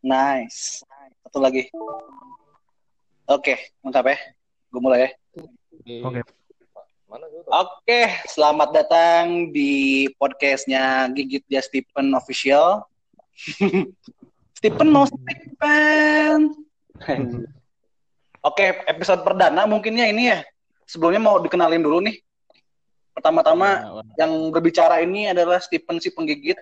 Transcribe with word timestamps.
Nice. 0.00 0.80
Satu 1.20 1.44
lagi. 1.44 1.68
Oke, 3.28 3.76
lengkap 3.84 4.04
ya. 4.08 4.18
Gue 4.72 4.80
mulai 4.80 4.98
ya. 5.04 5.10
Oke. 6.08 6.20
Mana 7.04 7.28
gue 7.28 7.42
Oke, 7.44 8.00
selamat 8.32 8.68
datang 8.72 9.52
di 9.52 10.08
podcastnya 10.16 11.04
Gigit 11.12 11.44
Ya 11.52 11.60
Stephen 11.60 12.16
Official. 12.16 12.88
Stephen 14.56 14.88
mau 14.88 15.04
Stephen. 15.04 16.64
Oke, 18.40 18.80
episode 18.88 19.20
perdana 19.20 19.68
mungkinnya 19.68 20.08
ini 20.08 20.32
ya. 20.32 20.40
Sebelumnya 20.88 21.20
mau 21.20 21.36
dikenalin 21.44 21.84
dulu 21.84 22.00
nih. 22.00 22.16
Pertama-tama 23.12 24.00
yang 24.16 24.48
berbicara 24.48 25.04
ini 25.04 25.28
adalah 25.28 25.60
Stephen 25.60 26.00
si 26.00 26.08
penggigit 26.08 26.56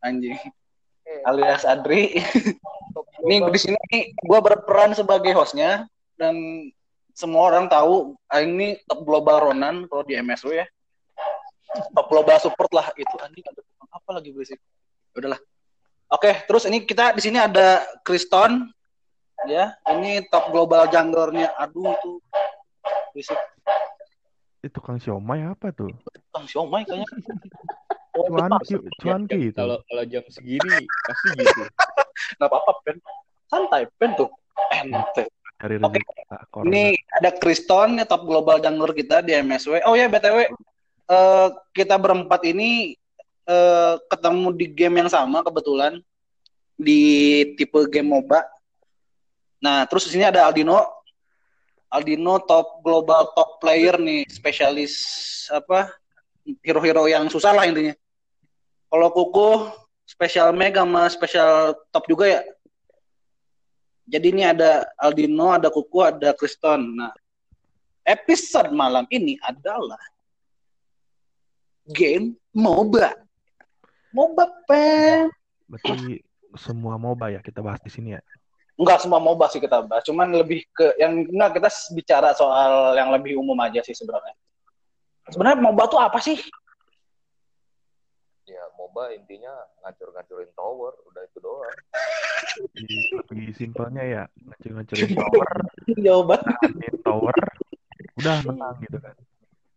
anjing 0.00 0.40
alias 1.26 1.62
Adri. 1.66 2.18
ini 3.26 3.42
di 3.50 3.58
sini 3.58 3.78
gue 4.14 4.38
berperan 4.38 4.94
sebagai 4.94 5.34
hostnya 5.34 5.90
dan 6.14 6.34
semua 7.18 7.50
orang 7.50 7.66
tahu 7.66 8.14
ah, 8.30 8.38
ini 8.38 8.78
top 8.86 9.02
global 9.02 9.50
Ronan 9.50 9.90
kalau 9.90 10.06
di 10.06 10.14
MSW 10.14 10.62
ya. 10.62 10.66
Top 11.92 12.06
global 12.06 12.38
support 12.38 12.70
lah 12.70 12.88
itu 12.94 13.14
anjing 13.18 13.44
ada 13.44 13.60
tukang 13.60 13.90
apa 13.90 14.10
lagi 14.22 14.30
berisik. 14.30 14.60
Ya 15.12 15.16
Udahlah. 15.18 15.40
Oke, 16.08 16.32
terus 16.48 16.64
ini 16.64 16.86
kita 16.86 17.12
di 17.12 17.20
sini 17.20 17.36
ada 17.42 17.84
Kriston 18.06 18.70
ya. 19.50 19.74
Ini 19.84 20.30
top 20.30 20.54
global 20.54 20.86
junglernya. 20.88 21.52
Aduh 21.58 21.90
itu 21.92 22.10
berisik. 23.12 23.40
Itu 24.62 24.78
Kang 24.78 25.02
Siomay 25.02 25.42
apa 25.42 25.74
tuh? 25.74 25.90
Kang 26.30 26.46
Siomay 26.46 26.86
kayaknya. 26.86 27.06
Cuanki, 28.12 28.74
cuanki 28.98 29.38
itu. 29.52 29.58
Kalau 29.58 29.78
kalau 29.84 30.04
jam 30.08 30.24
segini 30.28 30.78
pasti 31.06 31.28
gitu. 31.38 31.62
Nggak 32.38 32.48
apa-apa, 32.50 32.72
Pen. 32.82 32.96
Santai, 33.48 33.82
Pen 33.96 34.12
tuh. 34.18 34.30
Ente. 34.74 35.30
Cari 35.58 35.74
Oke. 35.82 35.98
Corona. 36.54 36.70
Ini 36.70 36.84
ada 37.18 37.30
Kriston, 37.34 37.98
ya, 37.98 38.06
top 38.06 38.22
global 38.28 38.62
jungler 38.62 38.94
kita 38.94 39.24
di 39.24 39.34
MSW. 39.34 39.82
Oh 39.88 39.98
ya, 39.98 40.06
BTW, 40.06 40.46
eh, 41.10 41.48
kita 41.74 41.98
berempat 41.98 42.46
ini 42.46 42.94
eh, 43.48 43.94
ketemu 44.06 44.54
di 44.54 44.66
game 44.70 45.02
yang 45.02 45.10
sama 45.10 45.42
kebetulan 45.42 45.98
di 46.78 47.42
tipe 47.58 47.90
game 47.90 48.06
MOBA. 48.06 48.38
Nah, 49.58 49.82
terus 49.90 50.06
di 50.06 50.14
sini 50.14 50.30
ada 50.30 50.46
Aldino. 50.46 50.78
Aldino 51.88 52.38
top 52.44 52.84
global 52.84 53.32
top 53.34 53.58
player 53.58 53.98
nih, 53.98 54.28
spesialis 54.28 54.94
apa? 55.50 55.90
Hero-hero 56.64 57.04
yang 57.10 57.28
susah 57.28 57.52
lah 57.52 57.68
intinya. 57.68 57.92
Kalau 58.88 59.08
Kuku 59.12 59.48
spesial 60.08 60.56
Mega 60.56 60.80
sama 60.86 61.04
spesial 61.12 61.76
top 61.92 62.08
juga 62.08 62.24
ya. 62.24 62.42
Jadi 64.08 64.32
ini 64.32 64.42
ada 64.48 64.88
Aldino, 64.96 65.52
ada 65.52 65.68
Kuku, 65.68 66.00
ada 66.00 66.32
Kriston. 66.32 66.96
Nah, 66.96 67.12
episode 68.08 68.72
malam 68.72 69.04
ini 69.12 69.36
adalah 69.44 70.00
game 71.92 72.32
MOBA. 72.56 73.12
MOBA, 74.16 74.44
Pen. 74.64 75.28
Berarti 75.68 76.24
semua 76.56 76.96
MOBA 76.96 77.36
ya 77.36 77.40
kita 77.44 77.60
bahas 77.60 77.84
di 77.84 77.92
sini 77.92 78.16
ya. 78.16 78.20
Enggak 78.80 79.04
semua 79.04 79.20
MOBA 79.20 79.52
sih 79.52 79.60
kita 79.60 79.84
bahas, 79.84 80.06
cuman 80.06 80.30
lebih 80.32 80.62
ke 80.70 80.96
yang 80.96 81.26
enggak 81.28 81.60
kita 81.60 81.68
bicara 81.92 82.30
soal 82.32 82.94
yang 82.94 83.10
lebih 83.12 83.36
umum 83.36 83.58
aja 83.60 83.82
sih 83.82 83.92
sebenarnya. 83.92 84.32
Sebenarnya 85.28 85.60
MOBA 85.60 85.84
tuh 85.92 86.00
apa 86.00 86.18
sih? 86.20 86.36
Ya 88.48 88.64
MOBA 88.80 89.12
intinya 89.12 89.52
ngancur-ngancurin 89.84 90.50
tower, 90.56 90.96
udah 91.12 91.22
itu 91.24 91.38
doang. 91.44 91.76
Jadi 92.74 92.96
lebih 93.12 93.52
simpelnya 93.54 94.04
ya 94.08 94.22
ngecil-ngecilin 94.40 95.12
tower, 95.14 95.48
Jawaban 96.00 96.40
tower, 97.04 97.36
udah 98.18 98.36
menang 98.48 98.76
gitu 98.82 98.98
kan. 98.98 99.14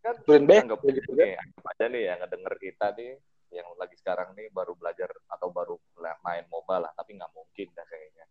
Kan 0.02 0.16
Green 0.26 0.46
Bay 0.50 0.64
anggap 0.64 0.82
gitu 0.88 1.12
nih, 1.14 1.36
anggap 1.38 1.64
aja 1.68 1.86
nih 1.92 2.04
yang 2.10 2.18
ngedenger 2.24 2.56
kita 2.58 2.88
nih 2.98 3.14
yang 3.52 3.68
lagi 3.76 3.96
sekarang 4.00 4.32
nih 4.34 4.48
baru 4.56 4.74
belajar 4.80 5.12
atau 5.28 5.52
baru 5.52 5.76
main 6.24 6.48
MOBA 6.48 6.88
lah, 6.88 6.92
tapi 6.96 7.20
nggak 7.20 7.36
mungkin 7.36 7.68
dah 7.76 7.84
kayaknya. 7.84 8.26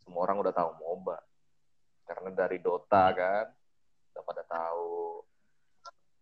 Semua 0.00 0.24
orang 0.24 0.40
udah 0.40 0.52
tahu 0.56 0.70
MOBA. 0.80 1.18
Karena 2.08 2.30
dari 2.32 2.58
Dota 2.64 3.12
kan, 3.12 3.46
udah 4.16 4.22
pada 4.24 4.42
tahu. 4.48 5.20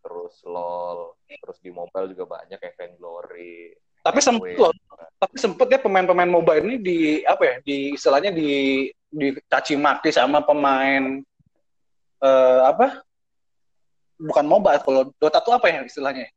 Terus 0.04 0.34
LOL, 0.44 1.16
terus 1.24 1.58
di 1.64 1.72
mobile 1.72 2.12
juga 2.12 2.24
banyak 2.36 2.60
kayak 2.60 2.76
Vainglory. 2.76 3.72
Tapi 4.04 4.20
sempet 4.20 4.60
loh. 4.60 4.72
Tapi 5.16 5.36
sempet 5.40 5.66
ya 5.72 5.80
pemain-pemain 5.80 6.28
MOBA 6.28 6.60
ini 6.60 6.76
di 6.76 6.98
apa 7.24 7.42
ya? 7.42 7.54
Di 7.64 7.96
istilahnya 7.96 8.28
di 8.36 8.84
dicaci 9.08 9.80
maki 9.80 10.12
sama 10.12 10.44
pemain 10.44 11.24
eh, 12.20 12.60
apa? 12.68 13.00
Bukan 14.20 14.44
MOBA 14.44 14.84
kalau 14.84 15.08
Dota 15.16 15.40
tuh 15.40 15.56
apa 15.56 15.72
ya 15.72 15.80
istilahnya? 15.88 16.28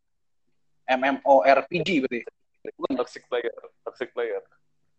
MMORPG 0.87 2.07
berarti. 2.07 2.19
Bukan. 2.79 2.95
Toxic 2.95 3.27
player, 3.27 3.55
toxic 3.83 4.15
player. 4.15 4.39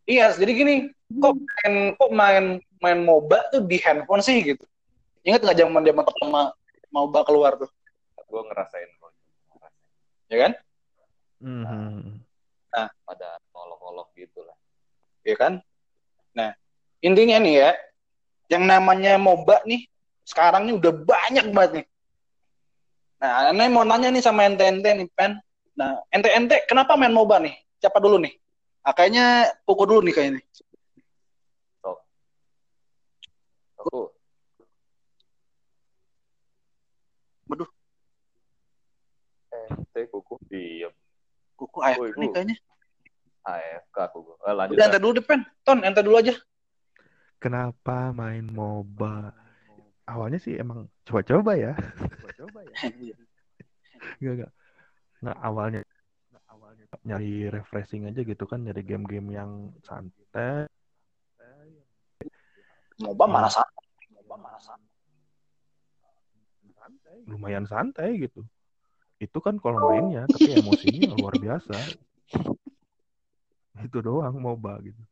Iya, 0.09 0.33
jadi 0.37 0.53
gini, 0.57 0.75
kok 1.21 1.37
main 1.37 1.75
kok 1.97 2.11
main 2.13 2.45
main 2.81 2.99
MOBA 3.05 3.53
tuh 3.53 3.65
di 3.65 3.77
handphone 3.81 4.25
sih 4.25 4.41
gitu. 4.41 4.65
Ingat 5.25 5.45
nggak 5.45 5.59
zaman 5.65 5.85
zaman 5.85 6.05
pertama 6.05 6.41
MOBA 6.89 7.21
keluar 7.29 7.53
tuh, 7.61 7.69
Gue 8.29 8.41
ngerasain 8.45 8.91
ngerasain. 9.01 9.17
ya 10.29 10.37
kan? 10.45 10.53
Mhm. 11.41 12.21
pada 13.09 13.41
ngolok-ngolok 13.57 14.13
gitu 14.15 14.45
lah. 14.45 14.57
Ya 15.25 15.35
kan? 15.41 15.65
Nah, 16.37 16.53
intinya 17.01 17.41
nih 17.41 17.55
ya, 17.65 17.71
yang 18.53 18.69
namanya 18.69 19.17
MOBA 19.17 19.65
nih 19.65 19.89
sekarang 20.29 20.69
nih 20.69 20.77
udah 20.77 20.93
banyak 20.93 21.47
banget 21.57 21.73
nih. 21.81 21.87
Nah, 23.19 23.51
Ane 23.51 23.65
mau 23.73 23.83
nanya 23.83 24.13
nih 24.13 24.23
sama 24.23 24.47
ente-ente 24.47 24.93
nih, 24.95 25.09
Pen. 25.17 25.41
Nah, 25.75 25.99
ente-ente 26.13 26.63
kenapa 26.69 26.95
main 26.95 27.11
MOBA 27.11 27.43
nih? 27.43 27.55
Siapa 27.81 27.99
dulu 27.99 28.21
nih? 28.21 28.37
Ah, 28.85 28.93
kayaknya 28.95 29.57
Koko 29.65 29.89
dulu 29.89 30.05
nih 30.07 30.15
kayaknya. 30.15 30.41
Aku 33.79 34.11
Waduh, 37.49 37.65
ente 39.99 40.11
kuku 40.15 40.39
diem. 40.47 40.95
Koko 41.59 41.83
AFK 41.83 41.99
Woi, 41.99 42.11
nih 42.15 42.29
kayaknya. 42.31 42.57
AFK 43.43 43.97
aku. 43.99 44.19
Eh, 44.47 44.55
lanjut. 44.55 44.75
Udah 44.79 45.01
dulu 45.03 45.13
deh, 45.19 45.25
Pen. 45.27 45.43
Ton, 45.67 45.83
ente 45.83 46.01
dulu 46.07 46.23
aja. 46.23 46.35
Kenapa 47.43 48.15
main 48.15 48.47
MOBA? 48.47 49.35
Awalnya 50.07 50.39
sih 50.39 50.55
emang 50.55 50.87
coba-coba 51.03 51.59
ya. 51.59 51.73
Enggak, 54.23 54.33
enggak. 54.39 54.53
Nggak 55.19 55.39
awalnya 55.43 55.83
nyari 57.03 57.51
refreshing 57.51 58.07
aja 58.07 58.23
gitu 58.23 58.47
kan, 58.47 58.63
nyari 58.63 58.87
game-game 58.87 59.35
yang 59.35 59.75
santai. 59.83 60.71
MOBA 63.03 63.25
mana 63.27 63.51
santai. 63.51 63.87
MOBA 64.15 64.37
mana 64.39 64.59
santai. 64.63 64.87
lumayan 67.29 67.69
santai 67.69 68.17
gitu. 68.17 68.41
Itu 69.19 69.43
kan 69.43 69.59
kalau 69.59 69.91
mainnya, 69.91 70.31
tapi 70.31 70.55
emosinya 70.55 71.11
luar 71.19 71.35
biasa. 71.39 71.75
Itu 73.83 73.99
doang 73.99 74.39
MOBA 74.39 74.75
gitu. 74.87 75.03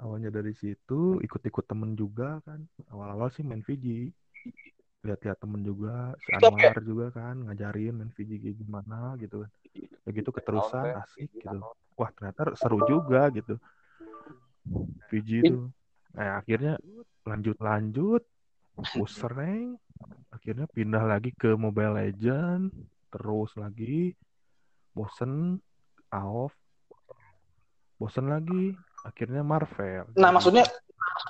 Awalnya 0.00 0.32
dari 0.32 0.56
situ, 0.56 1.20
ikut-ikut 1.20 1.64
temen 1.68 1.92
juga 1.92 2.40
kan. 2.48 2.64
Awal-awal 2.88 3.28
sih 3.36 3.44
main 3.44 3.60
Fiji. 3.60 4.08
Lihat-lihat 5.04 5.40
temen 5.40 5.60
juga, 5.64 6.12
si 6.20 6.32
ya? 6.32 6.40
Anwar 6.40 6.76
juga 6.84 7.06
kan, 7.12 7.36
ngajarin 7.48 8.00
main 8.00 8.12
Fiji 8.12 8.40
kayak 8.40 8.56
gimana 8.60 9.16
gitu 9.20 9.44
kan. 9.44 9.50
Begitu 10.08 10.28
keterusan, 10.32 10.96
Tahun, 10.96 11.04
asik 11.04 11.28
Teh. 11.36 11.44
gitu. 11.44 11.56
Wah 12.00 12.10
ternyata 12.16 12.56
seru 12.56 12.80
juga 12.88 13.28
gitu. 13.28 13.60
Fiji 15.12 15.44
itu. 15.44 15.68
Nah 16.16 16.40
akhirnya 16.40 16.80
lanjut-lanjut, 17.28 18.24
push 18.96 19.20
rank, 19.28 19.76
akhirnya 20.32 20.64
pindah 20.72 21.04
lagi 21.04 21.32
ke 21.36 21.52
Mobile 21.52 22.00
Legend 22.00 22.72
terus 23.10 23.50
lagi. 23.58 24.14
Bosen 24.94 25.58
AoV 26.10 26.50
bosen 28.00 28.32
lagi. 28.32 28.72
Akhirnya 29.04 29.44
Marvel. 29.44 30.08
Nah, 30.16 30.32
maksudnya 30.32 30.64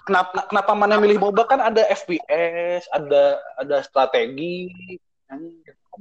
kenapa 0.07 0.47
kenapa 0.47 0.73
mana 0.79 1.03
milih 1.03 1.19
MOBA 1.19 1.51
kan 1.51 1.59
ada 1.59 1.83
FPS, 1.91 2.87
ada 2.95 3.43
ada 3.59 3.77
strategi. 3.83 4.71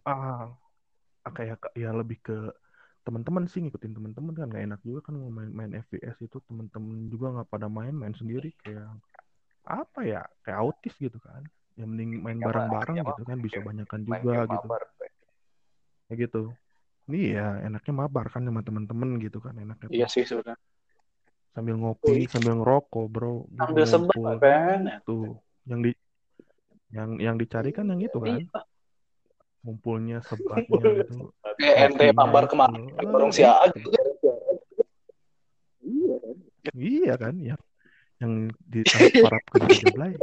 ah 0.05 0.49
kayak 1.29 1.61
ya 1.77 1.93
lebih 1.93 2.17
ke 2.21 2.37
teman-teman 3.05 3.45
sih 3.49 3.65
ngikutin 3.65 3.97
teman-teman 3.97 4.33
kan. 4.37 4.47
Nggak 4.49 4.65
enak 4.69 4.79
juga 4.85 5.09
kan 5.09 5.17
main 5.17 5.49
main 5.53 5.71
FPS 5.73 6.21
itu. 6.21 6.37
Teman-teman 6.45 7.09
juga 7.09 7.33
nggak 7.37 7.49
pada 7.49 7.67
main 7.69 7.93
main 7.93 8.13
sendiri. 8.13 8.53
Kayak 8.61 8.93
apa 9.65 9.99
ya? 10.05 10.21
Kayak 10.45 10.57
autis 10.61 10.93
gitu 10.97 11.17
kan. 11.21 11.45
Yang 11.77 11.89
mending 11.93 12.09
main 12.21 12.37
bareng-bareng 12.41 12.97
gitu 13.05 13.23
kan. 13.25 13.37
Bisa 13.41 13.59
banyakan 13.61 13.99
juga 14.05 14.45
gitu 14.45 14.67
mabar, 16.09 16.17
kayak 16.17 16.19
gitu 16.25 16.44
Iya, 17.09 17.65
enaknya 17.65 17.94
mabar 18.06 18.29
kan 18.29 18.45
sama 18.45 18.61
teman-teman 18.61 19.17
gitu 19.17 19.41
kan 19.41 19.57
enaknya. 19.57 19.89
Iya 19.89 20.07
sih 20.09 20.25
sebenarnya. 20.25 20.57
sambil 21.50 21.75
ngopi, 21.81 22.29
sambil 22.29 22.61
ngerokok, 22.61 23.06
bro. 23.09 23.50
Sambil 23.57 23.85
sebat, 23.89 24.38
kan? 24.38 25.01
Tuh, 25.01 25.41
yang 25.65 25.81
di 25.81 25.91
yang 26.94 27.09
yang 27.17 27.35
dicari 27.41 27.73
kan 27.73 27.89
yang 27.89 27.97
itu 28.06 28.21
kan, 28.21 28.38
Iya. 28.38 28.61
ngumpulnya 29.65 30.21
sebatnya 30.21 30.77
gitu. 31.01 31.33
Kayak 31.65 32.13
itu. 32.13 32.50
kemarin 32.53 32.81
Ah, 32.94 33.09
bareng 33.09 33.33
si 33.33 33.41
gitu. 33.41 33.50
Aag. 33.50 33.73
Iya 36.77 37.13
kan, 37.17 37.33
ya. 37.41 37.57
Yang 38.21 38.53
ditarap 38.69 39.44
ke 39.50 39.57
Jablay. 39.81 40.13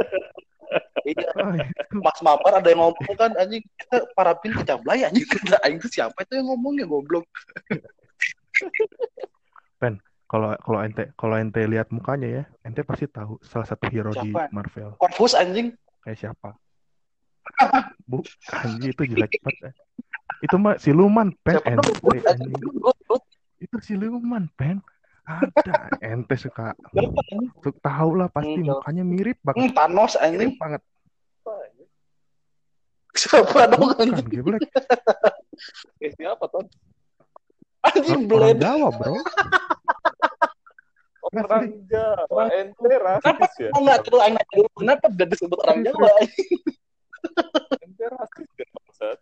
Iya. 1.07 1.29
Ah, 1.39 1.55
itu. 1.63 1.97
Mas 2.03 2.19
Mamar 2.19 2.53
ada 2.59 2.67
yang 2.67 2.83
ngomong 2.83 3.15
kan 3.15 3.31
anjing 3.39 3.63
kita 3.79 4.03
parapin 4.19 4.51
ke 4.51 4.63
Cablay 4.67 5.07
anjing 5.07 5.23
kata 5.33 5.57
anjing 5.63 5.79
itu 5.79 5.89
siapa 6.03 6.19
itu 6.27 6.33
yang 6.43 6.51
ngomongnya 6.51 6.85
goblok. 6.91 7.25
Kalau 10.27 10.59
kalau 10.59 10.83
ente 10.83 11.15
kalau 11.15 11.39
ente 11.39 11.63
lihat 11.71 11.95
mukanya 11.95 12.27
ya, 12.27 12.43
ente 12.67 12.83
pasti 12.83 13.07
tahu 13.07 13.39
salah 13.47 13.63
satu 13.63 13.87
hero 13.87 14.11
di 14.11 14.35
Siapa? 14.35 14.51
Marvel. 14.51 14.99
Confus 14.99 15.39
anjing. 15.39 15.71
Kayak 16.03 16.19
siapa? 16.19 16.59
Bu, 18.11 18.27
anjing 18.51 18.91
itu 18.91 19.03
jelek 19.07 19.39
banget. 19.39 19.71
eh. 19.71 19.75
Itu 20.43 20.59
mah 20.59 20.83
siluman, 20.83 21.31
pen 21.47 21.63
Siapa 21.63 21.71
ente 21.79 22.19
anjing. 22.27 22.59
Itu 23.63 23.77
siluman, 23.79 24.51
pen. 24.59 24.83
Ada, 25.27 25.95
ente 26.03 26.35
suka 26.35 26.75
Siapa? 26.91 27.21
Tuh, 27.63 27.75
tahu 27.79 28.11
lah 28.19 28.27
pasti 28.27 28.67
Hmm, 28.67 28.83
mukanya 28.83 29.03
mirip 29.07 29.39
Hmm, 29.47 29.47
banget. 29.47 29.79
Thanos 29.79 30.13
anjing. 30.19 30.51
Mirip 30.51 30.59
banget. 30.59 30.83
Siapa 33.17 33.59
dong 33.73 33.81
Bukan, 33.81 34.07
anjing? 34.13 34.29
geblek. 34.29 34.63
Eh, 36.05 36.13
siapa 36.15 36.45
tuh? 36.53 36.69
Anjing 37.87 38.29
Orang 38.29 38.53
blade. 38.53 38.61
Jawa, 38.61 38.89
bro. 38.93 39.15
Orang 41.35 41.67
Jawa. 41.91 42.43
Ente 42.55 42.95
rasis 43.03 43.53
ya? 43.59 43.71
Oh 43.75 43.81
enggak 43.83 44.07
aing 44.07 44.37
nanya 44.39 44.53
dulu 44.55 44.69
kenapa 44.79 45.05
gak 45.11 45.29
disebut 45.35 45.59
orang 45.67 45.83
Jawa? 45.83 46.07
Ente 47.85 48.05
rasis 48.07 48.49
ya 48.55 48.67
bangsat. 48.71 49.19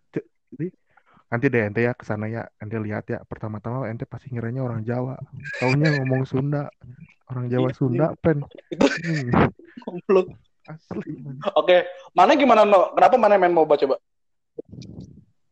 Nanti 1.25 1.45
deh 1.49 1.65
ente 1.65 1.81
ya 1.81 1.91
ke 1.97 2.05
sana 2.05 2.29
ya, 2.29 2.45
ente 2.61 2.77
lihat 2.77 3.09
ya. 3.09 3.19
Pertama-tama 3.25 3.89
ente 3.89 4.05
pasti 4.05 4.29
ngiranya 4.29 4.61
orang 4.61 4.85
Jawa. 4.85 5.17
Taunya 5.57 5.89
ngomong 5.97 6.23
Sunda. 6.29 6.69
Orang 7.25 7.49
Jawa 7.49 7.73
Iya, 7.73 7.77
Sunda, 7.77 8.07
pen. 8.21 8.45
Hmm, 9.05 9.49
Goblok. 9.81 10.29
Asli. 10.69 11.11
Oke, 11.53 11.85
mana 12.17 12.33
gimana 12.33 12.65
no? 12.65 12.93
Kenapa 12.93 13.15
mana 13.17 13.37
main 13.37 13.53
MOBA 13.53 13.75
coba? 13.85 13.95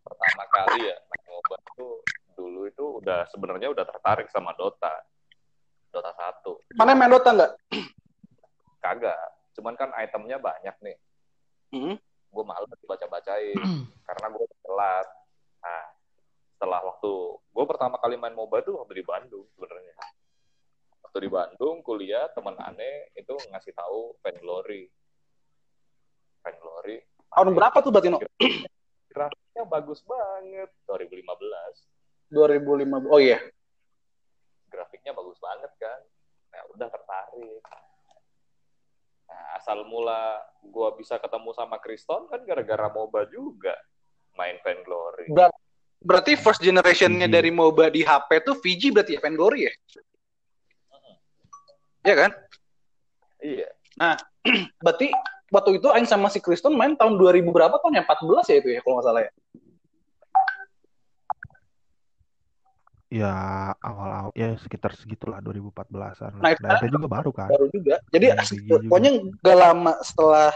Pertama 0.04 0.44
kali 0.50 0.90
ya 0.90 0.96
main 0.98 1.24
MOBA 1.30 1.58
tuh 1.78 1.94
dulu 2.34 2.62
itu 2.68 2.86
udah 3.04 3.28
sebenarnya 3.30 3.70
udah 3.72 3.86
tertarik 3.86 4.28
sama 4.34 4.54
Dota. 4.58 4.92
Dota 5.94 6.12
1. 6.42 6.78
Mana 6.80 6.98
main 6.98 7.14
Dota 7.14 7.30
enggak? 7.30 7.52
Kagak. 8.82 9.30
Cuman 9.54 9.78
kan 9.78 9.94
itemnya 10.02 10.42
banyak 10.42 10.76
nih. 10.82 10.98
Hmm. 11.74 11.96
Gue 12.34 12.44
malu 12.44 12.66
baca-bacain. 12.90 13.54
karena 14.08 14.26
gue 14.34 14.46
telat. 14.66 15.08
Nah, 15.62 15.86
setelah 16.58 16.82
waktu 16.82 17.14
gue 17.38 17.66
pertama 17.70 17.96
kali 18.02 18.18
main 18.18 18.34
MOBA 18.34 18.66
tuh 18.66 18.82
waktu 18.82 19.00
di 19.02 19.06
Bandung 19.06 19.46
sebenarnya. 19.54 19.94
Waktu 21.06 21.18
di 21.22 21.30
Bandung 21.30 21.86
kuliah 21.86 22.26
teman 22.34 22.58
aneh 22.58 23.14
itu 23.14 23.36
ngasih 23.54 23.74
tahu 23.78 24.18
Vainglory. 24.26 24.90
Vainglory. 26.44 27.00
Tahun 27.34 27.50
berapa 27.56 27.78
tuh 27.82 27.90
berarti 27.90 28.10
no? 28.12 28.20
Grafiknya 29.10 29.64
bagus 29.66 30.04
banget 30.06 30.70
2015. 30.86 32.36
2005. 32.36 33.10
Oh 33.10 33.20
iya. 33.22 33.40
Grafiknya 34.70 35.14
bagus 35.16 35.38
banget 35.40 35.72
kan. 35.80 36.00
Nah, 36.54 36.62
udah 36.76 36.88
tertarik. 36.92 37.62
Nah, 39.30 39.44
asal 39.58 39.88
mula 39.88 40.44
gue 40.62 40.90
bisa 41.00 41.18
ketemu 41.18 41.50
sama 41.58 41.82
Kriston 41.82 42.30
kan 42.30 42.44
gara-gara 42.46 42.92
MOBA 42.92 43.32
juga 43.34 43.74
main 44.38 44.60
Vainglory. 44.62 45.32
Ber- 45.34 45.56
berarti 46.04 46.36
first 46.36 46.60
generationnya 46.60 47.26
Fiji. 47.26 47.36
dari 47.40 47.50
MOBA 47.50 47.90
di 47.90 48.02
HP 48.04 48.30
tuh 48.44 48.56
Fiji 48.60 48.92
berarti 48.92 49.18
ya 49.18 49.22
Vainglory 49.24 49.62
ya? 49.66 49.74
Iya 52.04 52.16
kan? 52.20 52.32
Iya. 53.40 53.70
Berarti 54.84 55.08
waktu 55.54 55.78
itu 55.78 55.88
Aing 55.94 56.10
sama 56.10 56.34
si 56.34 56.42
Kristen 56.42 56.74
main 56.74 56.98
tahun 56.98 57.22
2000 57.22 57.46
berapa 57.54 57.78
tahun 57.78 58.02
ya? 58.02 58.04
14 58.10 58.50
ya 58.50 58.56
itu 58.58 58.70
ya 58.74 58.80
kalau 58.82 58.94
nggak 58.98 59.06
salah 59.06 59.22
ya. 59.22 59.32
Ya 63.14 63.34
awal-awal 63.78 64.34
ya 64.34 64.58
sekitar 64.58 64.98
segitulah 64.98 65.38
2014-an. 65.46 66.42
Nah, 66.42 66.50
lah. 66.50 66.58
itu 66.58 66.66
ente 66.66 66.88
juga 66.90 67.06
baru 67.06 67.30
kan. 67.30 67.54
Baru 67.54 67.70
juga. 67.70 68.02
Jadi 68.10 68.26
Fiji 68.42 68.66
juga. 68.66 68.90
pokoknya 68.90 69.12
gak 69.46 69.58
lama 69.62 69.94
setelah 70.02 70.50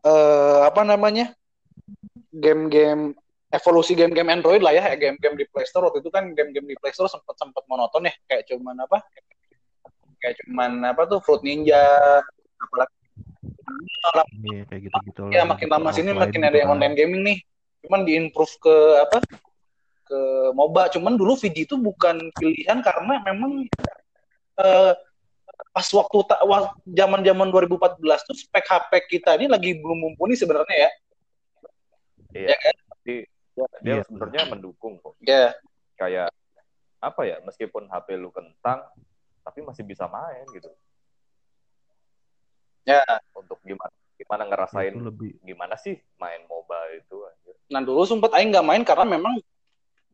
eh, 0.00 0.60
apa 0.64 0.82
namanya? 0.88 1.36
game-game 2.32 3.12
evolusi 3.52 3.92
game-game 3.92 4.32
Android 4.32 4.64
lah 4.64 4.72
ya, 4.72 4.96
game-game 4.96 5.36
di 5.36 5.44
Play 5.52 5.68
Store 5.68 5.92
waktu 5.92 6.00
itu 6.00 6.08
kan 6.08 6.32
game-game 6.32 6.64
di 6.64 6.76
Play 6.80 6.96
Store 6.96 7.12
sempat 7.12 7.36
sempat 7.36 7.60
monoton 7.68 8.08
ya, 8.08 8.14
kayak 8.24 8.48
cuman 8.48 8.88
apa? 8.88 9.04
Kayak 10.16 10.40
cuman 10.40 10.80
apa 10.88 11.04
tuh 11.04 11.20
Fruit 11.20 11.44
Ninja, 11.44 11.84
apalagi 12.56 13.01
Iya 14.42 14.62
kayak 14.66 14.82
gitu-gitu 14.90 15.22
ya 15.30 15.42
makin 15.46 15.68
lama 15.70 15.90
sini 15.94 16.10
offline 16.10 16.22
makin 16.28 16.40
gitu 16.42 16.48
ada 16.50 16.56
yang 16.58 16.68
kan. 16.70 16.76
online 16.78 16.94
gaming 16.98 17.22
nih. 17.22 17.38
Cuman 17.82 18.00
di-improve 18.06 18.54
ke 18.62 18.76
apa? 19.02 19.18
ke 20.02 20.20
MOBA. 20.52 20.92
Cuman 20.92 21.14
dulu 21.16 21.32
VG 21.38 21.64
itu 21.64 21.76
bukan 21.80 22.20
pilihan 22.36 22.78
karena 22.84 23.22
memang 23.24 23.64
eh, 24.60 24.92
pas 25.72 25.88
waktu 25.88 26.16
zaman-zaman 26.84 27.48
2014 27.48 28.28
tuh 28.28 28.36
spek 28.36 28.66
HP 28.68 28.90
kita 29.08 29.40
ini 29.40 29.48
lagi 29.48 29.72
belum 29.78 29.98
mumpuni 30.04 30.36
sebenarnya 30.36 30.76
ya. 30.76 30.90
Iya. 32.32 32.56
Tapi 32.92 33.14
dia 33.84 34.00
Iya. 34.00 34.02
sebenarnya 34.08 34.42
mendukung 34.52 35.00
kok. 35.00 35.16
Ya, 35.24 35.52
Kayak 35.96 36.32
apa 37.00 37.20
ya? 37.24 37.36
Meskipun 37.44 37.88
HP 37.88 38.16
lu 38.16 38.32
kentang, 38.32 38.84
tapi 39.44 39.60
masih 39.64 39.84
bisa 39.84 40.08
main 40.08 40.44
gitu. 40.52 40.72
Ya. 42.82 43.02
Untuk 43.32 43.58
gimana 43.62 43.92
gimana 44.18 44.42
ngerasain 44.46 44.94
itu 44.94 45.02
lebih 45.02 45.30
gimana 45.42 45.74
sih 45.74 45.98
main 46.16 46.46
MOBA 46.46 46.78
itu 46.94 47.16
anjir. 47.26 47.54
Nah 47.74 47.80
dulu 47.82 48.06
sempet 48.06 48.30
Aing 48.34 48.54
nggak 48.54 48.66
main 48.66 48.82
karena 48.82 49.02
memang 49.06 49.34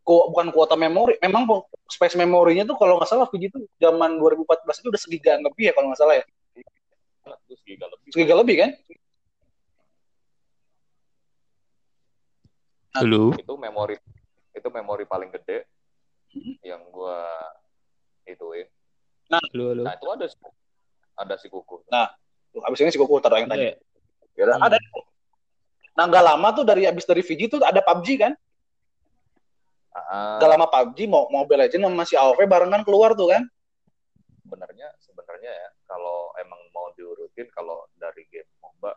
ku- 0.00 0.32
bukan 0.32 0.48
kuota 0.48 0.80
memori, 0.80 1.20
memang 1.20 1.44
po- 1.44 1.68
space 1.84 2.16
memorinya 2.16 2.64
tuh 2.64 2.76
kalau 2.80 2.96
nggak 2.96 3.08
salah 3.08 3.28
VG 3.28 3.52
itu 3.52 3.58
zaman 3.76 4.16
2014 4.16 4.80
itu 4.80 4.88
udah 4.88 5.00
segigaan 5.00 5.40
lebih 5.44 5.68
ya 5.68 5.72
kalau 5.76 5.92
nggak 5.92 6.00
salah 6.00 6.16
ya, 6.16 6.24
Terus 7.44 7.60
giga 7.68 7.84
lebih. 7.92 8.08
segiga 8.08 8.34
lebih 8.40 8.56
kan? 8.56 8.70
Halo. 12.96 13.36
Itu 13.36 13.54
memori 13.60 13.96
itu 14.56 14.68
memori 14.72 15.04
paling 15.04 15.30
gede 15.30 15.68
Hmm. 16.28 16.60
yang 16.60 16.84
gua 16.92 17.24
ituin. 18.24 18.68
Halo, 19.32 19.72
halo. 19.72 19.82
Nah, 19.88 19.96
itu 19.96 20.06
ada 20.12 20.26
si 20.28 20.36
ada 21.16 21.34
si 21.40 21.48
kuku. 21.48 21.88
Tuh, 21.88 22.08
abis 22.54 22.78
ini 22.80 22.90
si 22.90 22.98
Goku 22.98 23.18
taruh 23.18 23.38
yang 23.38 23.48
tadi. 23.48 23.68
ya? 23.68 23.74
Udah, 24.38 24.56
Hmm. 24.56 24.66
ada. 24.66 24.76
Nah 25.94 26.04
nggak 26.06 26.24
lama 26.24 26.48
tuh 26.54 26.64
dari 26.64 26.86
abis 26.86 27.04
dari 27.04 27.20
VG 27.20 27.50
tuh 27.50 27.58
ada 27.60 27.82
PUBG 27.82 28.08
kan? 28.16 28.32
Ah, 29.90 30.38
Nggak 30.38 30.50
lama 30.54 30.66
PUBG, 30.68 30.98
mau 31.04 31.26
Mobile 31.26 31.66
Legends 31.66 31.82
sama 31.82 32.04
si 32.06 32.14
AoV 32.14 32.38
barengan 32.46 32.82
keluar 32.82 33.12
tuh 33.12 33.30
kan? 33.30 33.42
sebenarnya 34.48 34.88
sebenarnya 35.04 35.52
ya 35.52 35.68
kalau 35.84 36.32
emang 36.40 36.56
mau 36.72 36.88
diurutin 36.96 37.44
kalau 37.52 37.84
dari 38.00 38.24
game 38.32 38.48
MOBA 38.64 38.96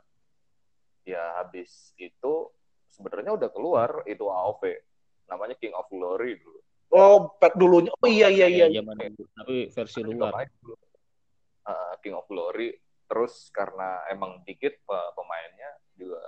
ya 1.03 1.43
habis 1.43 1.91
itu 1.99 2.47
sebenarnya 2.87 3.35
udah 3.35 3.49
keluar 3.51 3.99
itu 4.07 4.23
AoV 4.23 4.63
namanya 5.27 5.59
King 5.59 5.75
of 5.75 5.91
Glory 5.91 6.39
dulu. 6.39 6.59
Oh, 6.91 7.35
pet 7.35 7.51
dulunya. 7.55 7.91
Oh 7.99 8.07
iya 8.07 8.27
iya 8.27 8.47
iya. 8.47 8.65
Ya, 8.67 8.79
dulu. 8.79 9.27
Tapi 9.35 9.55
versi 9.71 9.99
luar. 10.03 10.31
Ah, 11.63 11.99
King 11.99 12.15
of 12.15 12.23
Glory 12.27 12.71
terus 13.11 13.51
karena 13.51 13.99
emang 14.07 14.39
dikit 14.47 14.71
pe- 14.87 15.11
pemainnya 15.11 15.71
juga 15.99 16.23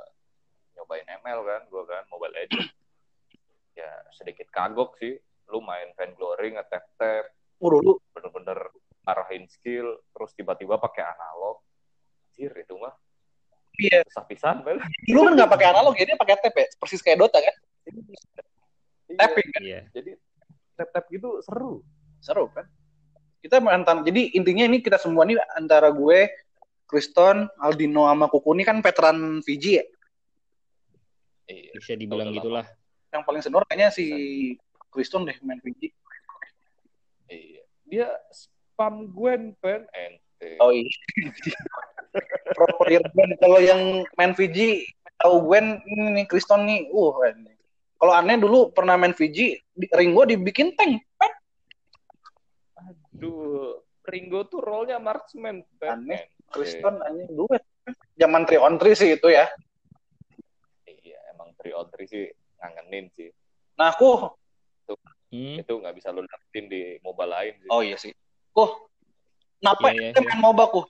nyobain 0.75 1.07
ML 1.23 1.39
kan 1.47 1.61
gua 1.71 1.83
kan 1.87 2.03
Mobile 2.11 2.35
Legends 2.35 2.75
ya 3.79 3.87
sedikit 4.11 4.51
kagok 4.51 4.99
sih 4.99 5.15
lu 5.47 5.63
main 5.63 5.95
Vainglory 5.95 6.59
ngetep-tep 6.59 7.31
Oh 7.63 7.71
dulu. 7.71 7.95
bener-bener 8.11 8.59
arahin 9.07 9.47
skill 9.47 9.95
terus 10.11 10.35
tiba-tiba 10.35 10.75
pakai 10.75 11.07
analog 11.07 11.63
Anjir 12.27 12.51
itu 12.59 12.75
mah 12.75 12.91
Iya. 13.73 14.05
susah 14.05 14.25
pisan 14.29 14.61
Bel. 14.61 14.77
Dulu 15.09 15.25
kan 15.25 15.33
nggak 15.33 15.49
pakai 15.49 15.67
analog, 15.73 15.97
jadi 15.97 16.13
pakai 16.13 16.37
tap 16.37 16.53
ya, 16.53 16.65
persis 16.77 17.01
kayak 17.01 17.25
Dota 17.25 17.41
kan? 17.41 17.55
Iya, 19.09 19.17
Tapping 19.17 19.49
kan? 19.49 19.61
Iya. 19.65 19.81
jadi 19.89 20.11
tap-tap 20.77 21.09
gitu 21.09 21.41
seru 21.41 21.81
Seru 22.21 22.53
kan? 22.53 22.69
Kita 23.41 23.57
mantan. 23.57 24.05
Jadi 24.05 24.37
intinya 24.37 24.69
ini 24.69 24.77
kita 24.77 25.01
semua 25.01 25.25
nih 25.25 25.41
antara 25.57 25.89
gue, 25.89 26.29
Kriston, 26.93 27.49
Aldino 27.57 28.05
sama 28.05 28.29
Kuku 28.29 28.53
ini 28.53 28.61
kan 28.61 28.77
veteran 28.85 29.41
VG 29.41 29.65
ya. 29.81 29.85
iya 31.49 31.73
Bisa 31.73 31.97
dibilang 31.97 32.29
gitulah. 32.29 32.69
Yang 33.09 33.23
paling 33.25 33.41
senior 33.41 33.65
kayaknya 33.65 33.89
si 33.89 34.05
Kriston 34.93 35.25
deh 35.25 35.33
main 35.41 35.57
VG. 35.57 35.89
iya 37.33 37.63
dia 37.89 38.07
spam 38.29 39.09
Gwen 39.09 39.57
pen 39.57 39.89
ente. 39.93 40.57
Oh 40.61 40.69
iya. 40.69 40.89
Pro 42.53 42.65
player 42.81 43.01
Gwen. 43.13 43.33
Kalau 43.37 43.57
yang 43.57 44.05
main 44.17 44.33
VG 44.37 44.85
tahu 45.21 45.49
Gwen 45.49 45.81
ini 45.85 46.21
nih 46.21 46.25
Kriston 46.29 46.65
nih. 46.65 46.89
Uh, 46.89 47.13
ini. 47.33 47.53
Kalau 48.01 48.13
aneh 48.17 48.35
dulu 48.35 48.67
pernah 48.75 48.99
main 48.99 49.15
VG, 49.15 49.63
di, 49.71 49.87
Ringo 49.95 50.27
dibikin 50.27 50.75
tank. 50.75 50.99
Pet. 51.15 51.33
Aduh, 52.75 53.79
Ringo 54.03 54.43
tuh 54.51 54.59
role-nya 54.59 54.99
marksman. 54.99 55.63
pen. 55.79 56.03
Aneh. 56.03 56.27
Ente. 56.53 56.61
Kriston 56.61 56.95
anjing 57.01 57.31
duet. 57.33 57.63
Zaman 58.13 58.45
3 58.45 58.61
on 58.61 58.75
3 58.77 58.93
sih 58.93 59.09
itu 59.17 59.27
ya. 59.33 59.49
Iya, 60.85 61.19
emang 61.33 61.51
3 61.57 61.73
on 61.73 61.89
3 61.89 62.05
sih 62.05 62.29
ngangenin 62.61 63.09
sih. 63.17 63.33
Nah, 63.73 63.89
aku 63.89 64.29
Hmm. 65.33 65.57
Itu 65.57 65.81
nggak 65.81 65.97
bisa 65.97 66.13
lo 66.13 66.21
dapetin 66.21 66.69
di 66.69 67.01
mobile 67.01 67.33
lain 67.33 67.53
sih. 67.57 67.69
oh 67.73 67.81
iya 67.81 67.97
sih. 67.97 68.13
Kuh. 68.53 68.69
Kenapa 69.57 69.89
Iya, 69.89 70.13
iya, 70.13 70.21
iya. 70.21 70.21
main 70.21 70.39
MOBA 70.45 70.65
kuh? 70.69 70.85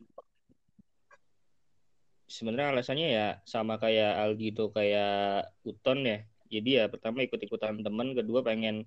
Sebenarnya 2.28 2.76
alasannya 2.76 3.08
ya 3.08 3.28
sama 3.48 3.80
kayak 3.80 4.20
Aldi 4.20 4.52
tuh 4.52 4.76
kayak 4.76 5.48
Uton 5.64 6.04
ya. 6.04 6.28
Jadi 6.52 6.70
ya 6.76 6.92
pertama 6.92 7.24
ikut-ikutan 7.24 7.80
temen, 7.80 8.18
kedua 8.20 8.44
pengen 8.44 8.84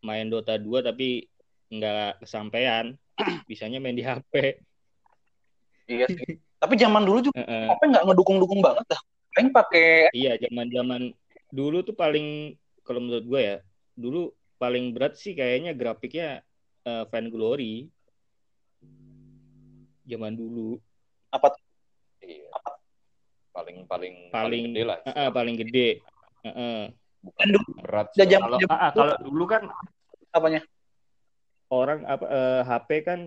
main 0.00 0.32
Dota 0.32 0.56
2 0.56 0.80
tapi 0.80 1.28
nggak 1.68 2.24
kesampaian. 2.24 2.96
Bisanya 3.50 3.76
main 3.82 3.98
di 3.98 4.06
HP. 4.06 4.64
Iya 5.86 6.06
sih. 6.10 6.18
Tapi 6.62 6.74
zaman 6.74 7.02
dulu 7.04 7.18
juga 7.20 7.36
Heeh. 7.38 7.68
apa 7.68 7.82
nggak 7.84 8.04
ngedukung-dukung 8.10 8.60
banget 8.64 8.84
dah. 8.90 9.00
Paling 9.36 9.50
pakai 9.52 10.08
Iya, 10.10 10.40
zaman-zaman 10.40 11.12
dulu 11.52 11.84
tuh 11.84 11.92
paling 11.92 12.56
kalau 12.82 13.00
menurut 13.02 13.24
gue 13.26 13.40
ya, 13.42 13.56
dulu 13.92 14.30
paling 14.56 14.94
berat 14.96 15.18
sih 15.20 15.36
kayaknya 15.36 15.76
grafiknya 15.76 16.40
eh, 16.82 17.04
Fan 17.12 17.28
Glory. 17.28 17.86
Zaman 20.06 20.32
dulu 20.32 20.78
apa 21.28 21.52
tuh? 21.52 21.62
Iya. 22.22 22.48
Paling 23.52 23.84
paling 23.84 24.14
paling 24.30 24.62
gede 24.72 24.82
lah. 24.86 24.98
eh, 25.02 25.10
eh, 25.10 25.28
paling 25.28 25.54
gede. 25.58 25.88
Eh, 26.44 26.48
eh. 26.48 26.80
Bukan 27.20 27.46
berat. 27.82 28.06
Udah 28.14 28.24
sih. 28.24 28.30
jam- 28.30 28.44
Kalau 28.46 28.58
Ah, 28.70 28.78
ah, 28.78 28.90
kalau 28.94 29.14
dulu 29.20 29.44
kan 29.44 29.62
apanya? 30.30 30.62
orang 31.66 32.06
apa 32.06 32.24
eh, 32.30 32.60
HP 32.62 32.90
kan 33.02 33.20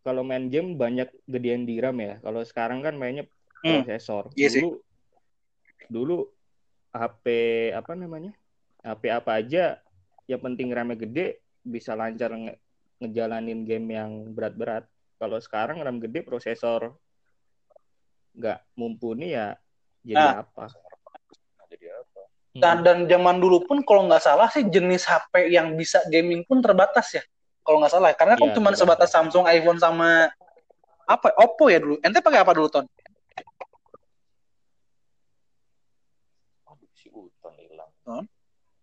kalau 0.00 0.24
main 0.24 0.48
game 0.48 0.74
banyak 0.74 1.08
gedean 1.28 1.68
di 1.68 1.76
RAM 1.76 2.00
ya. 2.00 2.16
Kalau 2.20 2.40
sekarang 2.42 2.80
kan 2.80 2.96
mainnya 2.96 3.28
Hmm. 3.60 3.84
prosesor. 3.84 4.32
Iya 4.32 4.48
sih. 4.48 4.60
dulu 4.64 4.80
dulu 5.90 6.16
HP 6.90 7.24
apa 7.76 7.92
namanya? 7.92 8.32
HP 8.80 9.02
apa 9.12 9.36
aja 9.36 9.76
yang 10.24 10.40
penting 10.40 10.72
RAM-nya 10.72 10.96
gede 10.96 11.26
bisa 11.60 11.92
lancar 11.92 12.32
nge- 12.32 12.56
ngejalanin 12.98 13.68
game 13.68 13.88
yang 13.92 14.10
berat-berat. 14.32 14.88
Kalau 15.20 15.36
sekarang 15.36 15.84
RAM 15.84 16.00
gede 16.00 16.24
prosesor 16.24 16.96
nggak 18.30 18.58
mumpuni 18.78 19.34
ya 19.34 19.52
jadi 20.00 20.16
Nah. 20.16 20.46
apa? 20.46 20.64
jadi 21.68 21.86
apa? 22.00 22.20
Dan, 22.50 22.76
dan 22.82 22.98
zaman 23.06 23.38
dulu 23.38 23.62
pun 23.62 23.84
kalau 23.84 24.08
nggak 24.08 24.24
salah 24.24 24.48
sih 24.50 24.66
jenis 24.66 25.04
HP 25.04 25.52
yang 25.52 25.76
bisa 25.76 26.02
gaming 26.08 26.42
pun 26.42 26.58
terbatas 26.58 27.14
ya. 27.14 27.22
Kalau 27.60 27.76
nggak 27.80 27.92
salah, 27.92 28.10
karena 28.16 28.34
kan 28.40 28.48
Iya, 28.50 28.56
cuma 28.56 28.72
terbatas. 28.72 28.80
sebatas 28.80 29.10
Samsung, 29.12 29.44
iPhone 29.46 29.78
sama 29.78 30.32
apa? 31.04 31.28
Oppo 31.36 31.68
ya 31.68 31.78
dulu. 31.78 32.00
Ente 32.00 32.24
pakai 32.24 32.40
apa 32.40 32.56
dulu 32.56 32.68
Ton? 32.72 32.86
Aduh, 36.66 36.90
si 36.96 37.12
Uton 37.12 37.54
hilang. 37.60 37.90
Ton? 38.02 38.24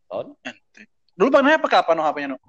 Ton? 0.08 0.28
Ente. 0.46 0.88
Dulu 1.18 1.30
pakai 1.34 1.58
pakai 1.58 1.78
apa 1.82 1.92
no 1.98 2.06
HP-nya 2.06 2.38
no? 2.38 2.40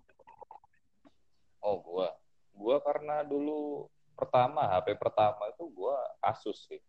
Oh, 1.64 1.80
gua. 1.80 2.12
Gua 2.52 2.76
karena 2.84 3.24
dulu 3.24 3.88
pertama 4.12 4.68
HP 4.68 4.98
pertama 5.00 5.48
itu 5.48 5.64
gua 5.72 5.96
Asus 6.20 6.68
sih. 6.68 6.80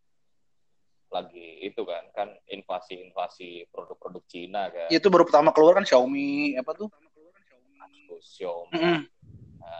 Lagi 1.09 1.63
itu 1.65 1.81
kan 1.87 2.05
kan 2.13 2.29
invasi-invasi 2.51 3.71
produk-produk 3.71 4.21
Cina 4.27 4.67
kan. 4.69 4.91
Itu 4.91 5.07
baru 5.09 5.25
pertama 5.25 5.55
keluar 5.55 5.79
kan 5.79 5.87
Xiaomi 5.87 6.59
apa 6.59 6.75
tuh? 6.75 6.91
Asus, 8.19 8.35
Xiaomi. 8.35 8.75
Mm-mm. 8.75 8.99
Nah, 8.99 9.01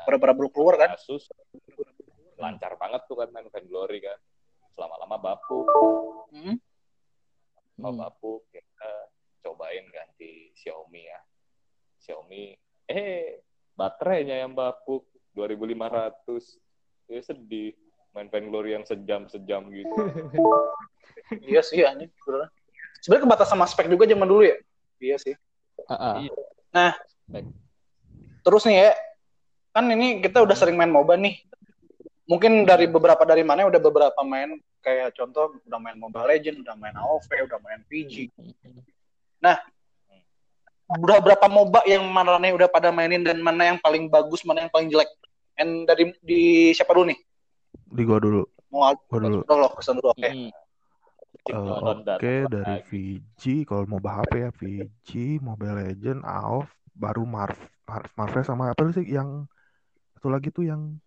Baru-baru 0.08 0.34
baru 0.36 0.50
keluar 0.52 0.76
kan? 0.78 0.90
Asus 0.96 1.28
lancar 2.40 2.80
banget 2.80 3.04
tuh 3.06 3.20
kan 3.20 3.28
main 3.32 3.48
Vainglory 3.52 4.00
kan. 4.00 4.20
Selama-lama 4.76 5.20
bapuk, 5.20 5.68
Hmm. 6.32 6.56
mau 7.76 7.92
Hmm. 7.92 8.00
bapuk 8.00 8.48
kita 8.48 8.92
cobain 9.44 9.84
ganti 9.92 10.52
Xiaomi 10.56 11.04
ya. 11.04 11.20
Xiaomi 12.00 12.56
eh 12.88 13.44
baterainya 13.76 14.40
yang 14.40 14.56
bapuk 14.56 15.08
2500. 15.36 16.60
Ya 17.10 17.20
sedih 17.20 17.74
main 18.14 18.30
Vainglory 18.30 18.78
yang 18.78 18.86
sejam-sejam 18.86 19.68
gitu. 19.72 19.96
Iya 21.30 21.62
sih 21.62 21.86
anjing. 21.86 22.10
beneran. 22.26 22.50
Sebenarnya 23.06 23.24
kebatas 23.30 23.48
sama 23.54 23.66
spek 23.70 23.86
juga 23.86 24.10
zaman 24.10 24.26
dulu 24.26 24.50
ya. 24.50 24.58
Iya 24.98 25.18
sih. 25.22 25.34
Ah, 25.86 25.94
ah. 25.94 26.16
Iya. 26.18 26.34
Terus 28.42 28.64
nih 28.66 28.78
ya, 28.82 28.90
kan 29.74 29.86
ini 29.90 30.20
kita 30.20 30.42
udah 30.44 30.56
sering 30.58 30.76
main 30.76 30.92
MOBA 30.92 31.16
nih. 31.20 31.36
Mungkin 32.30 32.66
dari 32.66 32.86
beberapa 32.86 33.26
dari 33.26 33.42
mana 33.42 33.66
udah 33.66 33.82
beberapa 33.82 34.22
main 34.22 34.62
kayak 34.86 35.18
contoh 35.18 35.58
udah 35.66 35.80
main 35.82 35.98
Mobile 35.98 36.30
Legend, 36.30 36.62
udah 36.62 36.76
main 36.78 36.96
AoV, 36.96 37.30
udah 37.50 37.60
main 37.62 37.82
PG. 37.90 38.30
Udah 40.90 41.18
berapa 41.22 41.46
MOBA 41.46 41.86
yang 41.86 42.06
mana 42.10 42.42
nih 42.42 42.54
udah 42.54 42.70
pada 42.70 42.90
mainin 42.90 43.22
dan 43.22 43.38
mana 43.42 43.74
yang 43.74 43.78
paling 43.82 44.10
bagus, 44.10 44.42
mana 44.42 44.66
yang 44.66 44.74
paling 44.74 44.90
jelek? 44.90 45.10
And 45.60 45.86
dari 45.86 46.18
di 46.26 46.72
siapa 46.74 46.94
dulu 46.98 47.14
nih? 47.14 47.20
Di 47.94 48.02
gua 48.06 48.18
dulu. 48.18 48.42
Mau 48.74 48.94
Gua 49.10 49.20
dulu. 49.22 49.42
Kesan 49.78 50.02
dulu. 50.02 50.14
Oke. 50.14 50.30
Mm-mm. 50.30 50.50
Eh, 51.50 51.56
Nonton 51.56 51.98
Oke, 52.06 52.34
data 52.46 52.50
dari. 52.50 52.78
VG 52.86 53.42
kalau 53.66 53.86
mau 53.90 54.02
HP 54.02 54.34
ya 54.38 54.50
VG, 54.54 55.10
Mobile 55.42 55.78
Legend, 55.82 56.22
AoV, 56.22 56.68
baru 56.94 57.24
Marv, 57.26 57.58
Marv, 57.90 58.10
Marvel 58.14 58.44
sama 58.46 58.70
apa 58.70 58.86
sih 58.94 59.06
yang 59.08 59.50
satu 60.20 60.36
lagi 60.36 60.52
tuh 60.52 60.68
yang 60.68 61.00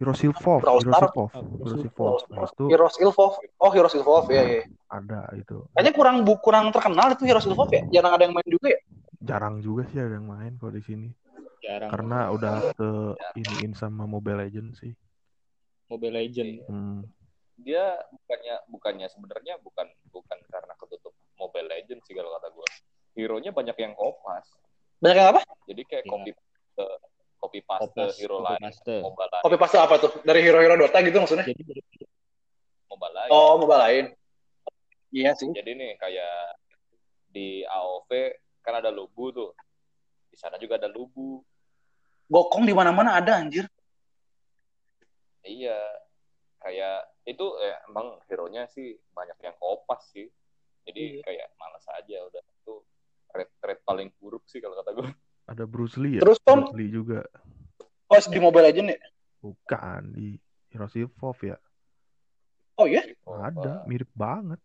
Hero 0.00 0.16
Silvov, 0.16 0.64
Hero. 0.64 0.80
Silvov, 0.80 1.28
Hero 1.28 1.76
Silvov. 1.76 2.16
Itu 2.56 2.64
Heroes 2.72 2.96
Evolve. 2.96 3.36
Oh, 3.60 3.68
Heroes 3.68 3.92
Evolve 3.92 4.32
ya, 4.32 4.42
ya. 4.48 4.64
ada 4.88 5.28
itu. 5.36 5.68
Kayaknya 5.76 5.92
kurang 5.92 6.16
bu 6.24 6.40
kurang 6.40 6.72
terkenal 6.72 7.12
itu 7.12 7.28
Heroes 7.28 7.44
Evolve 7.44 7.68
ya. 7.68 7.84
Jarang 8.00 8.16
ada 8.16 8.24
yang 8.24 8.32
main 8.32 8.48
juga 8.48 8.72
ya. 8.72 8.80
Jarang 9.20 9.60
juga 9.60 9.84
sih 9.92 10.00
ada 10.00 10.16
yang 10.16 10.24
main 10.24 10.56
kalau 10.56 10.72
di 10.72 10.80
sini. 10.80 11.12
Jarang 11.60 11.92
Karena 11.92 12.32
udah 12.32 12.72
ke 12.72 12.90
iniin 13.36 13.76
sama 13.76 14.08
Mobile 14.08 14.40
Legend 14.40 14.72
sih. 14.72 14.96
Mobile 15.92 16.16
Legend. 16.16 16.64
Hmm. 16.72 17.04
Dia 17.60 17.94
bukannya 18.08 18.56
bukannya 18.72 19.06
sebenarnya 19.12 19.60
bukan 19.60 19.86
bukan 20.08 20.38
karena 20.48 20.72
ketutup 20.80 21.12
Mobile 21.36 21.68
Legends 21.68 22.08
sih 22.08 22.16
kalau 22.16 22.32
kata 22.40 22.48
gue. 22.48 22.68
Hero-nya 23.20 23.52
banyak 23.52 23.76
yang 23.76 23.92
kopas. 23.92 24.48
Banyak 24.98 25.16
yang 25.20 25.28
apa? 25.36 25.44
Jadi 25.68 25.82
kayak 25.84 26.08
copy 26.08 26.32
copy 27.42 27.58
paste 27.66 27.90
hero 28.22 28.38
Kopas 28.38 28.46
lain, 28.54 28.62
Master. 28.62 28.98
mobile 29.02 29.28
lain, 29.28 29.42
Kopi 29.42 29.56
paste 29.58 29.76
apa 29.82 29.94
tuh? 29.98 30.10
Dari 30.22 30.40
hero-hero 30.40 30.74
Dota 30.78 30.98
gitu 31.02 31.18
maksudnya? 31.18 31.42
Jadi 31.42 31.62
mobile 32.86 33.14
lain. 33.18 33.30
Oh, 33.34 33.58
MOBA 33.58 33.76
lain. 33.82 34.04
Iya 35.10 35.34
sih. 35.34 35.50
Jadi 35.50 35.70
nih 35.74 35.92
kayak 35.98 36.34
di 37.28 37.66
AOV 37.66 38.10
kan 38.62 38.78
ada 38.78 38.88
Lubu 38.88 39.28
tuh. 39.28 39.50
Di 40.30 40.38
sana 40.38 40.56
juga 40.56 40.78
ada 40.78 40.86
Lubu. 40.86 41.42
Gokong 42.30 42.64
di 42.64 42.72
mana-mana 42.72 43.18
ada 43.18 43.36
anjir. 43.36 43.66
Iya. 45.42 45.76
Kayak 46.62 47.10
itu 47.26 47.46
eh, 47.58 47.74
emang 47.90 48.22
hero-nya 48.30 48.70
sih 48.70 48.94
banyak 49.10 49.36
yang 49.42 49.56
kopas 49.58 50.14
sih. 50.14 50.30
Jadi 50.86 51.18
Iya. 51.18 51.22
kayak 51.26 51.48
malas 51.58 51.84
aja 51.90 52.16
udah 52.22 52.42
itu 52.42 52.74
rate 53.34 53.52
rate 53.60 53.82
paling 53.82 54.08
buruk 54.16 54.46
sih 54.46 54.62
kalau 54.62 54.78
kata 54.78 54.94
gue. 54.94 55.10
Ada 55.46 55.64
Bruce 55.66 55.98
Lee 55.98 56.18
ya? 56.18 56.22
Terus, 56.22 56.38
Tom? 56.46 56.62
Bruce 56.62 56.76
Lee 56.78 56.90
juga. 56.92 57.20
Oh, 58.08 58.18
di 58.18 58.38
Mobile 58.38 58.66
Legend 58.70 58.88
ya? 58.94 58.98
Bukan 59.42 60.00
di 60.14 60.38
Hero 60.70 60.86
Silvov 60.86 61.38
ya. 61.42 61.56
Oh 62.78 62.86
iya? 62.88 63.04
Ada, 63.26 63.84
mirip 63.84 64.08
banget. 64.16 64.58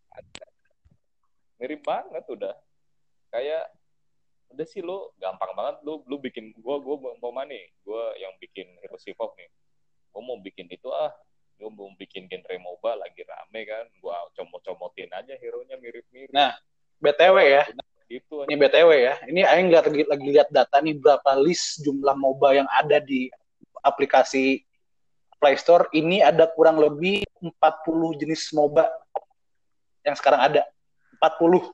mirip 1.58 1.82
banget 1.82 2.22
udah 2.30 2.54
kayak 3.34 3.66
udah 4.54 4.66
sih 4.70 4.86
lo 4.86 5.10
gampang 5.18 5.58
banget 5.58 5.82
lu 5.82 6.06
lu 6.06 6.22
bikin 6.22 6.54
gua 6.62 6.78
gua 6.78 7.02
mau- 7.02 7.18
mau 7.18 7.34
mana 7.34 7.50
nih 7.50 7.66
gua 7.82 8.14
yang 8.22 8.30
bikin 8.38 8.78
Hero 8.78 8.94
Silvov 9.02 9.34
nih 9.36 9.50
gua 10.14 10.22
mau 10.22 10.38
bikin 10.38 10.70
itu 10.70 10.86
ah 10.94 11.10
gua 11.58 11.74
mau 11.74 11.90
bikin 11.98 12.30
genre 12.30 12.56
MOBA 12.62 13.02
lagi 13.02 13.26
rame 13.26 13.66
kan 13.66 13.90
gua 13.98 14.22
comot-comotin 14.38 15.10
aja 15.10 15.34
hero 15.42 15.66
nya 15.66 15.82
mirip-mirip 15.82 16.30
Nah, 16.30 16.54
BTW 17.02 17.38
ya. 17.42 17.66
Gitu 18.08 18.48
Ini 18.48 18.56
BTW 18.56 18.90
ya. 18.96 19.16
Ini 19.28 19.42
Aing 19.44 19.68
lihat 19.68 19.86
lagi, 19.92 20.04
lagi 20.08 20.28
lihat 20.32 20.50
data 20.50 20.80
nih 20.80 20.96
berapa 20.96 21.36
list 21.44 21.84
jumlah 21.84 22.16
MOBA 22.16 22.64
yang 22.64 22.68
ada 22.72 23.04
di 23.04 23.28
aplikasi 23.84 24.64
Play 25.38 25.60
Store. 25.60 25.92
Ini 25.92 26.24
ada 26.24 26.48
kurang 26.50 26.80
lebih 26.80 27.28
40 27.44 27.54
jenis 28.20 28.50
MOBA 28.56 28.88
yang 30.08 30.16
sekarang 30.16 30.42
ada. 30.42 30.64
40 31.20 31.68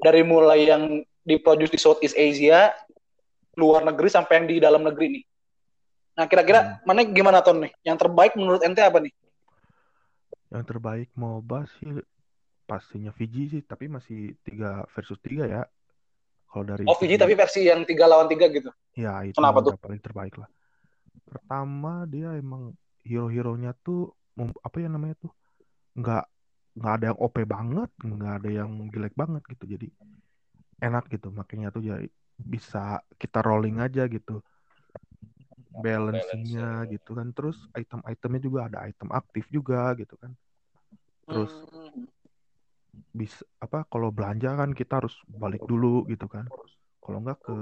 dari 0.00 0.22
mulai 0.24 0.70
yang 0.70 0.82
diproduksi 1.26 1.76
di 1.76 1.80
Southeast 1.80 2.16
Asia, 2.16 2.72
luar 3.58 3.82
negeri 3.82 4.08
sampai 4.08 4.42
yang 4.42 4.46
di 4.46 4.56
dalam 4.62 4.82
negeri 4.84 5.20
nih. 5.20 5.24
Nah, 6.16 6.24
kira-kira 6.24 6.80
mana 6.88 7.04
gimana 7.04 7.44
Ton 7.44 7.60
nih? 7.60 7.72
Yang 7.84 8.08
terbaik 8.08 8.32
menurut 8.38 8.64
ente 8.64 8.80
apa 8.80 9.04
nih? 9.04 9.12
Yang 10.48 10.64
terbaik 10.64 11.08
MOBA 11.12 11.68
sih 11.76 12.00
pastinya 12.66 13.14
Fiji 13.14 13.48
sih, 13.48 13.62
tapi 13.62 13.86
masih 13.86 14.34
3 14.42 14.84
versus 14.90 15.18
3 15.22 15.46
ya. 15.46 15.62
Kalau 16.50 16.64
dari 16.66 16.84
Oh, 16.86 16.96
Fiji 16.98 17.16
tapi 17.16 17.34
versi 17.38 17.66
yang 17.66 17.86
tiga 17.86 18.10
lawan 18.10 18.26
tiga 18.26 18.50
gitu. 18.50 18.70
Ya, 18.98 19.22
itu 19.22 19.36
Kenapa 19.38 19.62
tuh? 19.62 19.78
paling 19.78 20.02
terbaik 20.02 20.34
lah. 20.36 20.50
Pertama, 21.26 22.06
dia 22.10 22.34
emang 22.36 22.74
hero-heronya 23.06 23.72
tuh 23.82 24.12
apa 24.62 24.76
ya 24.82 24.88
namanya 24.90 25.16
tuh? 25.22 25.32
nggak 25.96 26.24
nggak 26.76 26.92
ada 26.92 27.04
yang 27.08 27.18
OP 27.24 27.36
banget, 27.48 27.90
nggak 28.04 28.32
ada 28.42 28.50
yang 28.52 28.70
jelek 28.92 29.14
banget 29.16 29.42
gitu. 29.48 29.64
Jadi 29.64 29.86
enak 30.84 31.08
gitu. 31.08 31.32
Makanya 31.32 31.72
tuh 31.72 31.82
ya 31.88 31.96
bisa 32.36 33.00
kita 33.16 33.40
rolling 33.40 33.80
aja 33.80 34.04
gitu. 34.08 34.44
Balance-nya 35.76 36.84
gitu 36.88 37.10
kan. 37.16 37.28
Terus 37.32 37.56
item-itemnya 37.76 38.40
juga 38.40 38.60
ada 38.68 38.78
item 38.88 39.08
aktif 39.12 39.44
juga 39.48 39.92
gitu 39.96 40.16
kan. 40.20 40.32
Terus 41.26 41.52
Hmm. 41.66 42.06
Bisa 43.12 43.40
apa 43.60 43.84
kalau 43.88 44.12
belanja 44.12 44.52
kan 44.56 44.70
kita 44.72 45.00
harus 45.04 45.14
balik 45.28 45.62
dulu 45.64 46.04
gitu 46.10 46.26
kan. 46.28 46.44
Kalau 47.00 47.18
nggak 47.22 47.38
ke 47.42 47.56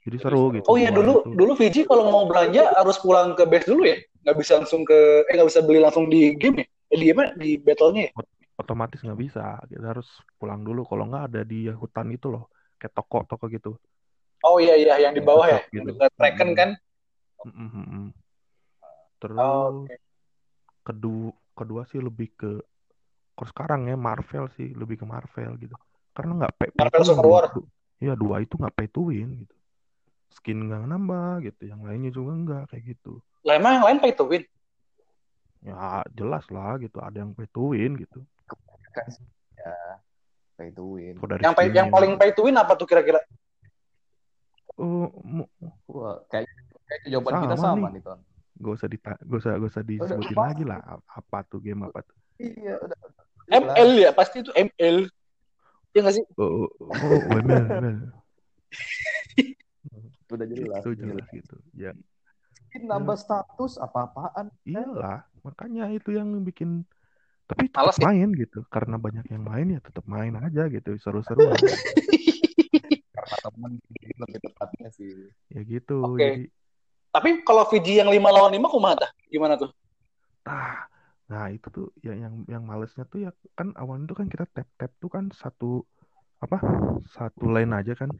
jadi 0.00 0.16
seru 0.22 0.54
gitu. 0.56 0.66
Oh 0.70 0.76
iya 0.80 0.88
dulu 0.88 1.20
itu. 1.24 1.30
dulu 1.36 1.52
Fiji 1.58 1.84
kalau 1.84 2.08
mau 2.08 2.24
belanja 2.24 2.72
harus 2.72 2.96
pulang 3.02 3.36
ke 3.36 3.44
base 3.44 3.66
dulu 3.68 3.84
ya? 3.84 3.98
Nggak 4.24 4.36
bisa 4.40 4.52
langsung 4.60 4.82
ke 4.84 5.28
eh 5.28 5.34
nggak 5.36 5.48
bisa 5.48 5.60
beli 5.64 5.80
langsung 5.82 6.08
di 6.08 6.34
game 6.36 6.64
ya? 6.64 6.66
Eh, 6.90 6.98
di 6.98 7.06
apa? 7.12 7.24
Di 7.36 7.50
battle-nya 7.60 8.02
ya? 8.08 8.12
otomatis 8.60 9.00
nggak 9.00 9.16
bisa 9.16 9.56
kita 9.72 9.96
harus 9.96 10.08
pulang 10.36 10.60
dulu 10.60 10.84
kalau 10.84 11.08
nggak 11.08 11.32
ada 11.32 11.40
di 11.48 11.64
hutan 11.72 12.12
itu 12.12 12.28
loh 12.28 12.52
kayak 12.76 12.92
toko-toko 12.92 13.48
gitu 13.48 13.72
Oh 14.40 14.56
iya 14.56 14.72
iya 14.76 14.96
yang 15.00 15.12
di 15.12 15.20
bawah 15.20 15.48
ya, 15.48 15.60
Gitu. 15.68 15.80
yang 15.80 15.84
dekat 15.96 16.10
Kraken 16.16 16.48
Mm-mm. 16.48 16.56
kan? 16.60 16.70
Mm-mm. 17.44 18.04
terus 19.20 19.36
Oh, 19.36 19.84
oke. 19.84 19.96
kedua 20.84 21.32
kedua 21.56 21.82
sih 21.88 22.00
lebih 22.00 22.28
ke 22.36 22.60
kalau 23.40 23.56
sekarang 23.56 23.88
ya 23.88 23.96
Marvel 23.96 24.52
sih 24.52 24.68
lebih 24.76 25.00
ke 25.00 25.08
Marvel 25.08 25.56
gitu. 25.56 25.72
Karena 26.12 26.44
nggak 26.44 26.52
pay, 26.60 26.68
Marvel 26.76 27.00
to 27.00 27.08
win 27.08 27.16
Super 27.16 27.24
dua, 27.24 27.32
War. 27.32 27.44
du- 27.56 27.68
ya 28.04 28.12
dua 28.12 28.36
itu 28.44 28.54
nggak 28.60 28.74
pay 28.76 28.88
to 28.92 29.00
win 29.08 29.28
gitu. 29.40 29.56
Skin 30.36 30.68
nggak 30.68 30.84
nambah 30.84 31.40
gitu 31.48 31.62
yang 31.72 31.80
lainnya 31.80 32.12
juga 32.12 32.36
nggak 32.36 32.62
kayak 32.68 32.84
gitu. 32.92 33.24
Lah 33.48 33.56
emang 33.56 33.80
yang 33.80 33.86
lain 33.88 33.98
pay 34.04 34.12
to 34.12 34.28
win? 34.28 34.44
ya 35.60 36.04
jelas 36.12 36.44
lah 36.52 36.76
gitu 36.80 37.00
ada 37.00 37.16
yang 37.20 37.32
pay 37.32 37.48
to 37.48 37.72
win 37.72 37.96
gitu. 37.96 38.20
Ya 39.56 39.76
pay 40.60 40.68
to 40.76 40.84
win. 41.00 41.16
Yang 41.40 41.54
pay, 41.56 41.66
yang 41.72 41.88
skin 41.88 41.96
paling 41.96 42.12
pay 42.20 42.30
to 42.36 42.44
win 42.44 42.60
apa 42.60 42.76
tuh 42.76 42.84
kira-kira? 42.84 43.24
oh, 44.76 45.08
mu- 45.24 45.48
Wah, 45.88 46.20
kayak 46.28 46.44
kayak 46.84 47.00
jawaban 47.08 47.40
kita 47.40 47.56
Sama 47.56 47.64
sama 47.64 47.88
nih. 47.88 47.92
nih 47.96 48.02
ton. 48.04 48.20
Gak 48.60 48.72
usah 48.76 48.88
dita 48.92 49.12
gak 49.16 49.38
usah 49.40 49.52
gak 49.56 49.70
usah 49.72 49.82
disebutin 49.88 50.36
lagi 50.36 50.64
lah 50.68 51.00
apa 51.08 51.38
tuh 51.48 51.64
game 51.64 51.88
apa 51.88 52.04
tuh. 52.04 52.16
Iya 52.36 52.76
udah 52.84 52.96
ML 53.50 53.90
ya 53.98 54.10
pasti 54.14 54.46
itu 54.46 54.52
ML. 54.54 55.10
Ya 55.90 55.98
nggak 56.06 56.14
sih? 56.22 56.24
oh, 56.38 56.70
oh, 56.70 56.86
oh 56.86 57.20
WML, 57.34 57.66
WML. 57.74 57.98
udah 60.30 60.46
jelas 60.46 60.78
itu 60.86 60.90
jelas 60.94 61.26
gitu 61.34 61.56
ya 61.74 61.90
Skin 62.70 62.86
nambah 62.86 63.18
status 63.18 63.82
apa-apaan 63.82 64.54
iyalah 64.62 65.26
makanya 65.42 65.90
itu 65.90 66.14
yang 66.14 66.30
bikin 66.46 66.86
tapi 67.50 67.66
tetap 67.66 67.98
ya? 67.98 68.06
main 68.06 68.30
gitu 68.38 68.62
karena 68.70 68.94
banyak 68.94 69.26
yang 69.26 69.42
main 69.42 69.66
ya 69.74 69.82
tetap 69.82 70.06
main 70.06 70.30
aja 70.38 70.70
gitu 70.70 70.94
seru-seru 71.02 71.50
karena 73.18 73.36
temen 73.42 73.72
lebih 74.22 74.38
tepatnya 74.38 74.88
sih 74.94 75.10
ya 75.50 75.66
gitu 75.66 76.06
Oke. 76.06 76.22
jadi 76.22 76.46
Tapi 77.10 77.42
kalau 77.42 77.66
Fiji 77.66 77.98
yang 77.98 78.06
5 78.06 78.22
lawan 78.22 78.54
5 78.54 78.70
kumaha 78.70 79.02
tah? 79.02 79.10
Gimana 79.26 79.58
tuh? 79.58 79.74
ah 80.46 80.86
nah 81.30 81.46
itu 81.54 81.66
tuh 81.76 81.86
ya 82.06 82.12
yang 82.22 82.34
yang 82.52 82.62
malesnya 82.66 83.04
tuh 83.06 83.18
ya 83.24 83.30
kan 83.58 83.68
awalnya 83.80 84.04
tuh 84.10 84.16
kan 84.20 84.26
kita 84.32 84.44
tap 84.54 84.68
tap 84.80 84.90
tuh 85.02 85.10
kan 85.14 85.24
satu 85.42 85.86
apa 86.44 86.56
satu 87.16 87.44
lane 87.54 87.72
aja 87.80 87.92
kan 88.00 88.10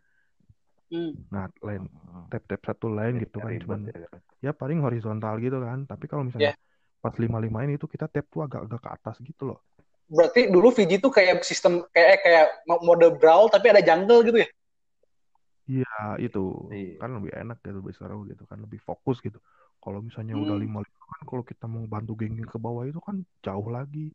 Hmm. 0.90 1.14
nah 1.34 1.46
lane 1.66 1.86
tap 2.30 2.42
tap 2.50 2.60
satu 2.68 2.86
lane 2.90 3.22
gitu 3.22 3.36
kan 3.42 3.52
cuman 3.62 3.80
ya. 3.90 3.98
ya 4.46 4.52
paling 4.54 4.78
horizontal 4.82 5.34
gitu 5.42 5.58
kan 5.62 5.78
tapi 5.90 6.04
kalau 6.10 6.22
misalnya 6.26 6.54
pas 7.02 7.14
lima 7.18 7.38
lima 7.44 7.58
ini 7.66 7.74
tuh 7.82 7.90
kita 7.90 8.06
tap 8.14 8.26
tuh 8.30 8.46
agak-agak 8.46 8.80
ke 8.84 8.88
atas 8.96 9.16
gitu 9.22 9.42
loh 9.50 9.58
Berarti 10.10 10.50
dulu 10.50 10.74
Fiji 10.74 10.98
tuh 10.98 11.14
kayak 11.14 11.46
sistem 11.46 11.86
kayak 11.94 12.18
kayak 12.26 12.46
mode 12.66 13.06
brawl 13.22 13.46
tapi 13.46 13.70
ada 13.70 13.78
jungle 13.78 14.26
gitu 14.26 14.42
ya? 14.42 14.48
Iya 15.70 16.18
itu 16.18 16.38
Iya. 16.74 16.98
kan 16.98 17.10
lebih 17.22 17.30
enak 17.30 17.56
gitu 17.62 17.78
lebih 17.78 17.94
seru 17.94 18.18
gitu 18.26 18.42
kan 18.50 18.58
lebih 18.58 18.80
fokus 18.82 19.22
gitu. 19.22 19.38
Kalau 19.78 20.02
misalnya 20.02 20.34
udah 20.34 20.56
Hmm. 20.58 20.66
lima 20.66 20.78
lima 20.82 20.99
kan 21.10 21.22
kalau 21.26 21.42
kita 21.42 21.66
mau 21.66 21.82
bantu 21.90 22.14
geng-geng 22.14 22.46
ke 22.46 22.58
bawah 22.62 22.86
itu 22.86 23.02
kan 23.02 23.26
jauh 23.42 23.68
lagi. 23.68 24.14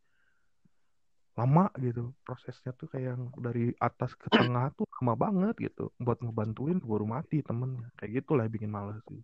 Lama 1.35 1.67
gitu 1.83 2.15
prosesnya 2.23 2.71
tuh 2.79 2.87
kayak 2.87 3.19
yang 3.19 3.27
dari 3.35 3.75
atas 3.83 4.15
ke 4.15 4.31
tengah 4.31 4.71
tuh 4.79 4.87
lama 5.03 5.13
banget 5.19 5.55
gitu 5.71 5.91
buat 5.99 6.23
ngebantuin 6.23 6.79
baru 6.79 7.03
mati 7.03 7.43
temennya. 7.43 7.91
Kayak 7.99 8.23
gitu 8.23 8.31
lah 8.39 8.47
yang 8.47 8.55
bikin 8.55 8.71
males 8.71 8.99
sih. 9.11 9.21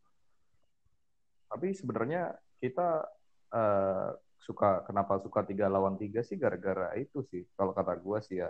tapi 1.52 1.76
sebenarnya 1.76 2.32
kita 2.64 3.04
eh, 3.52 4.10
suka 4.40 4.88
kenapa 4.88 5.20
suka 5.20 5.44
tiga 5.44 5.68
lawan 5.68 6.00
tiga 6.00 6.24
sih 6.26 6.40
gara-gara 6.40 6.96
itu 6.98 7.22
sih. 7.28 7.44
Kalau 7.60 7.76
kata 7.76 7.94
gua 8.00 8.24
sih 8.24 8.42
ya 8.42 8.50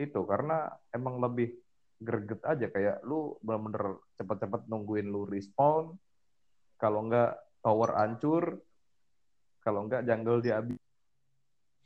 itu 0.00 0.20
karena 0.24 0.72
emang 0.90 1.20
lebih 1.20 1.54
greget 2.00 2.40
aja. 2.42 2.66
Kayak 2.72 3.04
lu 3.04 3.36
bener-bener 3.44 4.00
cepet-cepet 4.16 4.66
nungguin 4.66 5.06
lu 5.12 5.28
respawn. 5.28 5.94
Kalau 6.80 7.04
enggak 7.04 7.36
tower 7.60 7.90
hancur 7.96 8.58
kalau 9.60 9.84
enggak 9.84 10.04
jungle 10.08 10.40
dihabis 10.40 10.80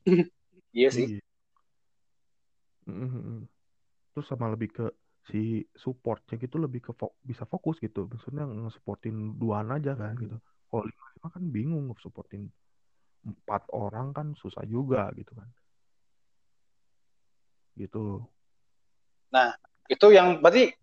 Iya 0.74 0.88
sih. 0.90 1.22
Mm-mm. 2.90 3.46
Terus 4.12 4.26
sama 4.26 4.50
lebih 4.50 4.70
ke 4.74 4.87
si 5.30 5.64
supportnya 5.72 6.37
gitu 6.37 6.60
lebih 6.60 6.84
ke 6.84 6.92
fo- 6.92 7.16
bisa 7.24 7.48
fokus 7.48 7.80
gitu. 7.80 8.10
Maksudnya 8.10 8.44
nge-supportin 8.44 9.38
duaan 9.40 9.72
aja 9.72 9.96
kan 9.96 10.18
gitu. 10.18 10.37
Kalau 10.68 10.84
lima 10.84 11.04
lima 11.16 11.28
kan 11.30 11.42
bingung 11.48 11.84
nge-supportin 11.94 12.50
empat 13.24 13.70
orang 13.72 14.12
kan 14.12 14.26
susah 14.37 14.66
juga 14.68 15.08
gitu 15.16 15.32
kan. 15.32 15.48
Gitu. 17.78 18.20
Itu 19.88 20.06
yang 20.12 20.42
berarti 20.44 20.74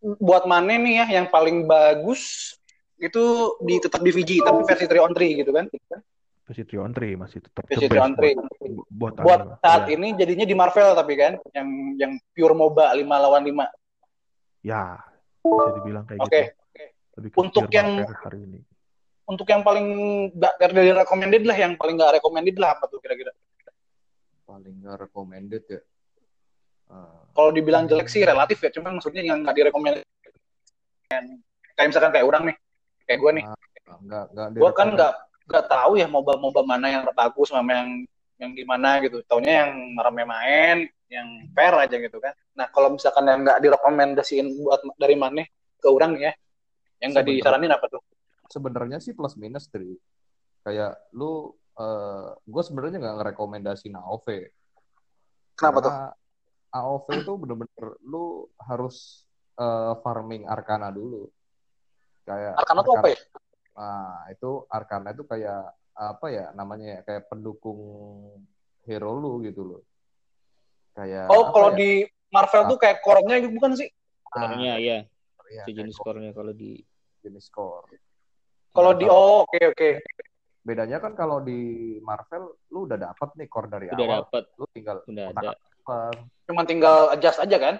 buat 0.00 0.44
Mane 0.44 0.76
nih 0.80 0.94
ya 1.04 1.06
yang 1.20 1.26
paling 1.32 1.64
bagus 1.64 2.54
itu 3.00 3.24
di 3.58 3.74
tetap 3.80 4.00
di 4.04 4.12
Fiji 4.12 4.38
tapi 4.38 4.60
versi 4.62 4.84
3 4.84 5.00
on 5.00 5.12
3 5.12 5.40
gitu 5.40 5.50
kan. 5.50 5.66
Versi 6.44 6.66
trio 6.66 6.82
on 6.82 6.90
three 6.90 7.14
masih 7.14 7.38
tetap 7.40 7.62
Versi 7.64 7.86
3 7.86 7.94
on 8.02 8.12
best 8.12 8.36
3. 8.36 8.42
buat, 8.66 8.84
buat, 8.90 9.12
Buat 9.22 9.40
saat 9.62 9.86
ya. 9.86 9.94
ini 9.94 10.18
jadinya 10.18 10.42
di 10.42 10.52
Marvel 10.52 10.92
tapi 10.92 11.14
kan 11.14 11.32
yang 11.54 11.68
yang 11.96 12.12
pure 12.34 12.52
MOBA 12.52 12.90
5 12.92 13.06
lawan 13.06 13.42
5. 13.46 13.70
Ya, 14.60 14.98
bisa 15.40 15.70
dibilang 15.78 16.04
kayak 16.04 16.20
Oke. 16.20 16.40
gitu. 16.42 16.50
Lebih 17.16 17.28
ke 17.30 17.36
Untuk 17.38 17.64
yang- 17.70 18.02
hari 18.04 18.38
ini. 18.44 18.60
Untuk 19.24 19.46
yang 19.46 19.62
paling 19.62 19.86
gak 20.34 20.58
dari 20.58 20.90
recommended 20.90 21.46
lah 21.46 21.54
yang 21.54 21.78
paling 21.78 21.94
gak 21.94 22.18
recommended 22.18 22.58
lah 22.58 22.74
apa 22.74 22.84
tuh 22.86 22.98
kira-kira? 22.98 23.30
paling 24.42 24.82
nggak 24.82 25.06
recommended 25.06 25.62
ya 25.64 25.78
Eh, 26.90 27.18
Kalau 27.30 27.54
dibilang 27.54 27.86
jelek 27.86 28.10
sih 28.10 28.26
relatif 28.26 28.58
ya, 28.58 28.74
cuman 28.74 28.98
maksudnya 28.98 29.22
yang 29.22 29.46
gak 29.46 29.54
direkomend 29.54 30.02
kayak 31.06 31.86
misalkan 31.86 32.10
kayak 32.10 32.26
orang 32.26 32.42
nih, 32.50 32.56
kayak 33.10 33.18
gue 33.18 33.32
nih. 33.42 33.44
nggak 33.90 34.24
nggak 34.30 34.48
gue 34.54 34.70
kan 34.78 34.88
nggak 34.94 35.12
nggak 35.50 35.66
tahu 35.66 35.98
ya 35.98 36.06
moba 36.06 36.38
moba 36.38 36.62
mana 36.62 36.86
yang 36.86 37.02
bagus 37.10 37.50
sama 37.50 37.74
yang 37.74 38.06
yang 38.38 38.54
gimana 38.54 39.02
gitu. 39.02 39.18
Taunya 39.26 39.66
yang 39.66 39.98
rame 39.98 40.22
main 40.22 40.86
yang 41.10 41.26
fair 41.50 41.74
aja 41.74 41.98
gitu 41.98 42.22
kan. 42.22 42.30
Nah 42.54 42.70
kalau 42.70 42.94
misalkan 42.94 43.26
yang 43.26 43.42
nggak 43.42 43.58
direkomendasiin 43.58 44.46
buat 44.62 44.86
dari 44.94 45.18
mana 45.18 45.42
ke 45.82 45.88
orang 45.90 46.14
ya 46.22 46.30
yang 47.02 47.10
nggak 47.10 47.26
disaranin 47.26 47.74
apa 47.74 47.90
tuh? 47.90 47.98
Sebenarnya 48.46 49.02
sih 49.02 49.10
plus 49.10 49.34
minus 49.34 49.66
dari 49.66 49.98
kayak 50.62 51.10
lu 51.18 51.50
gue 52.46 52.62
sebenarnya 52.62 53.00
nggak 53.00 53.16
ngerekomendasiin 53.18 53.96
AOV 53.98 54.26
kenapa 55.58 55.78
tuh? 55.82 55.92
AOV 56.70 57.06
itu 57.26 57.32
bener-bener 57.34 57.86
lu 58.06 58.46
harus 58.62 59.26
eh, 59.58 59.94
farming 60.04 60.46
Arcana 60.46 60.92
dulu 60.94 61.26
kayak 62.24 62.52
Arcana 62.60 62.80
tuh 62.82 62.94
apa 62.96 63.08
ya 63.12 63.18
Nah, 63.70 64.28
itu 64.28 64.50
Arcana 64.68 65.08
itu 65.16 65.24
kayak 65.24 65.62
apa 65.96 66.26
ya 66.28 66.52
namanya 66.52 66.98
ya 66.98 67.00
kayak 67.06 67.32
pendukung 67.32 67.80
hero 68.84 69.16
lu 69.16 69.40
gitu 69.40 69.62
loh. 69.64 69.82
Kayak 70.92 71.32
oh 71.32 71.48
kalau 71.54 71.72
ya? 71.72 71.76
di 71.80 71.90
Marvel 72.28 72.62
tuh 72.76 72.78
kayak 72.80 73.00
core-nya 73.00 73.40
gitu 73.40 73.52
bukan 73.56 73.72
sih 73.78 73.88
Ah, 74.30 74.46
Skornya 74.46 74.74
ya, 74.78 74.98
iya, 75.50 75.62
sejenis 75.66 75.96
kayak 75.96 76.02
skornya 76.06 76.30
kalau 76.36 76.52
di 76.52 76.78
jenis 77.24 77.46
core. 77.50 77.98
kalau 78.70 78.92
Nah, 78.94 78.98
di 79.00 79.06
oh 79.10 79.42
oke 79.48 79.58
oke 79.74 79.90
bedanya 80.60 81.00
kan 81.00 81.16
kalau 81.16 81.40
di 81.40 81.96
Marvel 82.04 82.52
lu 82.70 82.84
udah 82.84 83.00
dapet 83.00 83.28
nih 83.34 83.48
core 83.48 83.66
dari 83.72 83.86
udah 83.90 84.06
awal, 84.06 84.20
dapat, 84.28 84.44
lu 84.60 84.66
tinggal 84.70 84.96
udah 85.08 85.26
ada. 85.34 85.50
apa. 85.56 85.98
cuma 86.46 86.62
tinggal 86.68 87.10
adjust 87.16 87.40
aja 87.40 87.56
kan 87.56 87.74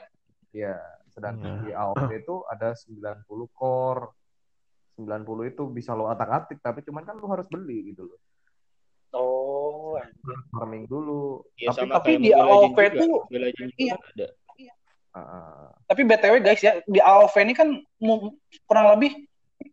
Iya, 0.51 0.75
sedangkan 1.15 1.63
Iya. 1.63 1.63
di 1.63 1.71
AOV 1.71 2.11
itu 2.11 2.37
ada 2.51 2.75
90 2.75 3.47
core. 3.55 4.11
90 5.07 5.53
itu 5.53 5.63
bisa 5.71 5.97
lo 5.97 6.09
atak-atik 6.11 6.59
tapi 6.61 6.85
cuman 6.85 7.03
kan 7.07 7.17
lo 7.17 7.27
harus 7.31 7.47
beli 7.49 7.93
gitu 7.95 8.09
loh 8.09 8.21
Oh, 9.11 9.99
farming 10.55 10.87
dulu 10.87 11.43
Ya, 11.59 11.75
tapi 11.75 11.91
sama 11.91 11.99
tapi 11.99 12.11
di 12.23 12.31
AoV 12.31 12.79
juga 12.95 13.19
iya. 13.75 13.95
kan 13.99 14.01
ada. 14.15 14.27
uh, 15.19 15.67
tapi 15.91 16.07
BTW 16.07 16.35
guys 16.39 16.63
ya, 16.63 16.79
di 16.87 17.03
AoV 17.03 17.35
ini 17.43 17.55
kan 17.59 17.75
kurang 18.71 18.87
lebih 18.95 19.27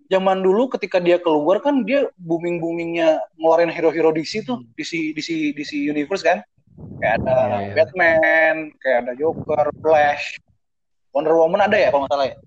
zaman 0.09 0.41
dulu 0.41 0.73
ketika 0.73 0.97
dia 0.97 1.21
keluar 1.21 1.61
kan 1.61 1.85
dia 1.85 2.09
booming-boomingnya 2.17 3.21
ngeluarin 3.37 3.69
hero-hero 3.69 4.09
DC 4.09 4.41
tuh, 4.41 4.65
DC 4.73 5.13
DC 5.13 5.53
DC 5.53 5.71
Universe 5.85 6.25
kan. 6.25 6.41
Kayak 6.97 7.21
ada 7.21 7.33
Iya, 7.37 7.57
iya. 7.61 7.73
Batman, 7.77 8.55
kayak 8.81 8.97
ada 9.05 9.13
Joker, 9.21 9.65
Flash, 9.85 10.41
Wonder 11.13 11.37
Woman 11.37 11.61
ada 11.65 11.77
ya 11.77 11.93
kalau 11.93 12.09
nggak 12.09 12.13
salah 12.17 12.27
ya. 12.33 12.37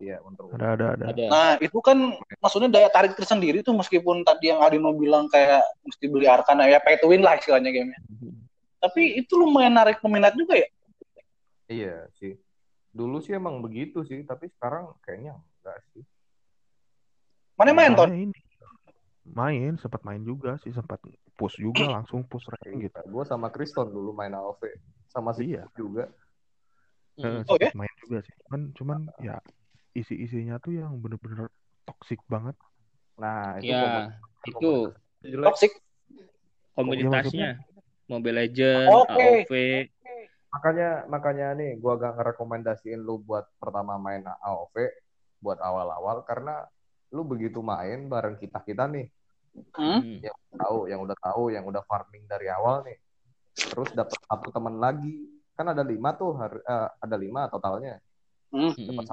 Iya 0.00 0.16
untuk 0.24 0.48
Ada 0.50 0.66
ada 0.74 0.86
ada. 0.96 1.04
Ada. 1.12 1.24
Nah, 1.28 1.50
itu 1.60 1.78
kan 1.78 1.96
maksudnya 2.40 2.72
daya 2.72 2.88
tarik 2.88 3.12
tersendiri 3.14 3.60
tuh 3.60 3.76
meskipun 3.76 4.24
tadi 4.24 4.48
yang 4.48 4.58
Aldino 4.58 4.96
bilang 4.96 5.28
kayak 5.28 5.60
mesti 5.84 6.08
beli 6.08 6.24
Arcana 6.24 6.64
ya 6.64 6.80
pay 6.80 6.96
to 6.96 7.06
win 7.06 7.20
lah 7.20 7.36
istilahnya 7.36 7.68
gamenya. 7.68 8.00
Tapi 8.80 9.20
itu 9.20 9.36
lumayan 9.36 9.76
narik 9.76 10.00
peminat 10.00 10.32
juga 10.34 10.56
ya. 10.56 10.68
iya 11.70 12.08
sih 12.18 12.34
dulu 12.90 13.22
sih 13.22 13.30
emang 13.30 13.62
begitu 13.62 14.02
sih 14.02 14.26
tapi 14.26 14.50
sekarang 14.50 14.90
kayaknya 15.00 15.38
enggak 15.38 15.78
sih 15.94 16.02
Mana 17.54 17.70
main 17.70 17.94
Ton? 17.94 18.10
Ini 18.10 18.34
main 19.30 19.78
sempat 19.78 20.02
main 20.02 20.18
juga 20.18 20.58
sih 20.58 20.74
sempat 20.74 20.98
push 21.38 21.60
juga 21.60 21.86
langsung 21.94 22.26
push 22.26 22.50
rank 22.50 22.66
gitu 22.82 22.98
gue 22.98 23.22
sama 23.22 23.52
Kriston 23.54 23.86
dulu 23.86 24.10
main 24.10 24.34
AoV 24.34 24.58
sama 25.06 25.30
si 25.30 25.54
Iya. 25.54 25.68
juga 25.76 26.10
Eh, 27.20 27.44
Oh, 27.46 27.54
ya? 27.60 27.68
main 27.76 27.92
juga 28.00 28.24
sih 28.24 28.32
cuman 28.48 28.60
cuman 28.72 28.98
ya 29.20 29.36
isi 29.92 30.14
isinya 30.16 30.56
tuh 30.56 30.74
yang 30.74 30.94
bener-bener 30.96 31.50
toxic 31.82 32.20
banget 32.24 32.54
nah 33.14 33.58
itu 33.58 33.68
Ya, 33.68 33.80
komunitas- 33.80 34.16
itu 34.42 34.58
komunitas. 35.20 35.46
Toxic. 35.46 35.72
komunitasnya 36.72 37.50
Mobile 38.06 38.36
Legends, 38.36 38.90
Oke. 38.90 39.14
AoV. 39.46 39.52
makanya 40.50 40.88
makanya 41.06 41.46
nih 41.54 41.78
gua 41.78 41.94
gak 41.94 42.16
ngerekomendasiin 42.16 42.98
lu 42.98 43.20
buat 43.20 43.46
pertama 43.56 43.94
main 43.96 44.22
AoV 44.40 44.74
buat 45.38 45.58
awal-awal 45.58 46.24
karena 46.24 46.66
lu 47.10 47.22
begitu 47.22 47.60
main 47.60 48.06
bareng 48.06 48.34
kita 48.36 48.58
kita 48.60 48.86
nih 48.86 49.06
Hmm? 49.72 49.98
Hmm. 49.98 50.22
tahu 50.54 50.86
yang 50.86 51.00
udah 51.00 51.18
tahu 51.20 51.50
yang 51.50 51.62
udah 51.64 51.82
farming 51.82 52.22
dari 52.24 52.46
awal 52.46 52.82
nih 52.82 52.94
terus 53.52 53.90
dapat 53.90 54.14
satu 54.20 54.46
teman 54.48 54.78
lagi 54.78 55.26
kan 55.52 55.66
ada 55.66 55.82
lima 55.82 56.14
tuh 56.14 56.34
har- 56.34 56.62
eh, 56.62 56.88
ada 56.96 57.16
lima 57.16 57.46
totalnya 57.46 57.98
Hmm. 58.48 58.70
Hmm. 58.70 59.06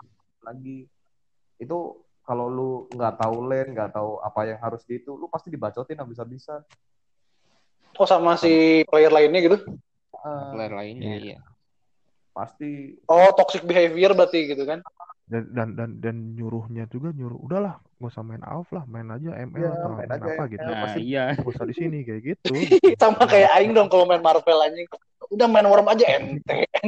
Lagi 0.47 0.87
itu 1.59 1.77
kalau 2.23 2.47
lu 2.47 2.69
nggak 2.89 3.13
tahu 3.19 3.35
lane 3.43 3.71
nggak 3.71 3.91
tahu 3.91 4.19
apa 4.19 4.39
yang 4.47 4.59
harus 4.59 4.83
di 4.83 4.97
itu 4.97 5.11
lu 5.11 5.27
pasti 5.27 5.47
dibacotin 5.47 5.99
habis-habisan 5.99 6.63
Oh 7.97 8.05
sama 8.05 8.37
si 8.37 8.85
player 8.85 9.09
lainnya 9.09 9.41
gitu. 9.41 9.57
Eh, 10.13 10.49
Player 10.53 10.69
lainnya 10.69 11.17
iya. 11.17 11.39
pasti 12.29 12.93
Oh 13.09 13.33
toxic 13.33 13.65
behavior 13.65 14.13
berarti 14.13 14.53
gitu 14.53 14.63
kan. 14.63 14.85
dan 15.27 15.43
dan 15.51 15.67
dan, 15.75 15.89
dan 15.99 16.15
nyuruhnya 16.37 16.87
juga 16.87 17.11
nyuruh 17.11 17.35
udahlah 17.41 17.81
nggak 17.97 18.07
usah 18.07 18.23
main 18.23 18.39
AoV 18.39 18.69
lah 18.71 18.83
main 18.87 19.09
aja 19.09 19.33
ML 19.33 19.59
Iya, 19.59 19.69
atau 19.73 19.89
main 19.91 19.99
main, 20.05 20.15
aja 20.15 20.27
apa 20.29 20.39
ML. 20.39 20.47
gitu 20.53 20.63
Nah, 20.63 20.77
pasti- 20.85 21.03
iya. 21.03 21.23
nggak 21.35 21.51
usah 21.51 21.65
di 21.65 21.75
sini 21.75 21.97
kayak 22.05 22.21
gitu 22.23 22.53
sama 23.01 23.25
kayak 23.25 23.49
aing 23.57 23.73
dong 23.73 23.89
kalau 23.89 24.05
main 24.05 24.21
Marvel 24.21 24.61
anjing. 24.61 24.85
Udah 25.27 25.47
main 25.49 25.65
Worm 25.65 25.89
aja 25.89 26.05
ente 26.15 26.69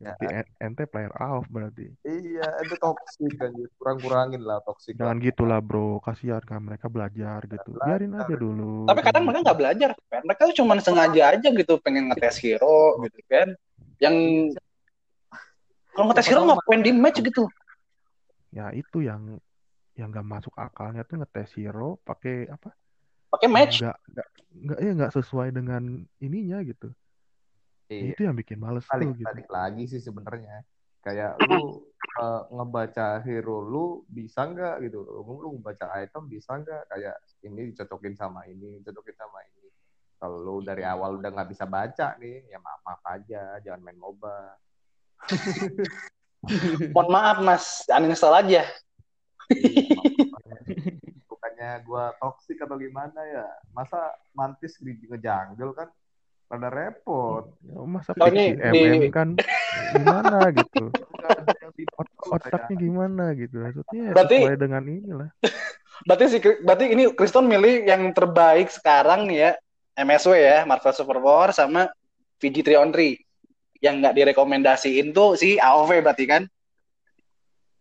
anjing. 0.00 0.08
ya, 0.08 0.12
Di 0.16 0.26
N- 0.32 0.52
ente 0.58 0.84
player 0.88 1.12
AoV 1.12 1.44
berarti 1.46 1.86
iya 2.02 2.48
itu 2.64 2.74
toxic 2.74 3.36
kan 3.36 3.52
kurang-kurangin 3.76 4.40
lah 4.40 4.64
toxic 4.64 4.96
jangan 4.96 5.20
gitulah 5.20 5.60
bro 5.60 6.00
kasihan 6.00 6.40
kan 6.40 6.64
mereka 6.64 6.88
belajar 6.88 7.44
gitu 7.44 7.76
biarin 7.76 8.16
aja 8.16 8.32
dulu 8.32 8.88
Tapi 8.88 9.00
kadang 9.04 9.28
mereka 9.28 9.40
nggak 9.44 9.58
belajar. 9.60 9.90
kan. 10.08 10.20
Mereka 10.24 10.40
tuh 10.50 10.56
cuma 10.64 10.80
sengaja 10.80 11.22
aja 11.36 11.48
gitu 11.52 11.76
pengen 11.84 12.08
ngetes 12.08 12.40
hero 12.40 12.96
gitu 13.04 13.20
kan. 13.28 13.48
Yang 14.00 14.16
kalau 15.92 16.04
ngetes 16.08 16.26
hero 16.26 16.40
ngapain 16.48 16.80
di 16.80 16.92
match 16.96 17.20
gitu. 17.20 17.44
ya 18.50 18.74
itu 18.74 19.04
yang 19.04 19.38
yang 19.94 20.10
nggak 20.10 20.26
masuk 20.26 20.54
akalnya 20.58 21.04
tuh 21.06 21.20
ngetes 21.22 21.54
hero 21.54 22.00
pakai 22.02 22.48
apa 22.48 22.72
Pakai 23.30 23.46
match. 23.46 23.78
nggak 23.78 23.96
nggak 24.10 24.28
nggak 24.50 24.78
ya 24.82 24.90
nggak 24.98 25.12
sesuai 25.14 25.48
dengan 25.54 26.02
ininya 26.18 26.58
gitu 26.66 26.90
iya. 27.90 28.14
Itu 28.14 28.22
yang 28.22 28.38
bikin 28.38 28.58
males 28.62 28.86
tuh 28.86 28.94
balik 28.94 29.18
gitu. 29.18 29.26
balik 29.26 29.48
lagi 29.50 29.84
sih 29.90 30.00
sebenarnya. 30.00 30.62
Kayak 31.02 31.42
lu 31.50 31.82
eh, 32.22 32.42
ngebaca 32.54 33.18
hero 33.26 33.58
lu 33.66 34.06
bisa 34.06 34.46
nggak 34.46 34.86
gitu? 34.86 35.02
Lu, 35.02 35.36
lu 35.42 35.48
ngebaca 35.58 35.90
item 35.98 36.30
bisa 36.30 36.54
nggak? 36.54 36.82
Kayak 36.86 37.16
ini 37.42 37.74
dicocokin 37.74 38.14
sama 38.14 38.46
ini 38.46 38.78
dicocokin 38.80 39.16
sama 39.18 39.42
ini. 39.42 39.66
Kalau 40.20 40.38
lu 40.38 40.54
dari 40.62 40.86
awal 40.86 41.18
udah 41.18 41.30
nggak 41.34 41.50
bisa 41.50 41.64
baca 41.66 42.14
nih 42.20 42.46
ya 42.46 42.62
maaf 42.62 42.80
maaf 42.86 43.02
aja 43.10 43.58
jangan 43.64 43.82
main 43.82 43.98
moba. 43.98 44.54
Mohon 46.96 47.08
maaf 47.12 47.38
mas, 47.44 47.84
uninstall 47.92 48.40
aja. 48.40 48.64
bukannya 51.28 51.70
gua 51.84 52.16
toksik 52.16 52.56
atau 52.64 52.80
gimana 52.80 53.20
ya? 53.28 53.44
Masa 53.76 54.16
mantis 54.32 54.80
di 54.80 54.96
ngejungle 54.96 55.76
kan 55.76 55.88
pada 56.50 56.66
repot. 56.66 57.46
Ya, 57.62 57.78
masa 57.86 58.10
Oh, 58.18 58.26
ini 58.26 58.58
di- 58.58 58.58
MM 58.58 59.14
kan 59.14 59.28
gimana 59.94 60.50
gitu? 60.50 60.90
Ot- 61.94 62.16
otaknya 62.26 62.74
gimana 62.74 63.24
gitu? 63.38 63.62
Maksudnya 63.62 64.02
ya 64.02 64.12
Berarti- 64.18 64.40
sesuai 64.42 64.58
dengan 64.58 64.82
inilah. 64.82 65.30
Berarti 66.10 66.24
si 66.26 66.38
berarti 66.40 66.84
ini 66.90 67.12
Kriston 67.12 67.44
milih 67.44 67.84
yang 67.84 68.08
terbaik 68.10 68.72
sekarang 68.72 69.28
nih 69.28 69.38
ya 69.38 69.50
MSW 70.00 70.32
ya 70.32 70.58
Marvel 70.64 70.96
Super 70.96 71.20
Power 71.20 71.52
sama 71.52 71.92
VG3 72.40 72.68
on 72.80 72.88
3 72.88 73.20
yang 73.84 74.00
nggak 74.00 74.16
direkomendasiin 74.16 75.12
tuh 75.12 75.36
si 75.36 75.60
AOV 75.60 76.00
berarti 76.00 76.24
kan 76.24 76.48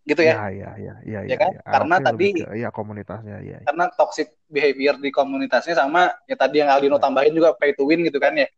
gitu 0.09 0.21
ya, 0.25 0.49
ya 0.49 0.49
ya 0.49 0.71
ya 0.73 0.95
ya 1.05 1.19
Ya 1.29 1.37
kan? 1.37 1.51
ya. 1.53 1.61
Karena 1.61 1.95
tadi- 2.01 2.41
ke- 2.41 2.57
ya 2.57 2.69
komunitasnya 2.73 3.37
ya 3.45 3.61
karena 3.61 3.85
toxic 3.93 4.33
behavior 4.49 4.97
di 4.97 5.13
komunitasnya 5.13 5.77
sama 5.77 6.09
ya 6.25 6.33
tadi 6.33 6.59
yang 6.59 6.73
Aldino 6.73 6.97
tambahin 6.97 7.31
juga 7.31 7.53
pay 7.53 7.77
to 7.77 7.85
win 7.85 8.01
gitu 8.01 8.17
kan 8.17 8.33
ya. 8.33 8.49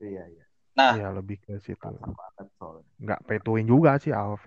Iya 0.00 0.24
iya. 0.26 0.44
Nah. 0.72 0.92
ya 0.96 1.08
lebih 1.12 1.36
ke 1.44 1.60
situ. 1.60 1.76
Rasa 1.76 2.00
banget 2.00 2.46
soalnya. 2.56 2.88
Nggak 2.96 3.20
pay 3.28 3.38
to 3.38 3.50
win 3.52 3.66
juga 3.68 4.00
sih 4.00 4.10
AOV 4.10 4.46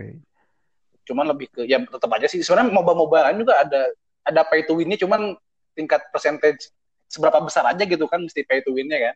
cuman 1.06 1.38
lebih 1.38 1.54
ke 1.54 1.62
ya 1.70 1.78
tetap 1.78 2.10
aja 2.18 2.26
sih. 2.26 2.42
Sebenarnya 2.42 2.74
moba-moba 2.74 3.30
lain 3.30 3.46
juga 3.46 3.62
ada 3.62 3.94
ada 4.26 4.42
pay 4.42 4.66
to 4.66 4.74
win-nya 4.74 4.98
cuman 4.98 5.38
tingkat 5.78 6.02
percentage 6.10 6.74
seberapa 7.06 7.38
besar 7.46 7.62
aja 7.70 7.86
gitu 7.86 8.10
kan 8.10 8.18
mesti 8.26 8.42
pay 8.42 8.66
to 8.66 8.74
win-nya 8.74 9.14
kan. 9.14 9.16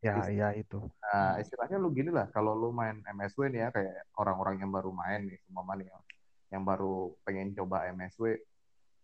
Ya 0.00 0.16
ya 0.32 0.48
itu. 0.56 0.80
Nah, 1.02 1.36
istilahnya 1.36 1.76
lu 1.76 1.92
gini 1.92 2.08
lah, 2.08 2.28
kalau 2.32 2.56
lu 2.56 2.72
main 2.72 3.00
MSW 3.04 3.52
nih 3.52 3.60
ya, 3.64 3.68
kayak 3.68 4.06
orang-orang 4.16 4.60
yang 4.64 4.70
baru 4.72 4.92
main 4.92 5.24
nih, 5.28 5.40
semua 5.44 5.76
nih, 5.76 5.88
yang, 6.50 6.62
baru 6.62 7.14
pengen 7.22 7.52
coba 7.52 7.90
MSW, 7.90 8.38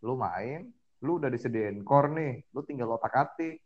lu 0.02 0.14
main, 0.14 0.70
lu 1.02 1.18
udah 1.18 1.28
disediain 1.28 1.82
core 1.82 2.10
nih, 2.10 2.32
lu 2.54 2.62
tinggal 2.62 2.94
otak 2.94 3.14
atik, 3.14 3.58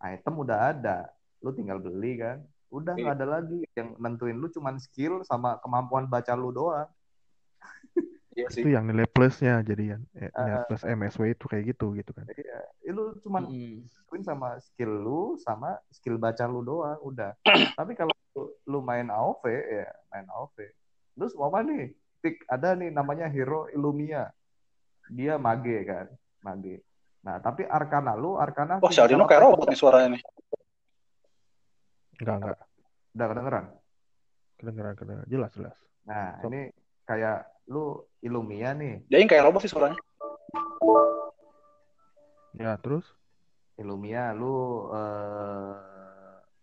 item 0.00 0.34
udah 0.40 0.72
ada, 0.72 1.08
lu 1.40 1.52
tinggal 1.52 1.76
beli 1.76 2.16
kan, 2.16 2.40
udah 2.70 2.92
nggak 2.96 3.16
ada 3.20 3.26
lagi, 3.26 3.60
yang 3.76 3.96
nentuin 3.98 4.36
lu 4.36 4.48
cuman 4.48 4.80
skill 4.80 5.20
sama 5.24 5.60
kemampuan 5.60 6.08
baca 6.08 6.32
lu 6.32 6.52
doang. 6.52 6.88
iya 8.32 8.46
sih. 8.48 8.62
itu 8.62 8.72
yang 8.72 8.86
nilai 8.86 9.04
plusnya 9.10 9.60
jadi 9.60 9.98
yang 9.98 10.02
eh, 10.16 10.30
Ah. 10.32 10.46
nilai 10.46 10.58
plus 10.64 10.84
MSW 10.86 11.34
itu 11.34 11.44
kayak 11.44 11.64
gitu 11.76 11.92
gitu 11.98 12.14
kan. 12.14 12.24
Iya, 12.30 12.58
eh, 12.86 12.92
lu 12.94 13.18
cuman 13.20 13.44
Hmm. 13.44 13.84
nentuin 13.84 14.22
sama 14.24 14.48
skill 14.62 14.92
lu 15.02 15.20
sama 15.36 15.76
skill 15.92 16.16
baca 16.16 16.46
lu 16.48 16.62
doang 16.62 16.96
udah. 17.04 17.34
Tapi 17.78 17.92
kalau 17.98 18.14
lu, 18.38 18.54
lu 18.64 18.78
main 18.80 19.10
AoV 19.10 19.42
ya 19.50 19.90
main 20.14 20.24
AoV 20.30 20.56
lu 21.18 21.26
semua 21.28 21.60
nih 21.60 21.90
pick 22.20 22.44
ada 22.46 22.76
nih 22.76 22.92
namanya 22.92 23.26
hero 23.26 23.66
Illumia. 23.72 24.28
Dia 25.10 25.40
mage 25.40 25.82
kan 25.88 26.06
mage. 26.44 26.84
Nah 27.26 27.40
tapi 27.40 27.66
Arcana 27.66 28.14
lu 28.14 28.36
Arcana 28.36 28.78
wah 28.78 28.92
si 28.92 29.00
Aldino 29.00 29.26
kayak 29.26 29.42
robot 29.44 29.66
nih 29.68 29.78
suaranya 29.80 30.08
nih. 30.16 30.22
Enggak 32.20 32.36
enggak 32.36 32.58
udah 33.10 33.26
kedengeran? 33.26 33.64
Kedengeran 34.60 34.94
kedengeran. 34.94 35.26
Jelas 35.28 35.50
jelas. 35.56 35.76
Nah 36.06 36.38
ini 36.46 36.70
kayak 37.08 37.48
lu 37.72 38.04
Illumia 38.22 38.76
nih. 38.76 39.02
Dia 39.08 39.18
yang 39.18 39.30
kayak 39.30 39.44
robot 39.48 39.64
sih 39.64 39.72
suaranya. 39.72 39.98
Ya 42.54 42.76
terus? 42.78 43.06
Illumia 43.80 44.36
lu 44.36 44.86
eh, 44.92 45.74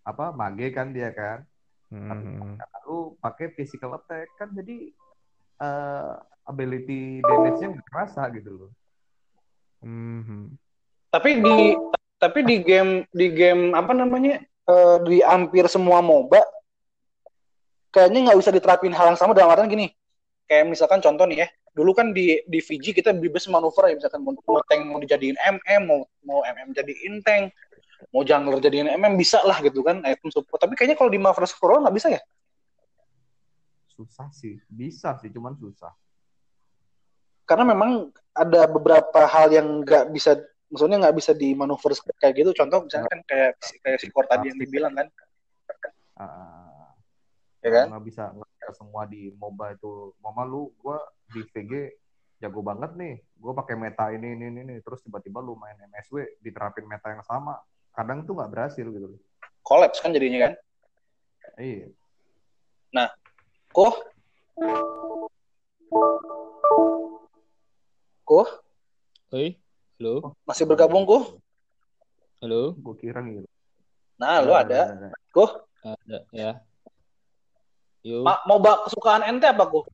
apa 0.05 0.31
mage 0.31 0.69
kan 0.71 0.93
dia 0.93 1.09
kan? 1.11 1.43
Hmm, 1.87 2.59
Karena 2.59 2.77
lu 2.87 3.15
pakai 3.19 3.55
physical 3.55 3.95
attack 3.95 4.27
kan 4.35 4.51
jadi 4.51 4.91
eh, 5.61 6.13
ability 6.47 7.21
damage-nya 7.21 7.67
nggak 7.77 7.87
kerasa 7.91 8.21
gitu 8.33 8.49
loh. 8.55 8.71
Hmm, 9.83 10.57
tapi 11.13 11.37
di 11.37 11.77
tapi 12.17 12.39
di 12.41 12.57
game 12.65 13.05
di 13.13 13.27
game 13.29 13.77
apa 13.77 13.93
namanya 13.93 14.41
eh, 14.43 14.97
di 15.05 15.21
hampir 15.21 15.69
semua 15.69 16.01
MOBA 16.01 16.41
kayaknya 17.93 18.31
nggak 18.31 18.39
bisa 18.41 18.51
diterapin 18.53 18.93
hal 18.93 19.13
yang 19.13 19.19
sama 19.19 19.37
dalam 19.37 19.53
artian 19.53 19.69
gini. 19.69 19.87
Kayak 20.47 20.71
misalkan 20.71 21.03
contoh 21.03 21.27
nih 21.27 21.45
ya 21.45 21.47
dulu 21.77 21.93
kan 21.93 22.09
di 22.09 22.41
di 22.49 22.57
Fiji 22.57 22.89
kita 22.89 23.13
bebas 23.13 23.45
manuver 23.45 23.93
ya 23.93 24.01
misalkan 24.01 24.25
mau, 24.25 24.33
mau 24.33 24.57
tank 24.65 24.81
mau 24.89 24.97
dijadiin 24.97 25.37
MM 25.37 25.81
mau 25.85 26.01
mau 26.25 26.41
MM 26.41 26.73
jadiin 26.73 27.21
tank 27.21 27.53
mau 28.09 28.25
jungler 28.25 28.57
jadiin 28.57 28.89
MM 28.97 29.13
bisa 29.13 29.45
lah 29.45 29.61
gitu 29.61 29.85
kan 29.85 30.01
item 30.05 30.33
support. 30.33 30.57
Tapi 30.57 30.73
kayaknya 30.73 30.97
kalau 30.97 31.11
di 31.13 31.21
Marvel 31.21 31.45
All 31.45 31.85
nggak 31.85 31.95
bisa 31.95 32.07
ya 32.09 32.21
Susah 33.97 34.29
sih. 34.29 34.61
Bisa 34.69 35.17
sih, 35.17 35.33
cuman 35.33 35.57
susah. 35.57 35.91
karena 37.47 37.63
memang 37.63 38.11
ada 38.35 38.67
beberapa 38.67 39.23
hal 39.23 39.47
yang 39.55 39.79
nggak 39.79 40.11
bisa 40.11 40.35
maksudnya 40.67 40.99
nggak 40.99 41.15
bisa 41.15 41.31
di 41.31 41.55
manuver 41.55 41.95
kayak 42.19 42.43
gitu 42.43 42.51
contoh 42.51 42.83
misalnya 42.83 43.07
kan 43.07 43.19
kayak 43.23 43.51
kayak 43.79 43.97
si 44.03 44.11
Core 44.11 44.27
tadi 44.27 44.51
yang 44.51 44.59
dibilang 44.59 44.93
kan 44.99 45.07
Ah, 46.17 46.91
ya 47.61 47.69
kan 47.71 47.85
nggak 47.93 48.03
bisa 48.03 48.33
nggak 48.33 48.73
semua 48.73 49.05
di 49.05 49.29
MOBA 49.37 49.77
itu. 49.77 50.11
Mama 50.17 50.41
lu, 50.43 50.73
gua 50.81 50.97
di 51.29 51.45
VG 51.45 51.93
jago 52.41 52.65
banget 52.65 52.97
nih. 52.97 53.21
Gua 53.37 53.53
pakai 53.53 53.77
meta 53.77 54.09
ini 54.09 54.33
ini 54.33 54.49
ini, 54.49 54.59
ini. 54.65 54.75
terus 54.81 55.05
tiba-tiba 55.05 55.39
lu 55.45 55.53
main 55.55 55.77
MSW 55.77 56.41
diterapin 56.41 56.89
meta 56.89 57.13
yang 57.13 57.21
sama. 57.21 57.61
Kadang 57.93 58.25
tuh 58.25 58.33
nggak 58.33 58.49
berhasil 58.49 58.81
gitu. 58.83 59.15
collapse 59.61 60.01
kan 60.01 60.09
jadinya 60.15 60.49
kan 60.49 60.53
Iya. 61.61 61.91
Koh? 63.77 63.93
Koh? 68.25 68.49
Oi, 69.29 69.53
halo, 70.01 70.33
masih 70.49 70.65
bergabung 70.65 71.05
Koh? 71.05 71.37
Halo, 72.41 72.73
Gue 72.73 72.95
kira 72.97 73.21
gitu. 73.21 73.45
nah 74.17 74.41
lu 74.41 74.57
ada. 74.57 74.89
Koh? 75.29 75.69
Ada 75.85 76.25
ya. 76.33 76.65
Yuk, 78.01 78.25
Ma- 78.25 78.41
MOBA 78.49 78.89
kesukaan 78.89 79.21
ente 79.29 79.45
apa 79.45 79.69
Koh? 79.69 79.85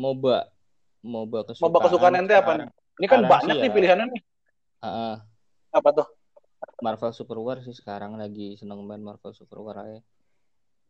MOBA, 0.00 0.48
MOBA 1.04 1.44
kesukaan. 1.44 1.68
MOBA 1.68 1.78
kesukaan 1.92 2.14
ente 2.24 2.32
apa 2.32 2.56
nih? 2.56 2.66
Ini 3.04 3.06
kan 3.12 3.20
banyak 3.20 3.52
sih 3.52 3.60
nih 3.60 3.68
ya. 3.68 3.76
pilihannya 3.76 4.06
nih. 4.16 4.22
Ah, 4.80 4.88
ah. 4.88 5.16
apa 5.76 5.88
tuh? 5.92 6.08
Marvel 6.80 7.12
Super 7.12 7.36
War 7.36 7.60
sih 7.60 7.76
sekarang 7.76 8.16
lagi 8.16 8.56
seneng 8.56 8.80
main 8.88 9.04
Marvel 9.04 9.36
Super 9.36 9.60
War 9.60 9.84
aja. 9.84 10.00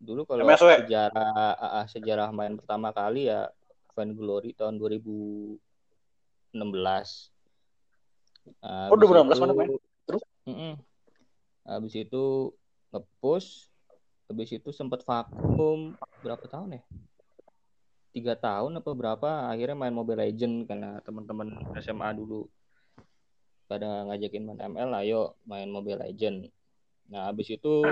Dulu 0.01 0.25
kalau 0.25 0.49
MSW. 0.49 0.89
sejarah 0.89 1.55
ah, 1.61 1.85
ah, 1.85 1.87
sejarah 1.87 2.33
main 2.33 2.57
pertama 2.57 2.89
kali 2.89 3.29
ya 3.29 3.53
Van 3.93 4.17
Glory 4.17 4.57
tahun 4.57 4.81
2016. 4.81 5.61
Oh, 8.65 8.97
2016 8.97 9.37
mana 9.45 9.53
main? 9.53 9.77
Terus? 10.09 10.25
Mm-mm. 10.49 10.81
Habis 11.69 11.95
itu 12.01 12.57
nge-push, 12.91 13.69
habis 14.27 14.49
itu 14.57 14.73
sempat 14.73 15.05
vakum 15.05 15.95
berapa 16.25 16.43
tahun 16.49 16.81
ya? 16.81 16.83
Tiga 18.11 18.35
tahun 18.35 18.81
apa 18.81 18.91
berapa? 18.97 19.53
Akhirnya 19.53 19.77
main 19.77 19.95
Mobile 19.95 20.25
Legend 20.25 20.65
karena 20.65 20.99
teman-teman 21.05 21.61
SMA 21.79 22.17
dulu 22.17 22.49
pada 23.71 24.09
ngajakin 24.09 24.43
main 24.49 24.61
ML, 24.65 24.91
ayo 25.05 25.39
main 25.47 25.69
Mobile 25.71 26.03
Legend. 26.03 26.51
Nah, 27.11 27.31
habis 27.31 27.53
itu 27.55 27.87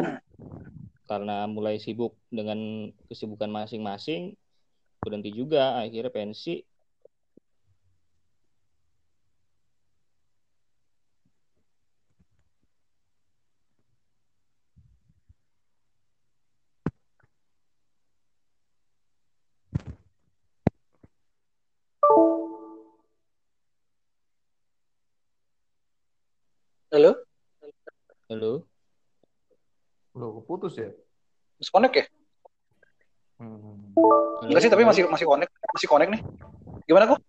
karena 1.09 1.49
mulai 1.49 1.81
sibuk 1.81 2.13
dengan 2.29 2.93
kesibukan 3.09 3.49
masing-masing, 3.49 4.37
berhenti 5.03 5.31
juga, 5.33 5.81
akhirnya 5.81 6.13
pensi. 6.13 6.63
halo 26.93 27.13
Halo, 28.29 28.53
Lu 30.19 30.27
putus 30.69 30.85
ya? 30.85 30.91
disconnect 31.57 31.97
ya 31.97 32.07
Hmm. 33.39 33.95
enggak 34.51 34.67
sih 34.67 34.71
tapi 34.71 34.83
masih 34.83 35.07
masih 35.07 35.23
connect 35.23 35.51
masih 35.71 35.87
connect 35.89 36.11
nih 36.11 36.23
gimana 36.85 37.07
Koh 37.07 37.21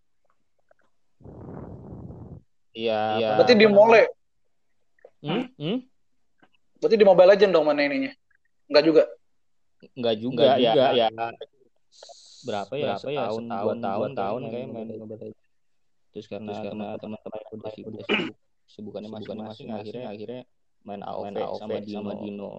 Iya, 2.73 3.21
iya. 3.21 3.29
berarti 3.37 3.53
di 3.53 3.67
mole 3.69 4.03
Hmm? 5.19 5.45
Hmm? 5.59 5.79
berarti 6.79 6.95
di 6.95 7.05
Mobile 7.05 7.29
Legend 7.35 7.51
dong 7.53 7.65
mana 7.67 7.85
ininya 7.85 8.11
enggak 8.67 8.83
juga 8.85 9.03
Enggak 9.95 10.15
juga, 10.19 10.43
Nggak 10.43 10.57
ya, 10.59 10.71
juga. 10.75 10.85
ya. 10.91 11.07
Berapa 12.43 12.73
ya? 12.75 12.83
Berapa 12.99 13.07
ya? 13.07 13.21
Setahun, 13.23 13.43
dua 13.47 13.73
tahun, 13.79 14.09
tahun 14.11 14.39
main 14.43 14.51
kayak 14.51 14.67
main 14.67 14.87
Mobile 14.91 14.99
Mobile 14.99 15.19
Legends. 15.23 15.47
Terus 16.11 16.25
karena 16.27 16.51
karena 16.59 16.87
teman-teman 16.99 17.39
udah 17.55 17.71
sibuk, 17.71 17.91
udah 17.95 18.03
sibuk, 18.03 18.35
sibukannya 18.67 19.09
masing-masing, 19.13 19.67
akhirnya 19.71 20.05
akhirnya 20.11 20.41
main 20.83 21.01
AOV, 21.05 21.35
sama 21.63 21.77
Dino. 21.79 21.95
Sama 21.95 22.13
Dino. 22.19 22.51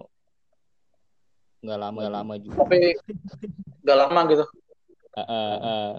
Nggak 1.61 1.77
lama, 1.77 1.97
nggak 2.01 2.13
lama 2.13 2.33
juga. 2.41 2.57
tapi 2.65 2.77
enggak 3.85 3.97
lama 4.01 4.19
gitu. 4.33 4.45
Ah, 5.13 5.21
ah, 5.21 5.53
ah. 5.61 5.91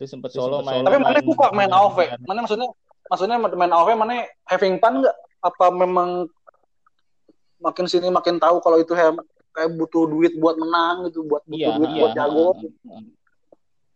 Terus 0.00 0.08
sempet 0.08 0.30
solo 0.32 0.64
main. 0.64 0.80
tapi 0.82 0.96
mana 0.98 1.20
main- 1.20 1.28
suka 1.28 1.46
main 1.52 1.70
AoV? 1.70 1.98
Mana 2.24 2.38
maksudnya 2.48 2.68
maksudnya 3.12 3.36
main 3.36 3.72
AoV 3.72 3.88
mana 3.92 4.24
having 4.48 4.80
fun 4.80 5.04
nggak? 5.04 5.16
Apa 5.44 5.68
memang 5.68 6.26
makin 7.60 7.86
sini 7.86 8.08
makin 8.08 8.40
tahu 8.40 8.58
kalau 8.64 8.80
itu 8.80 8.96
kayak 8.96 9.20
kayak 9.52 9.70
butuh 9.76 10.08
duit 10.08 10.32
buat 10.40 10.56
menang 10.56 11.12
gitu 11.12 11.28
buat 11.28 11.44
butuh 11.44 11.60
Iya, 11.60 11.76
duit 11.76 11.90
iya. 11.92 12.00
buat 12.00 12.12
jago? 12.16 12.46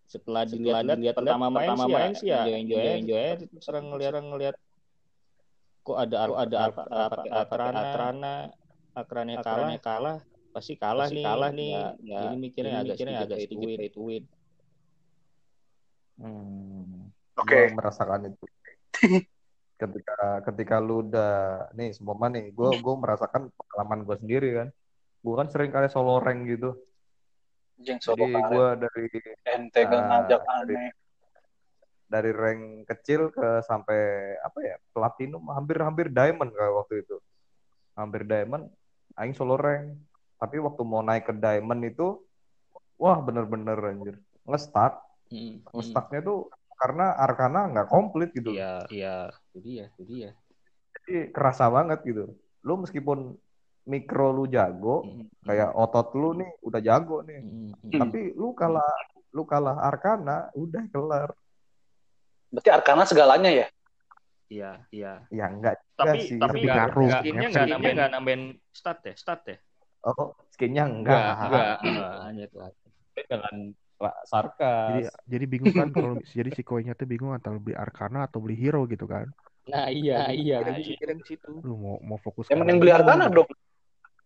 Setelah 0.06 0.42
dilihat-lihat 0.46 1.16
pertama 1.16 1.48
main, 1.50 1.72
pertama 1.72 1.84
main 1.90 2.12
sih 2.14 2.28
ya. 2.30 2.44
enjoy 2.46 2.56
enjoy 2.62 2.84
enjoy 3.02 3.26
terus 3.50 3.66
ngeliat 3.82 4.12
ngeliat 4.22 4.56
kok 5.82 5.96
ada 5.96 6.16
kok 6.28 6.38
ada 6.44 6.56
apa 6.70 6.82
apa 6.86 7.22
Atrana? 7.42 7.80
Atrana? 7.80 8.34
Akranya 8.96 9.34
kalah. 9.42 9.70
Kalah 9.82 10.18
pasti 10.56 10.72
kalah 10.80 11.12
nih 11.12 11.20
kalah 11.20 11.50
nih 11.52 11.68
ya, 11.68 11.84
jadi 12.00 12.36
mikirnya 12.40 12.76
agak 12.80 12.96
mikirnya 12.96 13.18
agak 13.28 13.38
sedikit 13.44 13.68
pay 13.76 13.90
to 13.92 14.00
win 14.00 14.24
Hmm. 16.16 17.12
Oke. 17.36 17.52
Gua 17.52 17.76
merasakan 17.76 18.32
itu. 18.32 18.44
ketika 19.76 20.16
ketika 20.48 20.76
lu 20.80 21.04
udah 21.04 21.68
nih 21.76 21.92
semua 21.92 22.16
nih, 22.32 22.48
gue 22.48 22.70
gue 22.80 22.94
merasakan 22.96 23.52
pengalaman 23.52 24.00
gue 24.08 24.16
sendiri 24.16 24.48
kan. 24.56 24.68
Gue 25.20 25.34
kan 25.36 25.52
sering 25.52 25.68
kali 25.68 25.92
solo 25.92 26.16
rank 26.16 26.48
gitu. 26.48 26.72
jeng 27.76 28.00
solo 28.00 28.24
Jadi 28.24 28.40
gue 28.40 28.68
dari 28.80 29.06
ente 29.44 29.80
gak 29.84 29.92
Ah, 29.92 30.04
ngajak 30.24 30.40
dari- 30.40 30.56
aneh 30.80 30.88
dari 32.08 32.30
rank 32.32 32.62
kecil 32.88 33.28
ke 33.28 33.60
sampai 33.60 34.00
apa 34.40 34.58
ya 34.64 34.80
platinum 34.96 35.44
hampir-hampir 35.52 36.08
diamond 36.08 36.48
kayak 36.48 36.72
waktu 36.72 37.04
itu. 37.04 37.20
Hampir 37.92 38.24
diamond, 38.24 38.72
aing 39.20 39.36
solo 39.36 39.60
rank. 39.60 39.92
Tapi 40.36 40.56
waktu 40.60 40.82
mau 40.84 41.00
naik 41.00 41.24
ke 41.26 41.34
diamond 41.34 41.80
itu, 41.82 42.20
wah 42.96 43.18
bener-bener 43.18 43.76
anjir. 43.76 44.16
Nge-stuck, 44.44 45.00
Hmm, 45.26 45.58
nge-stucknya 45.74 46.22
tuh 46.22 46.38
karena 46.76 47.16
Arkana 47.16 47.66
nggak 47.72 47.88
komplit 47.88 48.30
gitu. 48.30 48.54
iya 48.54 48.84
iya 48.86 49.14
itu 49.50 49.58
dia 49.58 49.84
itu 49.90 50.02
dia 50.06 50.30
Jadi 50.94 51.32
kerasa 51.34 51.66
banget 51.66 52.04
gitu. 52.04 52.30
Lu 52.62 52.78
meskipun 52.78 53.34
mikro 53.84 54.30
lu 54.30 54.44
jago, 54.46 55.02
Hmm, 55.02 55.26
kayak 55.42 55.74
otot 55.74 56.14
lu 56.14 56.36
nih 56.36 56.50
udah 56.62 56.80
jago 56.80 57.22
nih. 57.22 57.40
hmm, 57.42 57.70
hmm. 57.74 57.92
Tapi 57.96 58.20
lu 58.34 58.54
kalah 58.54 58.86
lu 59.32 59.42
kalah 59.44 59.76
Arkana, 59.82 60.48
udah 60.54 60.84
kelar. 60.88 61.30
berarti 62.46 62.70
Arkana 62.70 63.02
segalanya 63.04 63.50
ya 63.50 63.66
iya 64.46 64.70
iya 64.94 65.26
Ya 65.28 65.50
enggak 65.50 65.74
juga 65.98 66.14
tapi 66.14 66.18
sih. 66.22 66.38
tapi 66.38 66.46
Tapi 66.46 66.58
nggak 66.62 66.76
ngaruh. 66.86 67.02
nggak- 67.10 67.22
skinnya 67.26 67.48
nggak 67.50 67.66
nambahin 67.66 67.94
nggak 67.98 68.10
nambahin 68.14 68.42
stat 68.70 68.98
ya 69.02 69.14
stat 69.18 69.40
ya 69.50 69.56
Oh, 70.06 70.30
skinnya 70.54 70.86
enggak. 70.86 71.50
enggak 71.50 71.74
enggak 71.82 72.12
hanya 72.30 72.42
itu 72.46 72.56
Dengan 73.26 73.54
sarkas. 74.28 74.88
Jadi 74.92 75.00
jadi 75.26 75.44
bingung 75.50 75.74
kan 75.74 75.88
kalau 75.90 76.14
jadi 76.38 76.50
si 76.54 76.62
koinnya 76.62 76.94
tuh 76.94 77.10
bingung 77.10 77.34
antara 77.34 77.58
beli 77.58 77.74
Arcana 77.74 78.30
atau 78.30 78.38
beli 78.38 78.54
hero 78.54 78.86
gitu 78.86 79.04
kan. 79.10 79.26
nah 79.66 79.90
iya 79.90 80.30
iya 80.30 80.62
Nah, 80.62 80.78
gue 80.78 80.94
mikirin 80.94 81.18
ke 81.18 81.34
situ 81.34 81.58
Lu 81.66 81.74
mau 81.74 81.98
mau 81.98 82.22
fokus 82.22 82.46
yang 82.46 82.62
mending 82.62 82.78
beli 82.78 82.94
Arkana 82.94 83.26
dong 83.26 83.50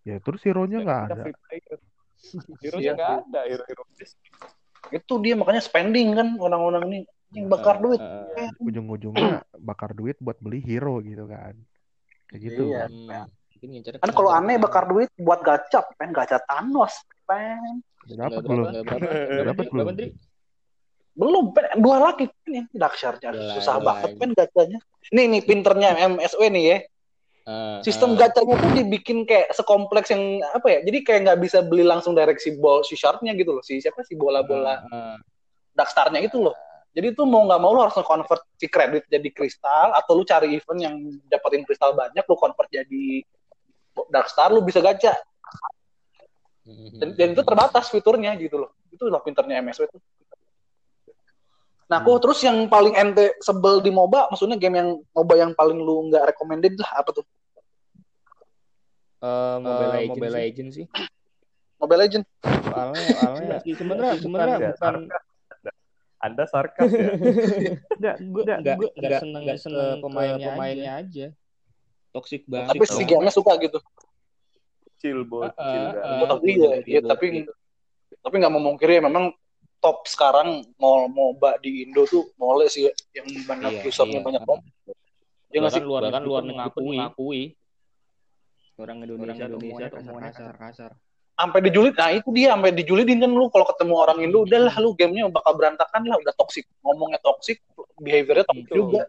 Ya 0.05 0.21
terus 0.21 0.45
hero-nya 0.45 0.85
nggak 0.85 1.01
ada. 1.09 1.23
Hero-nya 2.61 2.85
Iya. 2.85 2.93
nggak 2.93 3.12
ada, 3.25 3.40
hero-hero 3.49 3.83
itu 4.93 5.14
dia 5.25 5.35
makanya 5.37 5.62
spending 5.64 6.12
kan 6.12 6.37
orang-orang 6.37 6.83
ini 6.93 6.99
yang 7.33 7.47
bakar 7.49 7.81
duit 7.81 8.01
Eh, 8.01 8.49
eh, 8.49 8.51
Ujung-ujungnya 8.61 9.45
bakar 9.61 9.97
duit 9.97 10.21
buat 10.21 10.37
beli 10.45 10.61
hero 10.61 10.99
gitu 11.01 11.25
kan. 11.25 11.55
Kayak 12.29 12.40
gitu. 12.45 12.62
Iya. 12.69 12.85
hmm. 12.88 13.39
Kan 14.01 14.11
kalau 14.16 14.33
aneh 14.33 14.57
bakar 14.57 14.88
duit 14.88 15.12
buat 15.20 15.44
gacap 15.44 15.92
pengen 16.01 16.16
gacha 16.16 16.40
Thanos 16.49 16.96
pengen 17.29 17.85
dapat 18.09 18.42
belum? 18.49 18.64
dapat 19.44 19.66
belum? 19.68 19.87
Belum 21.12 21.44
pengen 21.53 21.77
dua 21.85 21.96
lagi 22.01 22.25
pengen 22.46 22.64
daksharnya 22.73 23.31
Gila, 23.37 23.55
susah 23.61 23.77
gila. 23.77 23.87
banget 23.87 24.11
pengen 24.16 24.33
gacanya. 24.33 24.79
Nih 25.12 25.25
nih 25.29 25.42
pinternya 25.44 25.88
MSW 26.09 26.42
nih 26.49 26.64
ya. 26.64 26.79
Eh, 27.51 27.79
sistem 27.85 28.16
eh, 28.16 28.25
gacanya 28.25 28.55
tuh 28.57 28.70
dibikin 28.77 29.25
kayak 29.25 29.53
sekompleks 29.57 30.12
yang 30.12 30.44
apa 30.53 30.66
ya 30.68 30.79
jadi 30.85 30.99
kayak 31.01 31.20
nggak 31.25 31.40
bisa 31.40 31.59
beli 31.64 31.88
langsung 31.88 32.12
direct 32.12 32.44
si 32.44 32.53
ball 32.61 32.85
si 32.85 33.01
sharpnya 33.01 33.33
gitu 33.33 33.57
loh 33.57 33.64
si 33.64 33.81
siapa 33.81 34.05
si 34.05 34.12
bola-bola 34.12 34.77
eh, 34.77 34.92
eh. 34.92 35.16
darkstarnya 35.77 36.20
itu 36.25 36.40
loh. 36.40 36.57
Jadi 36.90 37.14
tuh 37.14 37.23
mau 37.23 37.46
nggak 37.46 37.61
mau 37.62 37.70
lu 37.70 37.81
harus 37.87 37.94
convert 38.03 38.42
si 38.59 38.66
kredit 38.66 39.07
jadi 39.07 39.29
kristal 39.31 39.94
atau 39.94 40.18
lu 40.18 40.25
cari 40.27 40.59
event 40.59 40.81
yang 40.81 40.94
dapetin 41.31 41.62
kristal 41.62 41.94
banyak 41.94 42.25
lu 42.27 42.35
convert 42.35 42.66
jadi 42.66 43.23
dark 44.11 44.29
star 44.31 44.50
lu 44.50 44.62
bisa 44.62 44.79
gacha. 44.83 45.14
Dan, 47.00 47.16
dan 47.18 47.29
itu 47.35 47.42
terbatas 47.42 47.90
fiturnya 47.90 48.37
gitu 48.38 48.62
loh. 48.62 48.70
Itu 48.92 49.11
loh 49.11 49.22
pinternya 49.24 49.59
MSW 49.64 49.90
itu. 49.90 49.98
Nah, 51.90 51.98
aku 51.98 52.22
terus 52.22 52.38
yang 52.46 52.70
paling 52.70 52.94
ente 52.94 53.35
sebel 53.42 53.83
di 53.83 53.90
MOBA, 53.90 54.31
maksudnya 54.31 54.55
game 54.55 54.79
yang 54.79 54.90
MOBA 55.11 55.35
yang 55.42 55.53
paling 55.59 55.74
lu 55.83 56.07
nggak 56.07 56.31
recommended 56.31 56.79
lah 56.79 57.03
apa 57.03 57.11
tuh? 57.11 57.26
Eh, 59.20 59.57
Mobile 59.59 59.90
Eh, 59.90 59.90
Legends 59.90 60.14
Mobile 60.14 60.31
sih. 60.31 60.38
Legends 60.38 60.74
sih. 60.79 60.87
Mobile 61.81 62.00
Legend. 62.07 62.24
Soalnya, 62.46 63.05
soalnya 63.18 63.57
sih 63.66 63.72
sebenarnya 63.74 64.12
sebenarnya 64.22 64.57
Bukan, 64.79 64.94
Anda 66.20 66.44
sarkas 66.44 66.92
ya? 66.92 67.11
enggak 67.98 68.16
gue 68.20 68.42
Enggak, 68.44 68.59
enggak 68.61 68.76
enggak, 68.76 68.90
enggak 68.94 69.18
seneng 69.18 69.42
enggak 69.42 69.59
seneng 69.59 69.81
ke 69.81 70.05
pemainnya 70.05 70.46
pemainnya 70.53 70.92
aja. 71.00 71.26
Toxic 72.11 72.42
banget. 72.51 72.75
Tapi 72.75 72.85
si 72.90 73.03
game 73.07 73.31
suka 73.31 73.53
gitu. 73.62 73.79
Chill. 75.01 75.25
Ah, 75.25 75.53
dah. 75.57 75.92
ah, 75.96 76.20
Oh, 76.20 76.27
tapi 76.37 76.49
iya, 76.61 76.70
iya, 76.85 77.01
tapi 77.01 77.49
tapi 78.20 78.35
nggak 78.37 78.53
memungkiri 78.53 79.01
ya 79.01 79.03
memang 79.09 79.33
top 79.81 80.05
sekarang 80.05 80.61
mau 80.77 81.09
MOBA 81.09 81.57
di 81.64 81.88
Indo 81.88 82.05
tuh 82.05 82.29
mole 82.37 82.68
sih 82.68 82.85
ya, 82.85 82.92
yang 83.16 83.27
banyak 83.49 83.81
Iya, 83.81 83.88
usernya 83.88 84.20
iya. 84.20 84.27
banyak 84.29 84.42
banget. 84.44 84.64
Ya 85.51 85.57
nggak 85.64 85.73
sih? 85.73 85.81
bahkan 85.81 85.88
luar 85.88 86.01
Bahkan 86.05 86.12
negeri 86.20 86.29
luar 86.29 86.42
mengakui, 86.44 86.85
mengakui 87.01 87.42
orang 88.81 88.99
Indonesia, 89.05 89.44
Orang 89.44 89.61
Indonesia 89.61 89.87
tuh 89.88 89.90
tuh 89.90 90.01
semuanya 90.05 90.33
kasar 90.37 90.57
kasar. 90.57 90.92
Sampai 91.40 91.61
dijulid, 91.64 91.96
nah 91.96 92.12
itu 92.12 92.29
dia 92.37 92.53
sampai 92.53 92.70
dijulidin 92.77 93.25
kan 93.25 93.33
lu 93.33 93.49
kalau 93.49 93.64
ketemu 93.73 93.94
orang 93.96 94.18
Indo 94.20 94.44
udahlah 94.44 94.77
lu 94.77 94.92
gamenya 94.92 95.33
bakal 95.33 95.57
berantakan 95.57 96.05
lah 96.05 96.20
udah 96.20 96.35
toxic 96.37 96.68
ngomongnya 96.85 97.16
toxic 97.25 97.64
behaviornya 97.96 98.44
toxic 98.44 98.68
Itu 98.68 98.77
juga. 98.77 99.09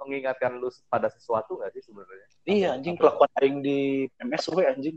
Mengingatkan 0.00 0.56
lu 0.56 0.72
pada 0.88 1.12
sesuatu 1.12 1.60
nggak 1.60 1.72
sih 1.76 1.82
sebenarnya? 1.84 2.28
Iya 2.48 2.68
anjing 2.80 2.96
kelakuan 2.96 3.30
aing 3.38 3.58
di 3.60 4.08
MSW 4.18 4.58
anjing. 4.64 4.96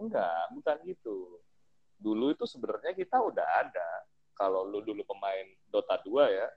Enggak, 0.00 0.52
bukan 0.56 0.76
gitu. 0.88 1.40
Dulu 2.00 2.32
itu 2.32 2.44
sebenarnya 2.48 2.96
kita 2.96 3.20
udah 3.20 3.46
ada. 3.64 3.90
Kalau 4.36 4.64
lu 4.64 4.80
dulu 4.80 5.04
pemain 5.04 5.44
Dota 5.68 6.00
2 6.00 6.32
ya, 6.32 6.48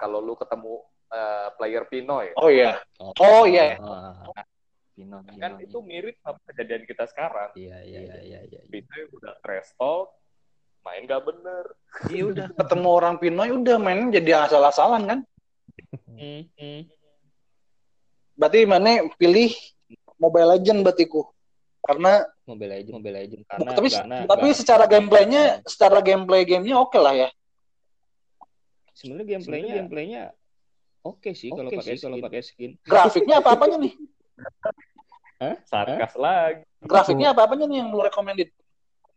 kalau 0.00 0.24
lu 0.24 0.32
ketemu 0.32 0.80
eh, 1.12 1.48
player 1.60 1.84
Pinoy, 1.92 2.32
Oh 2.40 2.48
iya. 2.48 2.80
Oh 3.20 3.44
iya. 3.44 3.76
Pino, 4.92 5.24
kan 5.40 5.56
itu 5.56 5.80
mirip 5.80 6.20
sama 6.20 6.36
kejadian 6.52 6.84
kita 6.84 7.08
sekarang. 7.08 7.52
Iya 7.56 7.80
iya 7.84 8.00
iya 8.20 8.40
iya. 8.44 8.60
Pinoy 8.68 9.08
udah 9.12 9.40
trash 9.40 9.72
talk, 9.76 10.12
main 10.84 11.08
gak 11.08 11.24
bener. 11.24 11.64
Iya 12.12 12.22
udah 12.28 12.46
ketemu 12.56 12.88
orang 12.88 13.14
Pinoy 13.16 13.48
udah 13.56 13.76
mainnya 13.80 14.20
jadi 14.20 14.48
asal-asalan 14.48 15.02
kan. 15.08 15.20
Hmm. 16.12 16.82
Berarti 18.36 18.64
mana 18.64 19.08
pilih 19.16 19.52
Mobile 20.16 20.56
Legend 20.56 20.80
batiku. 20.84 21.26
Karena 21.82 22.22
Mobile 22.46 22.78
Legends, 22.78 22.94
Mobile 22.94 23.16
Legends 23.18 23.46
karena 23.50 23.70
tapi 23.74 23.88
karena 23.90 24.16
tapi 24.22 24.38
karena- 24.46 24.54
secara 24.54 24.84
gameplaynya 24.86 25.42
secara 25.66 25.98
gameplay 25.98 26.46
gamenya 26.46 26.78
oke 26.78 26.94
lah 26.94 27.14
ya. 27.14 27.28
sebenarnya 28.92 29.26
gameplaynya 29.34 29.72
gameplaynya 29.82 30.22
oke 31.02 31.30
sih 31.34 31.50
kalau 31.50 31.70
Oke 31.72 31.82
pakai 31.82 31.94
sih 31.98 32.02
kalau 32.06 32.16
kalau 32.20 32.26
pakai 32.30 32.42
skin. 32.46 32.70
Grafiknya 32.86 33.34
apa 33.42 33.50
apanya 33.58 33.76
nih? 33.82 33.94
Sarkas 35.66 36.14
lagi. 36.14 36.62
Grafiknya 36.78 37.28
apa 37.34 37.40
apanya 37.50 37.66
nih 37.66 37.82
yang 37.82 37.90
lu 37.90 37.98
recommended? 37.98 38.54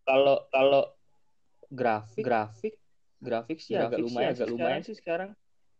Kalau 0.02 0.50
kalau 0.50 0.89
grafik 1.70 2.26
grafik 2.26 2.74
grafik 3.22 3.58
sih 3.62 3.78
agak 3.78 4.02
Grafik 4.02 4.02
sih 4.02 4.10
lumayan 4.10 4.30
agak 4.34 4.41
agak 4.41 4.50
lumayan 4.50 4.82
sih 4.82 4.96
sekarang. 4.98 5.30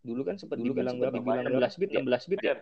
Dulu 0.06 0.22
kan 0.22 0.36
sempat 0.38 0.58
Dulu 0.58 0.70
kan 0.70 0.74
dibilang 0.78 0.96
sempat 0.96 1.10
berapa? 1.10 1.18
dibilang 1.18 1.46
16 1.66 1.82
bit 1.82 1.90
ya? 1.90 2.00
16 2.00 2.30
bit 2.30 2.42
ya? 2.42 2.54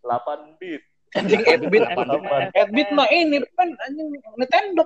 8 0.00 0.56
bit. 0.56 0.82
Anjing 1.10 1.42
8 1.42 1.66
bit. 1.66 1.82
Apaan? 1.84 2.44
8 2.48 2.70
bit 2.70 2.88
mah 2.90 3.08
ini 3.10 3.36
kan 3.52 3.68
anjing 3.80 4.06
Nintendo. 4.32 4.82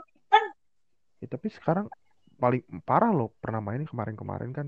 Ya, 1.20 1.26
tapi 1.30 1.48
sekarang 1.48 1.86
paling 2.34 2.60
parah 2.82 3.08
loh 3.08 3.32
pernah 3.34 3.60
main 3.60 3.84
kemarin-kemarin 3.84 4.50
kan. 4.50 4.66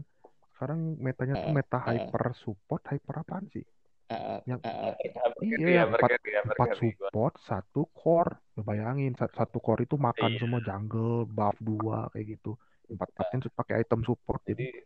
Sekarang 0.52 0.96
metanya 0.96 1.36
tuh 1.38 1.50
Eh, 1.50 1.54
meta 1.54 1.78
eh. 1.78 1.84
hyper 1.98 2.32
support, 2.34 2.80
hyper 2.86 3.14
apaan 3.18 3.44
sih? 3.50 3.64
Ah, 4.06 4.38
Yang 4.44 4.60
ah. 4.62 4.94
iya 5.42 5.56
Iya, 5.58 5.82
empat 5.84 6.10
ya, 6.22 6.40
empat 6.44 6.68
gua. 6.70 6.78
support, 6.78 7.34
satu 7.42 7.90
core. 7.90 8.38
Bayangin 8.56 9.12
sa- 9.12 9.28
satu 9.28 9.58
core 9.58 9.82
itu 9.82 9.98
makan 9.98 10.30
Iya. 10.30 10.38
semua 10.38 10.60
jungle, 10.62 11.26
buff 11.26 11.56
dua 11.58 12.06
kayak 12.10 12.38
gitu. 12.38 12.54
Empat 12.86 13.08
empatnya 13.10 13.36
tuh 13.42 13.52
pakai 13.52 13.74
item 13.78 14.00
support. 14.00 14.40
Jadi 14.44 14.64
Jadi 14.64 14.80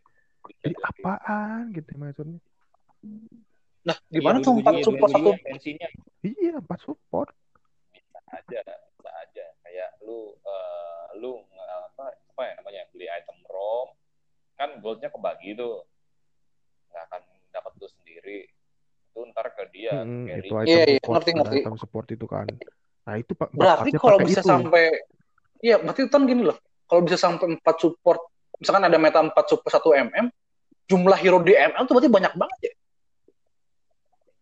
jadi 0.59 0.75
apaan 0.83 1.71
gitu 1.71 1.91
maksudnya? 1.95 2.39
Nah, 3.81 3.97
Iya, 4.07 4.21
gimana 4.21 4.37
dulu 4.37 4.45
tuh 4.45 4.53
empat 4.61 4.73
support 4.85 5.09
satu? 5.09 5.31
tensinya 5.41 5.87
Iya 6.21 6.53
empat 6.59 6.79
support. 6.85 7.29
aja, 8.31 8.59
bisa 8.63 9.11
aja. 9.11 9.45
Kayak 9.65 9.89
lu 10.05 10.35
eh, 10.37 11.05
lu 11.19 11.31
apa 11.59 12.11
apa 12.15 12.41
ya 12.47 12.53
namanya 12.61 12.81
beli 12.91 13.07
item 13.07 13.37
ROM 13.47 13.89
kan 14.55 14.69
goldnya 14.79 15.09
kebagi 15.09 15.57
tuh. 15.57 15.83
Nggak 16.93 17.03
akan 17.11 17.21
dapat 17.51 17.71
lu 17.79 17.87
sendiri. 17.89 18.39
Itu 19.11 19.27
ntar 19.33 19.51
ke 19.51 19.63
dia 19.75 19.91
Mm, 20.03 20.23
carry. 20.29 20.39
itu 20.39 20.53
item 20.55 20.67
Iya, 20.71 20.83
iya, 20.87 20.99
support, 21.01 21.13
ngerti, 21.19 21.31
ngerti. 21.35 21.57
item 21.59 21.75
support 21.75 22.07
itu 22.11 22.25
kan. 22.29 22.47
Nah 23.01 23.15
itu 23.17 23.31
pak 23.33 23.49
Berarti 23.51 23.89
kalau 23.97 24.17
bisa 24.21 24.39
itu. 24.39 24.47
sampai 24.47 24.85
Iya, 25.61 25.77
berarti 25.77 26.09
kan 26.09 26.25
gini 26.25 26.41
loh. 26.41 26.57
Kalau 26.89 27.01
bisa 27.05 27.15
sampai 27.21 27.53
4 27.55 27.75
support, 27.77 28.19
misalkan 28.57 28.81
ada 28.81 28.97
meta 28.97 29.21
4 29.21 29.45
support 29.45 29.71
1 29.71 29.93
MM, 30.09 30.25
jumlah 30.91 31.15
hero 31.15 31.39
di 31.39 31.55
ML 31.55 31.83
tuh 31.87 31.93
berarti 31.95 32.11
banyak 32.11 32.33
banget 32.35 32.59
ya. 32.59 32.73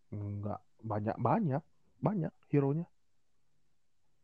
Enggak 0.10 0.60
banyak 0.82 1.16
banyak 1.22 1.62
banyak 2.02 2.34
hero-nya. 2.50 2.86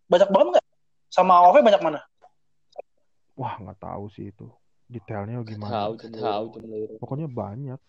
Banyak 0.10 0.30
banget 0.34 0.48
nggak? 0.58 0.66
Sama 1.14 1.38
AOV 1.46 1.62
banyak 1.62 1.82
mana? 1.86 2.00
Wah 3.38 3.54
nggak 3.62 3.78
tahu 3.78 4.10
sih 4.10 4.34
itu 4.34 4.50
detailnya 4.86 5.42
tahu 5.42 5.50
gimana. 5.50 5.72
tahu 5.90 5.94
cuma 6.02 6.78
Pokoknya 7.02 7.28
banyak. 7.30 7.80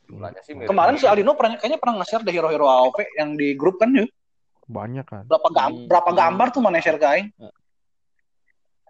Sih. 0.44 0.56
Kemarin 0.56 0.96
si 0.96 1.06
Aldino 1.08 1.36
pernah 1.36 1.56
kayaknya 1.56 1.80
pernah 1.80 1.94
nge-share 2.02 2.24
deh 2.24 2.34
hero-hero 2.34 2.66
AOV 2.68 2.98
yang 3.16 3.36
di 3.36 3.56
grup 3.56 3.80
kan 3.80 3.92
ya. 3.92 4.04
Banyak 4.66 5.06
kan. 5.06 5.24
Berapa 5.28 5.48
gam 5.54 5.70
Hmm. 5.72 5.86
berapa 5.88 6.10
gambar 6.10 6.46
tuh 6.52 6.60
mana 6.64 6.82
share 6.82 6.98
ke 6.98 7.06
aing? 7.06 7.28
Nah, 7.38 7.52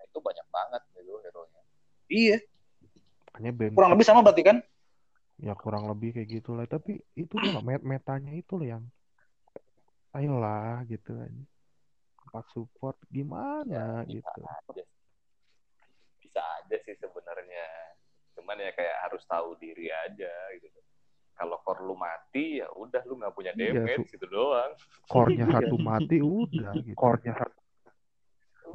itu 0.03 0.19
banyak 0.19 0.47
banget 0.49 0.83
gitu 0.97 1.13
hero-nya. 1.21 1.61
Iya, 2.07 2.37
kurang 3.75 3.93
lebih 3.93 4.07
sama 4.07 4.25
berarti 4.25 4.43
kan? 4.47 4.57
Ya 5.37 5.53
kurang 5.53 5.89
lebih 5.89 6.17
kayak 6.17 6.29
gitu 6.41 6.57
lah. 6.57 6.65
Tapi 6.65 7.01
itu 7.17 7.35
loh 7.37 7.61
met 7.61 7.83
metanya 7.85 8.33
itu 8.33 8.57
loh 8.57 8.67
yang 8.67 8.85
ayolah 10.17 10.85
gitu 10.89 11.13
aja. 11.17 11.45
Empat 12.27 12.47
support 12.53 12.97
gimana 13.13 14.03
bisa 14.09 14.17
gitu. 14.21 14.41
aja. 14.45 14.85
Bisa 16.21 16.41
aja 16.41 16.77
sih 16.85 16.97
sebenarnya. 16.97 17.67
Cuman 18.37 18.57
ya 18.61 18.73
kayak 18.73 18.97
harus 19.09 19.23
tahu 19.29 19.55
diri 19.61 19.93
aja 19.93 20.33
gitu. 20.57 20.81
Kalau 21.37 21.61
core 21.61 21.85
lu 21.85 21.93
mati 21.93 22.65
ya 22.65 22.69
udah 22.73 23.05
lu 23.05 23.21
nggak 23.21 23.35
punya 23.37 23.53
Iya, 23.53 23.85
damage 23.85 24.09
gitu 24.09 24.27
doang. 24.33 24.73
Core-nya 25.05 25.45
satu 25.61 25.77
mati 25.77 26.17
udah 26.25 26.73
gitu. 26.81 26.97
Core-nya 26.97 27.37
satu 27.37 27.61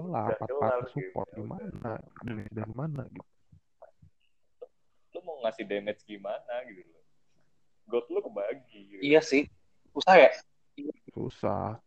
lah 0.08 0.34
empat 0.34 0.94
support 0.94 1.28
gitu. 1.34 1.42
gimana? 1.42 1.98
Dari 2.22 2.46
dari 2.54 2.74
mana 2.78 3.02
gitu. 3.10 3.26
Mau 5.42 5.50
ngasih 5.50 5.66
damage 5.66 6.06
gimana 6.06 6.54
gitu 6.70 6.86
loh. 6.86 7.02
God 7.90 8.06
lu 8.14 8.20
kebagi 8.22 8.80
gitu. 8.94 9.02
Iya 9.02 9.26
sih. 9.26 9.50
Susah 9.90 10.16
ya. 10.22 10.30
Susah. 11.10 11.82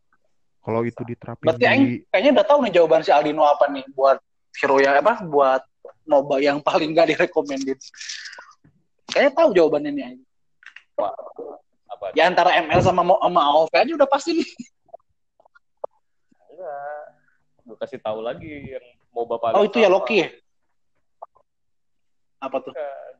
Kalau 0.58 0.82
itu 0.82 0.98
diterapin 1.06 1.46
Berarti 1.46 1.64
aing 1.70 1.84
di 1.86 1.94
kayaknya 2.10 2.30
udah 2.40 2.46
tahu 2.50 2.58
nih 2.66 2.72
jawaban 2.74 3.06
si 3.06 3.14
Aldino 3.14 3.46
apa 3.46 3.70
nih 3.70 3.86
buat 3.94 4.18
hero 4.58 4.82
ya 4.82 4.98
apa 4.98 5.22
buat 5.22 5.62
MOBA 6.08 6.36
yang 6.42 6.58
paling 6.58 6.98
gak 6.98 7.14
direkomended. 7.14 7.78
Kayaknya 9.06 9.32
tahu 9.38 9.48
jawabannya 9.54 9.90
nih. 9.94 10.02
Aing. 10.10 10.22
Apa? 10.98 11.08
Apa? 11.94 12.04
Ya 12.18 12.26
antara 12.26 12.58
ML 12.58 12.82
sama 12.82 13.06
sama 13.06 13.40
AOV 13.54 13.70
aja 13.70 13.92
udah 13.94 14.08
pasti 14.10 14.30
nih. 14.42 14.50
Enggak. 16.50 17.04
Gue 17.64 17.76
kasih 17.78 18.02
tahu 18.02 18.18
lagi 18.18 18.74
yang 18.74 18.86
MOBA 19.14 19.36
paling 19.38 19.54
Oh 19.54 19.62
itu 19.62 19.78
ya 19.78 19.86
sama. 19.86 19.94
Loki 20.02 20.16
ya? 20.26 20.28
Apa 22.42 22.56
tuh? 22.60 22.74
Bukan. 22.74 23.13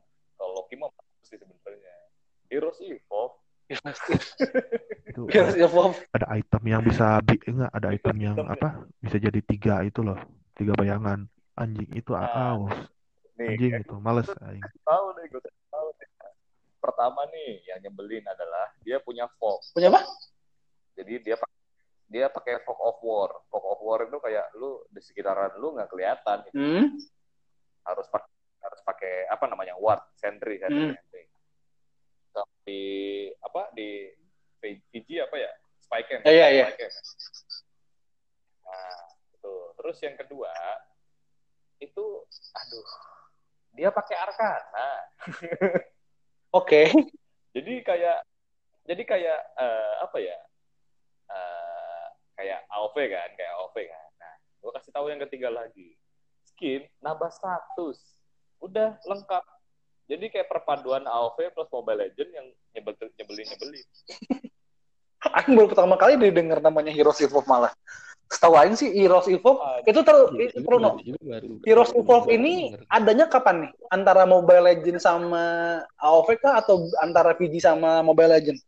Kalau 0.55 0.63
Loki 0.63 0.79
mah 0.79 0.87
bagus 0.87 1.27
sih 1.27 1.35
sebenarnya. 1.35 1.95
Heroes 2.47 2.79
Evolve. 2.79 3.35
itu 5.11 5.23
Heroes 5.27 5.59
Evolve. 5.59 5.99
ada 6.15 6.31
item 6.31 6.63
yang 6.63 6.79
bisa 6.79 7.19
bi 7.27 7.35
enggak 7.43 7.73
ada 7.75 7.89
item 7.91 8.17
yang 8.23 8.37
apa 8.39 8.87
bisa 9.03 9.17
jadi 9.19 9.41
tiga 9.43 9.83
itu 9.83 9.99
loh 9.99 10.15
tiga 10.55 10.77
bayangan 10.77 11.27
anjing 11.57 11.91
itu 11.91 12.13
Ah. 12.15 12.55
aus 12.55 12.71
Nih, 13.35 13.57
anjing 13.57 13.73
ya, 13.75 13.83
itu 13.83 13.95
males 13.99 14.31
aing 14.47 14.63
tahu 14.85 15.07
deh, 15.19 15.27
gue 15.27 15.43
tahu 15.43 15.87
deh. 15.91 16.09
Pertama 16.79 17.27
nih 17.27 17.67
yang 17.67 17.83
nyebelin 17.83 18.23
adalah 18.29 18.71
dia 18.87 19.03
punya 19.03 19.27
fog. 19.43 19.59
Punya 19.75 19.91
apa? 19.91 20.07
Jadi 20.95 21.25
dia 21.25 21.35
dia 22.07 22.31
pakai 22.31 22.63
fog 22.63 22.79
of 22.79 23.03
war. 23.03 23.33
Fog 23.51 23.65
of 23.65 23.81
war 23.83 24.07
itu 24.07 24.21
kayak 24.23 24.55
lu 24.55 24.87
di 24.87 25.03
sekitaran 25.03 25.51
lu 25.59 25.75
nggak 25.75 25.91
kelihatan. 25.91 26.47
gitu. 26.47 26.55
Hmm. 26.55 26.87
Harus 27.83 28.07
pakai 28.07 28.31
harus 28.65 28.81
pakai 28.83 29.29
apa 29.29 29.45
namanya 29.45 29.77
ward 29.77 30.01
sentry 30.17 30.57
sentry, 30.57 30.91
Hmm. 30.91 30.97
sentry. 30.97 31.23
di 32.65 32.83
apa 33.39 33.69
di 33.77 34.09
Fiji 34.89 35.21
apa 35.21 35.37
ya 35.37 35.53
spike 35.85 36.25
Iya, 36.25 36.49
iya, 36.49 36.65
iya. 36.73 36.89
nah 38.65 38.99
itu 39.31 39.53
terus 39.77 40.01
yang 40.01 40.17
kedua 40.17 40.49
itu 41.79 42.05
aduh 42.57 42.89
dia 43.77 43.93
pakai 43.93 44.17
arkana 44.17 44.89
Oke. 46.59 46.89
jadi 47.53 47.73
kayak 47.85 48.19
jadi 48.89 49.03
kayak 49.05 49.41
eh, 49.61 49.93
apa 50.01 50.17
ya 50.19 50.39
eh, 51.29 52.05
kayak 52.35 52.61
AOV 52.67 52.97
kan 53.13 53.31
kayak 53.37 53.53
AOV 53.61 53.77
kan 53.85 54.11
nah 54.17 54.33
gue 54.59 54.71
kasih 54.73 54.91
tahu 54.91 55.07
yang 55.13 55.21
ketiga 55.29 55.53
lagi 55.53 55.95
skin 56.49 56.89
nambah 56.99 57.29
status 57.29 58.01
udah 58.65 58.97
lengkap 59.05 59.45
jadi 60.05 60.25
kayak 60.29 60.49
perpaduan 60.49 61.05
AOV 61.05 61.53
plus 61.53 61.69
Mobile 61.69 62.01
Legend 62.03 62.31
yang 62.33 62.47
nyebel 62.73 62.93
nyebelin 63.15 63.47
nyebelin 63.47 63.85
Aku 65.41 65.57
baru 65.57 65.73
pertama 65.73 65.97
kali 65.97 66.21
didengar 66.21 66.61
namanya 66.61 66.93
Heroes 66.93 67.17
Evolve 67.19 67.49
malah. 67.49 67.73
Setahu 68.29 68.61
Aing 68.61 68.77
sih 68.77 68.93
Heroes 68.93 69.25
Evolve 69.25 69.57
Ah, 69.57 69.81
itu 69.81 70.01
ter 70.05 70.13
itu 70.37 70.61
perlu 70.61 70.77
no. 70.79 71.01
Itu 71.01 71.17
baru- 71.17 71.65
Heroes 71.65 71.97
Evolve 71.97 72.29
ini 72.29 72.77
adanya 72.87 73.25
kapan 73.25 73.65
nih? 73.65 73.71
Antara 73.89 74.29
Mobile 74.29 74.61
Legend 74.63 75.01
sama 75.01 75.45
AOV 75.97 76.29
kah 76.37 76.61
atau 76.61 76.77
antara 77.01 77.33
PG 77.33 77.57
sama 77.59 78.05
Mobile 78.05 78.37
Legend? 78.37 78.61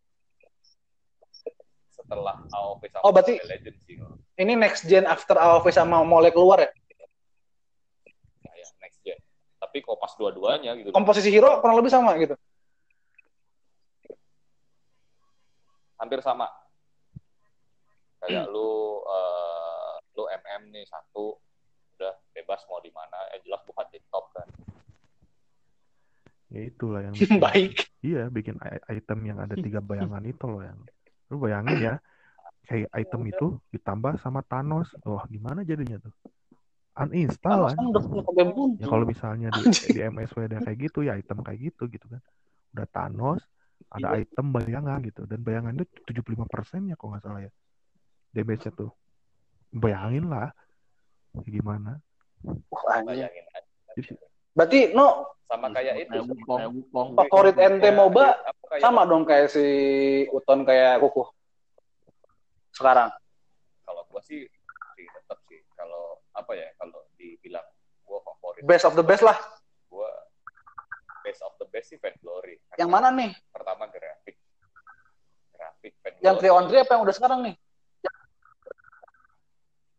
setelah 1.93 2.41
AOV 2.49 2.83
sama 2.89 3.03
Oh, 3.05 3.13
berarti- 3.13 3.37
Mobile 3.37 3.53
Legend 3.53 3.77
sih 3.83 3.95
Ini 4.37 4.53
next 4.55 4.83
gen 4.87 5.05
after 5.05 5.37
AOV 5.37 5.69
sama 5.69 6.01
mulai 6.03 6.33
keluar 6.33 6.57
ya? 6.59 6.71
kayak 8.43 8.69
next 8.81 9.01
gen 9.03 9.21
tapi 9.77 9.85
kok 9.85 10.01
pas 10.01 10.09
dua-duanya 10.17 10.73
gitu 10.81 10.89
Komposisi 10.89 11.29
hero 11.29 11.61
kurang 11.61 11.77
lebih 11.77 11.93
sama 11.93 12.17
gitu. 12.17 12.33
hampir 16.01 16.25
sama 16.25 16.49
Hmm. 18.17 18.33
kayak 18.33 18.49
lu 18.49 19.05
eh, 19.05 19.93
lu 20.17 20.25
MM 20.25 20.73
nih 20.73 20.89
satu 20.89 21.37
udah 21.95 22.17
bebas 22.33 22.65
mau 22.65 22.81
di 22.81 22.89
mana 22.89 23.13
yang 23.37 23.45
jelas 23.45 23.61
bukan 23.69 23.85
di 23.93 24.01
top 24.09 24.33
kan 24.33 24.49
Ya 26.49 26.73
itulah 26.73 27.05
yang 27.05 27.13
Baik. 27.45 27.93
Iya, 28.01 28.33
bikin 28.33 28.57
item 28.89 29.19
yang 29.29 29.39
ada 29.45 29.53
tiga 29.53 29.85
bayangan 29.93 30.25
itu 30.25 30.47
loh 30.49 30.63
yang. 30.65 30.79
Lu 31.29 31.37
bayangin 31.43 31.77
ya, 31.83 31.95
kayak 32.65 32.89
item 32.95 33.27
itu 33.27 33.47
ditambah 33.75 34.17
sama 34.23 34.41
Thanos. 34.47 34.95
Wah, 35.03 35.27
gimana 35.27 35.67
jadinya 35.67 35.99
tuh? 36.01 36.15
Uninstall 36.97 37.77
kan? 37.77 37.77
Ya 38.81 38.87
kalau 38.89 39.05
misalnya 39.05 39.49
di, 39.53 39.63
di 39.93 40.01
MSW 40.01 40.49
ada 40.49 40.65
kayak 40.65 40.79
gitu 40.89 41.05
ya 41.05 41.21
item 41.21 41.45
kayak 41.45 41.61
gitu 41.73 41.93
gitu 41.93 42.07
kan. 42.09 42.21
Udah 42.73 42.87
Thanos, 42.89 43.41
ada 43.93 44.17
Iya. 44.17 44.25
item 44.25 44.47
bayangan 44.53 44.99
gitu 45.05 45.23
dan 45.29 45.45
bayangan 45.45 45.77
itu 45.77 45.85
75% 46.09 46.89
ya 46.89 46.97
kalau 46.97 47.11
nggak 47.13 47.23
salah 47.25 47.41
ya. 47.45 47.53
Damage-nya 48.33 48.73
tuh. 48.73 48.91
Bayangin 49.77 50.25
lah 50.33 50.49
gimana. 51.45 52.01
Wah, 52.73 53.01
bayangin 53.05 53.45
Berarti 54.57 54.97
no 54.97 55.37
sama 55.47 55.69
kayak 55.71 56.09
itu 56.09 56.19
favorit 57.13 57.55
NT 57.55 57.85
MOBA 57.93 58.41
sama 58.81 59.05
dong 59.05 59.29
kayak 59.29 59.53
si 59.53 59.65
Uton 60.33 60.65
kayak 60.65 60.99
Kuku. 61.05 61.29
Sekarang. 62.73 63.13
kalau 63.87 64.03
gua 64.11 64.19
sih 64.19 64.51
apa 66.37 66.53
ya 66.53 66.69
kalau 66.77 67.01
dibilang 67.17 67.65
gua 68.05 68.21
favorit 68.23 68.61
Best 68.63 68.85
of 68.85 68.93
the 68.93 69.03
best 69.03 69.21
lah. 69.21 69.37
gua 69.89 70.09
best 71.21 71.41
of 71.41 71.53
the 71.57 71.65
best 71.67 71.89
sih 71.89 71.97
Fan 71.97 72.13
Glory 72.21 72.61
Karena 72.69 72.79
Yang 72.79 72.91
mana 72.93 73.09
nih? 73.11 73.31
pertama 73.51 73.85
grafik 73.89 74.37
grafik 75.51 75.93
Fan 76.01 76.13
Yang 76.21 76.37
3 76.39 76.45
Glory. 76.45 76.53
on 76.53 76.65
3 76.71 76.81
apa 76.81 76.93
yang 76.93 77.03
udah 77.03 77.17
sekarang 77.17 77.41
nih? 77.43 77.55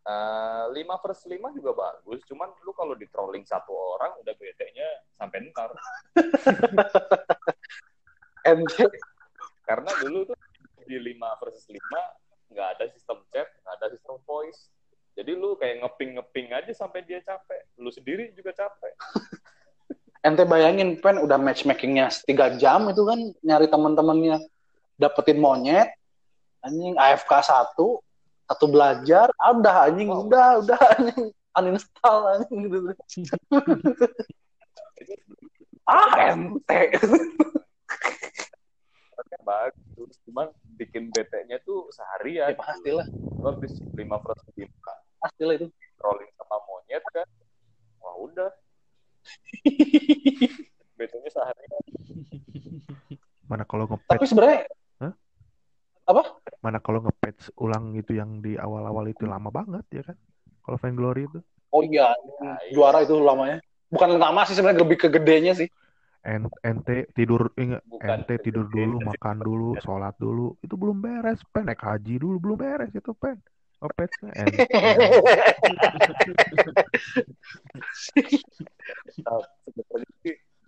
Eh, 0.07 0.65
5 0.71 1.03
versus 1.03 1.27
5 1.27 1.51
juga 1.51 1.71
bagus, 1.75 2.23
cuman 2.23 2.47
lu 2.63 2.71
kalau 2.71 2.95
di 2.95 3.03
trolling 3.11 3.43
satu 3.43 3.75
orang 3.75 4.15
udah 4.23 4.31
bedanya 4.39 4.87
sampai 5.19 5.51
ntar. 5.51 5.67
MJ. 8.47 8.87
Karena 9.67 9.91
dulu 9.99 10.31
tuh 10.31 10.37
di 10.87 10.95
5 10.95 11.11
versus 11.43 11.67
5 11.67 11.83
nggak 12.55 12.67
ada 12.79 12.85
sistem 12.87 13.19
chat, 13.35 13.51
nggak 13.59 13.75
ada 13.75 13.87
sistem 13.91 14.15
voice. 14.23 14.71
Jadi 15.17 15.33
lu 15.33 15.57
kayak 15.57 15.81
ngeping-ngeping 15.81 16.53
aja 16.53 16.71
sampai 16.77 17.01
dia 17.01 17.17
capek. 17.25 17.65
Lu 17.81 17.89
sendiri 17.89 18.29
juga 18.37 18.53
capek. 18.53 18.93
Ente 20.27 20.45
bayangin 20.45 21.01
pen 21.01 21.17
udah 21.17 21.41
matchmakingnya 21.41 22.13
3 22.25 22.61
jam 22.61 22.85
itu 22.89 23.01
kan 23.01 23.19
nyari 23.41 23.65
teman-temannya 23.69 24.45
dapetin 24.97 25.39
monyet 25.41 25.93
anjing 26.65 26.97
AFK 26.97 27.31
1 27.47 27.77
satu 28.49 28.65
belajar 28.67 29.29
ah, 29.39 29.53
udah 29.55 29.87
anjing 29.87 30.09
Oh. 30.09 30.25
udah 30.25 30.65
udah 30.65 30.79
anjing 30.97 31.31
uninstall 31.53 32.33
anjing 32.33 32.59
gitu 32.65 32.91
ah 35.87 36.11
ente 36.33 36.81
bagus, 39.47 40.19
cuman 40.27 40.51
bikin 40.75 41.07
bete-nya 41.07 41.55
tuh 41.63 41.87
seharian. 41.95 42.51
ya 42.51 42.59
pastilah 42.59 43.07
Lu 43.39 43.47
habis 43.47 43.79
5 43.79 43.95
versus 43.95 44.51
5 44.59 44.67
pastilah 45.21 45.55
itu. 45.57 45.67
Trolling 45.97 46.31
sama 46.37 46.57
monyet 46.65 47.03
kan. 47.13 47.27
Wah 48.01 48.15
udah, 48.21 48.49
bete-nya 50.97 51.29
seharian. 51.33 51.83
Mana 53.47 53.63
kalau 53.63 53.87
tapi 53.87 53.95
nge-patch 53.95 54.27
sebenarnya 54.29 54.67
mana 56.63 56.79
kalau 56.79 57.03
nge-patch 57.03 57.51
ulang 57.59 57.95
itu 57.99 58.15
yang 58.17 58.39
di 58.39 58.55
awal-awal 58.55 59.07
itu 59.11 59.27
lama 59.27 59.51
banget 59.51 59.85
ya 59.91 60.03
kan? 60.03 60.17
Kalau 60.63 60.77
Vainglory 60.79 61.27
itu. 61.27 61.39
Oh 61.71 61.83
iya 61.83 62.11
Nah, 62.39 62.59
iya. 62.63 62.71
juara 62.75 63.03
itu 63.03 63.15
lamanya. 63.19 63.59
Bukan 63.87 64.19
lama 64.19 64.43
sih 64.47 64.55
sebenarnya 64.55 64.83
lebih 64.83 64.97
ke 64.99 65.07
gedenya 65.11 65.55
sih. 65.55 65.67
En- 66.27 66.51
ente 66.59 67.07
tidur 67.15 67.55
ingat 67.55 67.83
ente 68.03 68.35
tidur 68.43 68.67
dulu 68.67 68.99
makan 68.99 69.39
dulu 69.39 69.79
sholat 69.79 70.15
dulu. 70.19 70.59
Itu 70.59 70.75
belum 70.75 70.99
beres 70.99 71.39
pen. 71.51 71.71
Naik 71.71 71.83
haji 71.83 72.19
dulu 72.19 72.35
belum 72.39 72.57
beres 72.59 72.91
itu 72.91 73.11
pen 73.15 73.39
nge-patchnya 73.77 74.31
ente 74.41 74.63
Nah, 79.17 79.39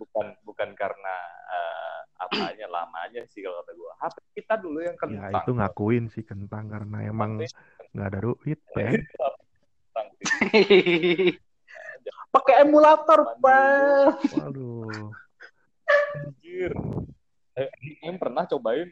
bukan 0.00 0.26
bukan 0.44 0.70
karena 0.76 1.16
eh, 1.50 1.98
apanya 2.20 2.66
lamanya 2.68 3.22
sih 3.28 3.40
kalau 3.44 3.60
kata 3.60 3.72
gua. 3.76 3.92
HP 4.00 4.16
kita 4.36 4.54
dulu 4.60 4.78
yang 4.80 4.96
ya 4.96 5.00
kentang. 5.00 5.32
itu 5.44 5.50
ngakuin 5.56 6.04
sih 6.08 6.24
kentang 6.24 6.68
karena 6.68 6.98
emang 7.04 7.40
nggak 7.92 8.08
ada 8.08 8.18
duit 8.22 8.60
pen 8.72 8.96
Kentang 9.90 10.08
sih. 10.20 11.36
pakai 12.30 12.54
emulator 12.62 13.20
pak 13.42 14.22
waduh 14.38 15.10
Anjir. 16.14 16.70
Eh, 17.58 17.68
em 18.06 18.14
pernah 18.14 18.46
cobain 18.46 18.86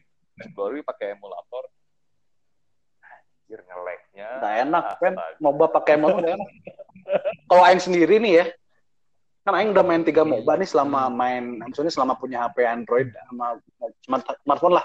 Glory 0.54 0.82
pakai 0.82 1.14
emulator. 1.14 1.66
Anjir 3.48 3.64
ngeleknya. 3.64 4.28
Nggak 4.44 4.54
enak. 4.68 4.84
Astaga. 4.92 5.24
MOBA 5.40 5.66
pakai 5.72 5.92
emulator 5.96 6.20
udah 6.20 6.32
enak. 6.36 6.50
Kalau 7.48 7.62
Aing 7.64 7.80
sendiri 7.80 8.20
nih 8.20 8.32
ya, 8.44 8.46
kan 9.40 9.56
Aing 9.56 9.72
udah 9.72 9.84
main 9.88 10.04
tiga 10.04 10.20
MOBA 10.20 10.60
nih 10.60 10.68
selama 10.68 11.08
main, 11.08 11.64
maksudnya 11.64 11.88
selama 11.88 12.20
punya 12.20 12.44
HP 12.44 12.68
Android 12.68 13.08
sama 13.08 13.56
smart- 14.04 14.36
smartphone 14.44 14.76
lah. 14.76 14.84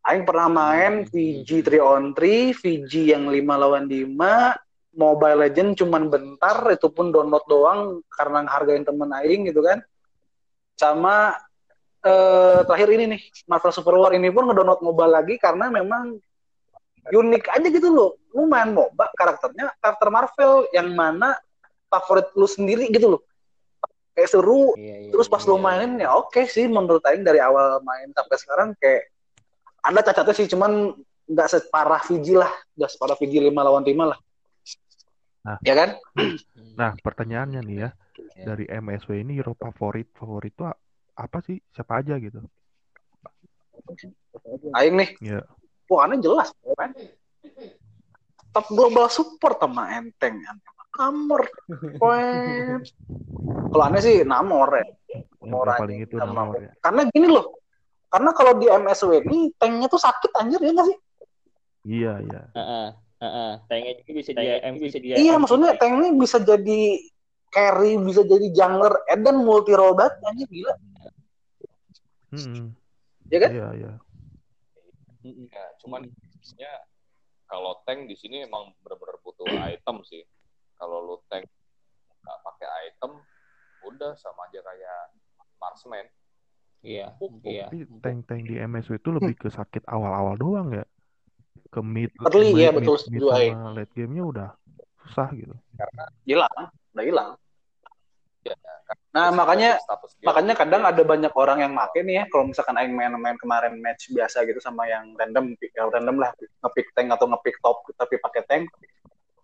Aing 0.00 0.24
pernah 0.24 0.48
main 0.48 1.04
VG 1.12 1.60
3 1.60 1.76
on 1.84 2.16
3, 2.16 2.56
VG 2.56 3.12
yang 3.12 3.28
5 3.28 3.36
lawan 3.36 3.84
5, 3.84 4.96
Mobile 4.96 5.38
Legend 5.44 5.76
cuman 5.76 6.08
bentar, 6.08 6.64
itu 6.72 6.88
pun 6.88 7.12
download 7.12 7.44
doang 7.44 8.00
karena 8.08 8.48
hargain 8.48 8.80
temen 8.80 9.12
Aing 9.12 9.44
gitu 9.44 9.60
kan. 9.60 9.84
Sama 10.72 11.36
eh, 12.00 12.64
terakhir 12.64 12.96
ini 12.96 13.04
nih, 13.12 13.20
Marvel 13.44 13.76
Super 13.76 14.00
War 14.00 14.16
ini 14.16 14.32
pun 14.32 14.48
ngedownload 14.48 14.80
mobile 14.80 15.12
lagi 15.12 15.36
karena 15.36 15.68
memang 15.68 16.16
unik 17.12 17.44
aja 17.48 17.68
gitu 17.68 17.88
loh. 17.88 18.10
Lu 18.34 18.44
main 18.46 18.70
MOBA 18.72 19.08
karakternya 19.16 19.72
karakter 19.80 20.08
Marvel 20.12 20.68
yang 20.76 20.92
mana 20.92 21.36
favorit 21.88 22.28
lu 22.36 22.44
sendiri 22.44 22.88
gitu 22.92 23.16
loh. 23.16 23.22
Kayak 24.12 24.34
seru. 24.34 24.74
Iya, 24.74 25.08
iya, 25.08 25.10
Terus 25.14 25.26
pas 25.30 25.42
lu 25.46 25.56
iya. 25.56 25.64
mainin 25.64 25.92
ya 26.02 26.08
oke 26.12 26.42
sih 26.50 26.66
menurut 26.66 27.02
Aing 27.06 27.22
dari 27.22 27.38
awal 27.38 27.80
main 27.86 28.10
sampai 28.12 28.36
sekarang 28.36 28.68
kayak 28.82 29.08
ada 29.84 30.00
cacatnya 30.02 30.34
sih 30.34 30.46
cuman 30.50 30.92
nggak 31.28 31.48
separah 31.48 32.02
Fiji 32.02 32.34
lah, 32.34 32.50
nggak 32.74 32.90
separah 32.90 33.16
Fiji 33.20 33.38
5 33.40 33.52
lawan 33.52 33.84
5 33.84 34.10
lah. 34.10 34.18
Nah. 35.46 35.58
Ya 35.62 35.74
kan? 35.76 35.96
nah 36.80 36.94
pertanyaannya 36.98 37.62
nih 37.62 37.78
ya 37.86 37.90
Ya. 38.38 38.54
dari 38.54 38.70
MSW 38.70 39.26
ini 39.26 39.38
hero 39.42 39.54
favorit 39.58 40.06
favorit 40.14 40.54
itu 40.54 40.62
apa 41.18 41.38
sih 41.42 41.58
siapa 41.74 42.02
aja 42.02 42.14
gitu 42.22 42.38
Aing 44.78 44.94
nih, 44.94 45.10
ya 45.18 45.40
wah 45.88 46.04
aneh 46.04 46.20
jelas. 46.20 46.52
kan? 46.76 46.92
Top 48.52 48.66
global 48.72 49.08
support 49.08 49.56
sama 49.60 49.96
enteng. 49.96 50.40
Weh. 51.98 52.80
Kalau 53.68 53.84
aneh 53.84 54.00
sih 54.02 54.16
Namor 54.24 54.68
ya. 54.76 54.84
Namor 55.44 55.66
aja. 55.70 55.80
paling 55.80 55.98
itu 56.04 56.14
Namor. 56.18 56.34
Namor 56.34 56.56
ya 56.62 56.72
Karena 56.82 57.02
gini 57.08 57.28
loh. 57.30 57.46
Karena 58.08 58.30
kalau 58.32 58.56
di 58.56 58.66
MSW 58.72 59.20
ini 59.28 59.52
tanknya 59.60 59.86
tuh 59.92 60.00
sakit 60.00 60.32
anjir 60.40 60.60
ya 60.64 60.72
nggak 60.72 60.88
sih? 60.88 60.98
iya 61.88 62.12
iya 62.24 62.42
Heeh. 62.56 62.88
Heeh. 63.18 63.52
Tanknya 63.68 63.92
juga 64.00 64.10
bisa 64.16 64.30
dia 64.32 64.54
bisa 64.74 64.98
dia 64.98 65.14
Iya, 65.18 65.34
maksudnya 65.36 65.76
tanknya 65.76 66.10
bisa 66.16 66.38
jadi 66.40 66.80
carry, 67.48 67.96
bisa 68.00 68.22
jadi 68.24 68.46
jungler, 68.52 68.92
then 69.24 69.40
multi 69.40 69.72
role 69.72 69.96
banget 69.96 70.20
anjir 70.24 70.48
gila. 70.52 70.74
Mm-mm. 72.28 72.76
Ya 73.32 73.38
kan? 73.40 73.50
iya 73.52 73.68
iya 73.76 73.92
Mm-mm. 75.24 75.46
Ya, 75.50 75.64
cuman 75.82 76.06
intinya 76.06 76.72
kalau 77.48 77.80
tank 77.88 78.06
di 78.06 78.14
sini 78.14 78.44
emang 78.44 78.76
benar-benar 78.84 79.18
butuh 79.24 79.46
item 79.72 80.04
sih. 80.06 80.22
Kalau 80.78 81.02
lu 81.02 81.16
tank 81.26 81.46
nggak 82.22 82.38
pakai 82.44 82.68
item, 82.90 83.22
udah 83.82 84.14
sama 84.18 84.46
aja 84.50 84.60
kayak 84.62 85.00
marksman. 85.58 86.06
Iya, 86.78 87.18
iya. 87.42 87.66
tapi 87.66 87.90
tank-tank 87.98 88.46
di 88.46 88.54
MSW 88.54 89.02
itu 89.02 89.10
lebih 89.10 89.34
ke 89.34 89.50
sakit 89.50 89.82
awal-awal 89.90 90.38
doang 90.38 90.70
ya 90.70 90.86
ke 91.74 91.80
mid 91.82 92.14
Early, 92.22 92.54
mid, 92.54 92.62
ya, 92.62 92.70
mid- 92.70 92.86
betul, 92.86 92.96
mid 93.10 93.22
Ai. 93.34 93.50
sama 93.50 93.74
late 93.74 93.92
gamenya 93.98 94.24
udah 94.24 94.48
susah 95.02 95.28
gitu 95.34 95.54
Hilang, 96.22 96.54
udah 96.94 97.04
hilang. 97.04 97.30
Ya, 98.48 98.56
Nah, 99.12 99.28
makanya 99.32 99.76
status 99.84 100.16
dia 100.16 100.32
makanya 100.32 100.54
kadang 100.56 100.82
ada 100.84 101.02
banyak 101.04 101.32
orang 101.36 101.60
yang 101.60 101.72
make 101.76 102.00
nih 102.00 102.22
ya 102.22 102.24
kalau 102.32 102.48
misalkan 102.48 102.76
aing 102.80 102.96
main-main 102.96 103.36
kemarin 103.36 103.76
match 103.80 104.08
biasa 104.08 104.48
gitu 104.48 104.60
sama 104.64 104.88
yang 104.88 105.12
random 105.16 105.52
ya 105.60 105.84
random 105.92 106.16
lah 106.16 106.32
ngepick 106.64 106.88
tank 106.96 107.12
atau 107.12 107.28
ngepick 107.28 107.60
top 107.60 107.84
tapi 108.00 108.16
pakai 108.16 108.42
tank 108.48 108.64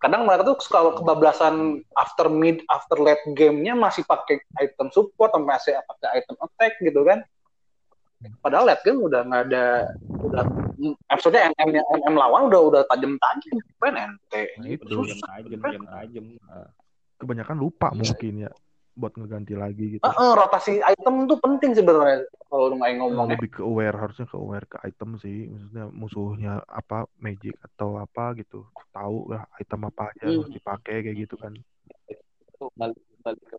kadang 0.01 0.25
mereka 0.25 0.49
tuh 0.49 0.57
kalau 0.69 0.97
kebablasan 0.97 1.85
after 1.97 2.29
mid 2.29 2.61
after 2.73 2.97
late 2.97 3.21
gamenya 3.37 3.77
masih 3.77 4.01
pakai 4.05 4.41
item 4.61 4.89
support 4.89 5.33
sampai 5.33 5.57
masih 5.57 5.77
pakai 5.85 6.09
item 6.21 6.35
attack 6.41 6.73
gitu 6.81 7.01
kan 7.05 7.21
padahal 8.41 8.65
late 8.65 8.81
game 8.81 9.01
udah 9.01 9.21
nggak 9.29 9.43
ada 9.49 9.65
udah 10.25 10.43
maksudnya 11.09 11.53
MM 11.57 11.69
MM 12.01 12.15
lawan 12.17 12.49
udah 12.49 12.61
udah 12.69 12.81
tajam 12.89 13.17
tajam 13.21 13.57
kan 13.77 13.93
ente 13.93 14.43
Nah, 14.57 14.65
gitu 14.73 15.05
itu. 15.05 15.21
Tajam, 15.21 15.59
jam 15.61 15.83
tajam. 15.85 16.25
Heeh. 16.33 16.67
kebanyakan 17.15 17.57
lupa 17.57 17.87
mungkin 17.95 18.49
ya 18.49 18.51
buat 18.95 19.11
ngeganti 19.13 19.53
lagi 19.53 19.85
gitu 19.95 20.03
Ah, 20.03 20.15
ah, 20.15 20.31
rotasi 20.33 20.79
item 20.79 21.27
tuh 21.27 21.35
penting 21.37 21.71
sebenarnya 21.71 22.23
kalau 22.47 22.71
lu 22.71 22.79
nggak 22.79 22.91
ngomong 22.97 23.27
lebih 23.29 23.51
ke 23.51 23.61
aware 23.61 23.93
harusnya 23.93 24.23
ke 24.23 24.35
aware 24.35 24.63
ke 24.63 24.79
item 24.81 25.19
sih 25.19 25.45
maksudnya 25.45 25.85
musuhnya 25.91 26.53
apa 26.65 27.03
magic 27.15 27.59
atau 27.61 27.99
apa 27.99 28.31
gitu 28.35 28.63
tahu 28.89 29.29
lah 29.29 29.43
item 29.55 29.85
apa 29.85 30.09
aja 30.09 30.25
Hmm. 30.25 30.39
harus 30.39 30.49
dipakai 30.49 30.95
kayak 31.03 31.17
gitu 31.21 31.35
kan 31.35 31.51
balik 32.73 32.95
balik 33.21 33.43
ke 33.43 33.57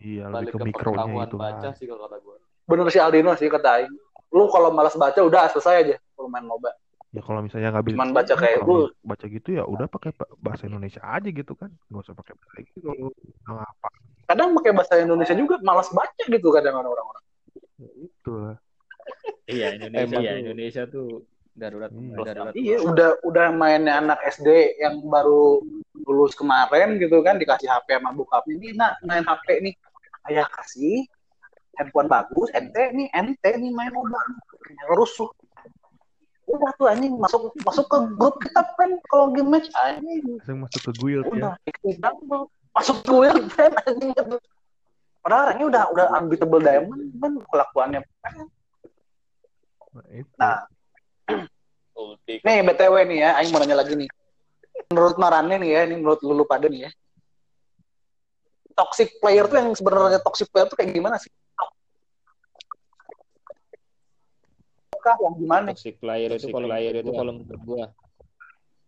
iya 0.00 0.30
balik 0.30 0.54
lebih 0.54 0.72
ke 0.72 0.80
ke 0.80 0.88
mikronya 0.88 1.12
itu 1.26 1.36
baca 1.36 1.60
lah 1.60 1.74
sih 1.74 1.84
kalau 1.84 2.06
kata 2.06 2.16
gue. 2.18 2.36
bener 2.64 2.86
si 2.88 2.98
Aldino 2.98 3.34
sih 3.34 3.50
kata 3.50 3.68
Aing. 3.76 3.94
Lu 4.30 4.46
kalau 4.46 4.70
malas 4.70 4.94
baca 4.94 5.18
udah 5.18 5.50
selesai 5.50 5.74
aja 5.82 5.96
kalau 6.14 6.30
main 6.30 6.46
MOBA. 6.46 6.70
ya 7.10 7.18
kalau 7.18 7.42
misalnya 7.42 7.74
nggak 7.74 7.90
bisa 7.90 7.96
Cuman 7.98 8.12
baca 8.14 8.34
kayak 8.38 8.62
lu. 8.62 8.86
baca 9.02 9.26
gitu 9.26 9.48
ya 9.50 9.66
udah 9.66 9.90
pakai 9.90 10.14
ba- 10.14 10.30
bahasa 10.38 10.70
Indonesia 10.70 11.02
aja 11.02 11.26
gitu 11.26 11.58
kan 11.58 11.74
nggak 11.90 12.02
usah 12.06 12.14
pakai 12.14 12.38
bahasa 12.38 12.56
Inggris 12.56 12.78
kalau 13.42 13.58
nggak 13.58 13.66
apa 13.66 13.88
Kadang 14.30 14.54
pakai 14.54 14.70
bahasa 14.70 14.94
Indonesia 15.02 15.34
juga 15.34 15.58
malas 15.60 15.90
baca 15.90 16.22
gitu 16.22 16.48
kadang 16.54 16.78
orang-orang. 16.78 17.18
itu 17.80 18.30
lah 18.30 18.56
Iya, 19.50 19.74
Indonesia, 19.74 20.06
Emang 20.06 20.22
iya, 20.22 20.30
tuh. 20.30 20.40
Indonesia 20.46 20.82
tuh 20.86 21.08
darurat, 21.50 21.90
Iya. 21.90 22.14
darurat. 22.22 22.52
Iya, 22.54 22.76
udah 22.86 23.10
udah 23.26 23.46
mainnya 23.50 23.98
anak 23.98 24.22
SD 24.30 24.78
yang 24.78 25.02
baru 25.02 25.58
lulus 26.06 26.38
kemarin 26.38 27.02
gitu 27.02 27.18
kan 27.26 27.34
dikasih 27.36 27.66
HP 27.66 27.98
sama 27.98 28.14
bokapnya 28.14 28.54
ini 28.54 28.68
nak 28.78 29.02
main 29.02 29.26
HP 29.26 29.46
nih. 29.66 29.74
Ayah 30.30 30.46
kasih 30.46 31.08
handphone 31.74 32.06
bagus, 32.06 32.52
ente 32.54 32.94
nih 32.94 33.10
ente 33.10 33.50
nih 33.58 33.70
main 33.74 33.90
MOBA. 33.90 34.20
Rusuh. 34.94 35.26
Udah 36.46 36.70
tuh 36.78 36.86
anjing 36.86 37.14
masuk 37.18 37.50
masuk 37.62 37.86
ke 37.86 37.98
grup 38.14 38.38
kita 38.38 38.62
kan 38.74 38.90
kalau 39.06 39.30
game 39.34 39.50
match 39.50 39.70
anjing 39.74 40.22
langsung 40.38 40.62
masuk 40.66 40.80
ke 40.86 40.92
guild 40.98 41.22
ya 41.30 41.30
udah 41.30 41.54
double 42.02 42.50
masuk 42.74 42.98
duel 43.02 43.36
kan 43.50 43.72
anjing. 43.86 44.14
Padahal 45.20 45.52
orangnya 45.52 45.66
udah 45.68 45.82
udah 45.92 46.06
unbeatable 46.16 46.62
diamond 46.62 47.02
kan 47.20 47.32
kelakuannya. 47.50 48.00
Nah, 49.90 50.06
itu. 50.14 50.32
Nah. 50.38 50.58
Nih 52.30 52.62
btw 52.62 52.94
nih 53.10 53.18
ya 53.26 53.30
Aing 53.36 53.50
mau 53.52 53.60
nanya 53.60 53.76
lagi 53.82 53.94
nih. 53.98 54.08
Menurut 54.88 55.18
Marane 55.20 55.60
nih 55.60 55.70
ya 55.76 55.80
ini 55.90 56.00
menurut 56.00 56.22
lulu 56.24 56.46
pada 56.46 56.70
nih 56.70 56.88
ya. 56.88 56.90
Toxic 58.72 59.20
player 59.20 59.44
tuh 59.44 59.60
yang 59.60 59.70
sebenarnya 59.76 60.22
toxic 60.24 60.48
player 60.48 60.70
tuh 60.70 60.78
kayak 60.78 60.94
gimana 60.94 61.20
sih? 61.20 61.28
Kah 65.00 65.16
yang 65.20 65.36
gimana 65.36 65.72
Toxic 65.72 65.96
player 66.00 66.32
itu 66.32 66.48
kalau 66.48 66.68
player 66.68 66.94
itu 67.02 67.10
kalau 67.12 67.32
menurut 67.36 67.62
gua. 67.66 67.84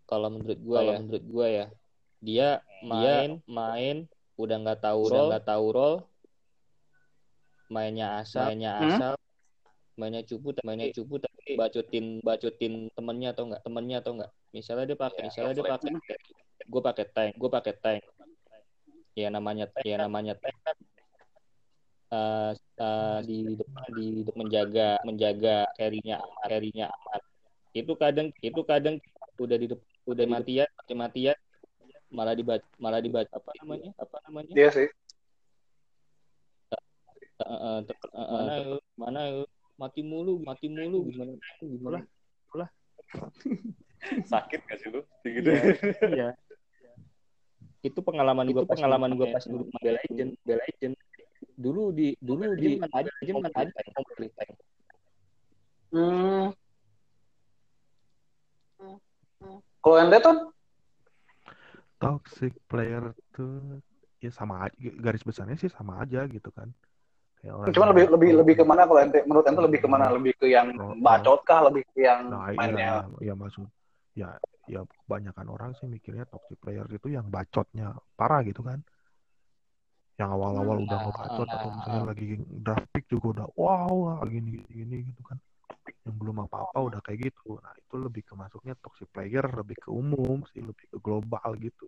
Kalau 0.09 0.29
menurut 0.33 0.61
gua 0.61 0.79
ya. 0.81 0.97
menurut 1.01 1.25
gua 1.29 1.47
ya 1.51 1.67
dia 2.23 2.63
main 2.87 3.43
main 3.51 4.07
udah 4.39 4.57
nggak 4.63 4.81
tahu 4.81 5.11
udah 5.11 5.21
nggak 5.35 5.47
tahu 5.51 5.67
role 5.75 5.99
mainnya 7.67 8.23
asal 8.23 8.47
mainnya 8.47 8.73
Hmm? 8.79 8.93
asal. 8.95 9.15
Mainnya 9.93 10.25
cupu 10.25 10.57
mainnya 10.65 10.89
cupu 10.89 11.21
tapi 11.21 11.53
bacotin 11.53 12.25
bacotin 12.25 12.89
temennya 12.97 13.37
atau 13.37 13.45
enggak 13.45 13.61
temennya 13.61 13.97
atau 14.01 14.13
enggak 14.17 14.31
misalnya 14.57 14.85
dia 14.89 14.99
pakai 14.99 15.21
Ya, 15.21 15.27
misalnya 15.29 15.53
dia 15.53 15.65
pakai. 15.69 15.91
Gue 16.63 16.83
pakai 16.85 17.07
tank 17.13 17.33
gue 17.37 17.51
pakai 17.53 17.75
tank. 17.77 18.03
Ya 19.13 19.29
namanya 19.29 19.69
ya 19.85 19.97
namanya 20.01 20.33
tank 20.41 20.57
kan 20.65 20.77
eh, 22.13 22.51
eh, 22.57 23.19
di 23.29 23.39
depan 23.57 23.89
di 23.93 24.05
depan 24.25 24.37
menjaga 24.41 24.89
menjaga 25.05 25.57
carry-nya 25.77 26.17
aman 26.25 26.47
carry-nya 26.49 26.87
aman. 26.89 27.21
Itu 27.77 27.93
kadang 28.01 28.29
itu 28.41 28.61
kadang 28.65 28.97
udah 29.37 29.57
di 29.61 29.67
depan 29.77 29.87
udah 30.09 30.25
matian 30.25 30.69
mati 30.73 30.93
matian 30.97 31.39
malah 32.13 32.37
dibaca 32.37 32.67
malah 32.77 33.01
dibaca 33.01 33.33
apa 33.33 33.51
namanya? 33.65 33.91
apa 33.97 34.17
namanya? 34.29 34.53
Dia 34.53 34.69
sih. 34.71 34.89
Ter- 36.69 38.13
eh, 38.15 38.29
mana 38.31 38.53
ya? 38.55 38.77
mana 38.95 39.21
ya? 39.27 39.43
mati 39.81 40.01
mulu 40.05 40.39
mati 40.45 40.67
mulu. 40.69 41.09
Gimana? 41.09 41.33
Gimana? 41.59 41.99
Sakit 44.31 44.61
gak 44.69 44.79
sih 44.79 44.89
lu? 44.93 45.01
Gitu. 45.25 45.51
iya 46.13 46.37
itu 47.83 47.99
pengalaman 47.99 48.47
gue 48.47 48.63
pengalaman 48.63 49.11
gue 49.19 49.27
pas 49.35 49.43
dulu 49.43 49.67
Mobile 49.67 49.99
Legend. 50.07 50.31
Mobile 50.39 50.61
Legend. 50.71 50.95
Dulu 51.59 51.83
di 51.91 52.15
dulu 52.23 52.55
di 52.55 52.79
ada 52.79 53.11
aja 53.11 53.33
mana? 53.35 53.51
ada 53.51 53.91
komplit 53.99 54.31
tank 54.39 54.55
hmm. 55.93 56.47
kalau 59.83 59.97
ente 59.99 60.19
tuh 60.23 60.52
toxic 62.03 62.53
player 62.71 63.03
tuh 63.35 63.79
ya 64.23 64.31
sama 64.35 64.67
aja 64.67 64.75
garis 65.05 65.23
besarnya 65.23 65.57
sih 65.59 65.71
sama 65.71 66.03
aja 66.03 66.27
gitu 66.27 66.51
kan 66.55 66.69
Kayak 67.43 67.55
orang 67.59 67.75
Cuman 67.75 67.89
lebih 67.91 68.07
lebih 68.15 68.31
lebih 68.39 68.55
ke 68.55 68.65
mana 68.67 68.83
kalau 68.87 69.01
ente 69.03 69.19
menurut 69.27 69.47
ente 69.51 69.61
lebih 69.67 69.81
ke 69.83 69.89
mana? 69.91 70.07
Lebih 70.15 70.33
ke 70.39 70.47
yang 70.47 70.69
Oh, 70.79 70.95
bacot 70.95 71.41
kah? 71.43 71.61
Lebih 71.67 71.83
ke 71.91 71.99
yang 72.07 72.21
Nah, 72.31 72.55
mainnya? 72.55 73.03
iya, 73.19 73.29
ya 73.29 73.35
maksud 73.35 73.67
ya 74.15 74.29
ya 74.71 74.81
kebanyakan 74.87 75.47
orang 75.51 75.71
sih 75.75 75.91
mikirnya 75.91 76.23
toxic 76.31 76.55
player 76.63 76.87
itu 76.87 77.09
yang 77.11 77.27
bacotnya 77.35 77.99
parah 78.15 78.47
gitu 78.47 78.63
kan. 78.63 78.79
Yang 80.23 80.31
awal-awal 80.39 80.77
udah 80.87 80.99
Ah, 81.03 81.05
ngebacot 81.11 81.49
ah, 81.51 81.55
atau 81.59 81.69
ah, 81.71 81.75
misalnya 81.75 82.03
ah. 82.03 82.09
lagi 82.15 82.27
draft 82.63 82.87
pick 82.95 83.05
juga 83.11 83.27
udah 83.35 83.47
wow 83.59 84.23
gini 84.31 84.49
gini, 84.63 84.71
gini 84.71 84.97
gitu 85.11 85.23
kan. 85.27 85.39
Yang 86.03 86.17
belum 86.19 86.37
apa-apa 86.47 86.79
udah 86.79 87.01
kayak 87.03 87.31
gitu. 87.31 87.59
Nah, 87.59 87.75
itu 87.75 87.95
lebih 87.99 88.23
ke 88.27 88.35
masuknya 88.39 88.75
toxic 88.79 89.11
player, 89.11 89.43
lebih 89.51 89.79
ke 89.79 89.91
umum 89.91 90.43
sih, 90.51 90.63
lebih 90.63 90.87
ke 90.91 90.99
global 91.03 91.51
gitu. 91.59 91.87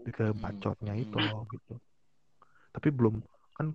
Lebih 0.00 0.12
ke 0.12 0.24
Hmm, 0.32 0.40
bacotnya 0.40 0.92
itu 0.96 1.16
loh 1.16 1.44
gitu. 1.52 1.76
Tapi 2.76 2.88
belum 2.92 3.20
kan 3.56 3.72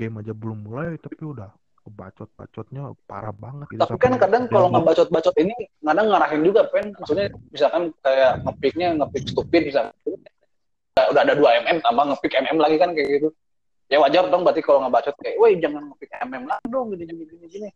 game 0.00 0.22
aja 0.22 0.32
belum 0.32 0.64
mulai 0.64 0.96
tapi 0.96 1.20
udah 1.26 1.50
bacot-bacotnya 1.88 2.92
parah 3.08 3.32
banget 3.32 3.68
gitu. 3.72 3.80
Tapi 3.80 3.96
kan 3.96 4.20
kadang 4.20 4.44
kalau 4.52 4.68
demo- 4.68 4.84
ngebacot-bacot 4.84 5.34
ini 5.40 5.56
kadang 5.80 6.06
ngarahin 6.12 6.42
juga, 6.44 6.68
pen. 6.68 6.92
Maksudnya 6.96 7.32
misalkan 7.48 7.82
kayak 8.04 8.44
ngepicknya 8.44 8.88
ngepick 9.00 9.24
stupid 9.32 9.62
bisa. 9.72 9.88
Udah 10.98 11.22
ada 11.24 11.32
2 11.32 11.64
mm 11.64 11.80
tambah 11.80 12.04
ngepick 12.12 12.32
mm 12.36 12.58
lagi 12.60 12.76
kan 12.76 12.92
kayak 12.92 13.08
gitu. 13.20 13.28
Ya 13.88 13.96
wajar 14.04 14.28
dong 14.28 14.44
berarti 14.44 14.60
kalau 14.60 14.84
ngebacot 14.84 15.16
kayak, 15.16 15.36
woi 15.40 15.56
jangan 15.56 15.88
ngepick 15.88 16.12
mm 16.12 16.44
lagi 16.44 16.66
dong 16.68 16.86
gini 16.92 17.04
gini 17.08 17.24
gini 17.24 17.46
gini. 17.48 17.68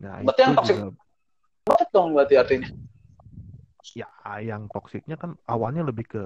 Nah, 0.00 0.22
Berarti 0.24 0.40
itu 0.40 0.42
yang 0.46 0.54
toxic- 0.56 0.78
juga 0.78 0.88
Bacot 1.62 1.88
dong 1.94 2.08
berarti 2.16 2.34
artinya. 2.38 2.68
ya 3.92 4.08
yang 4.40 4.66
toksiknya 4.72 5.14
kan 5.20 5.36
awalnya 5.46 5.82
lebih 5.84 6.06
ke 6.08 6.22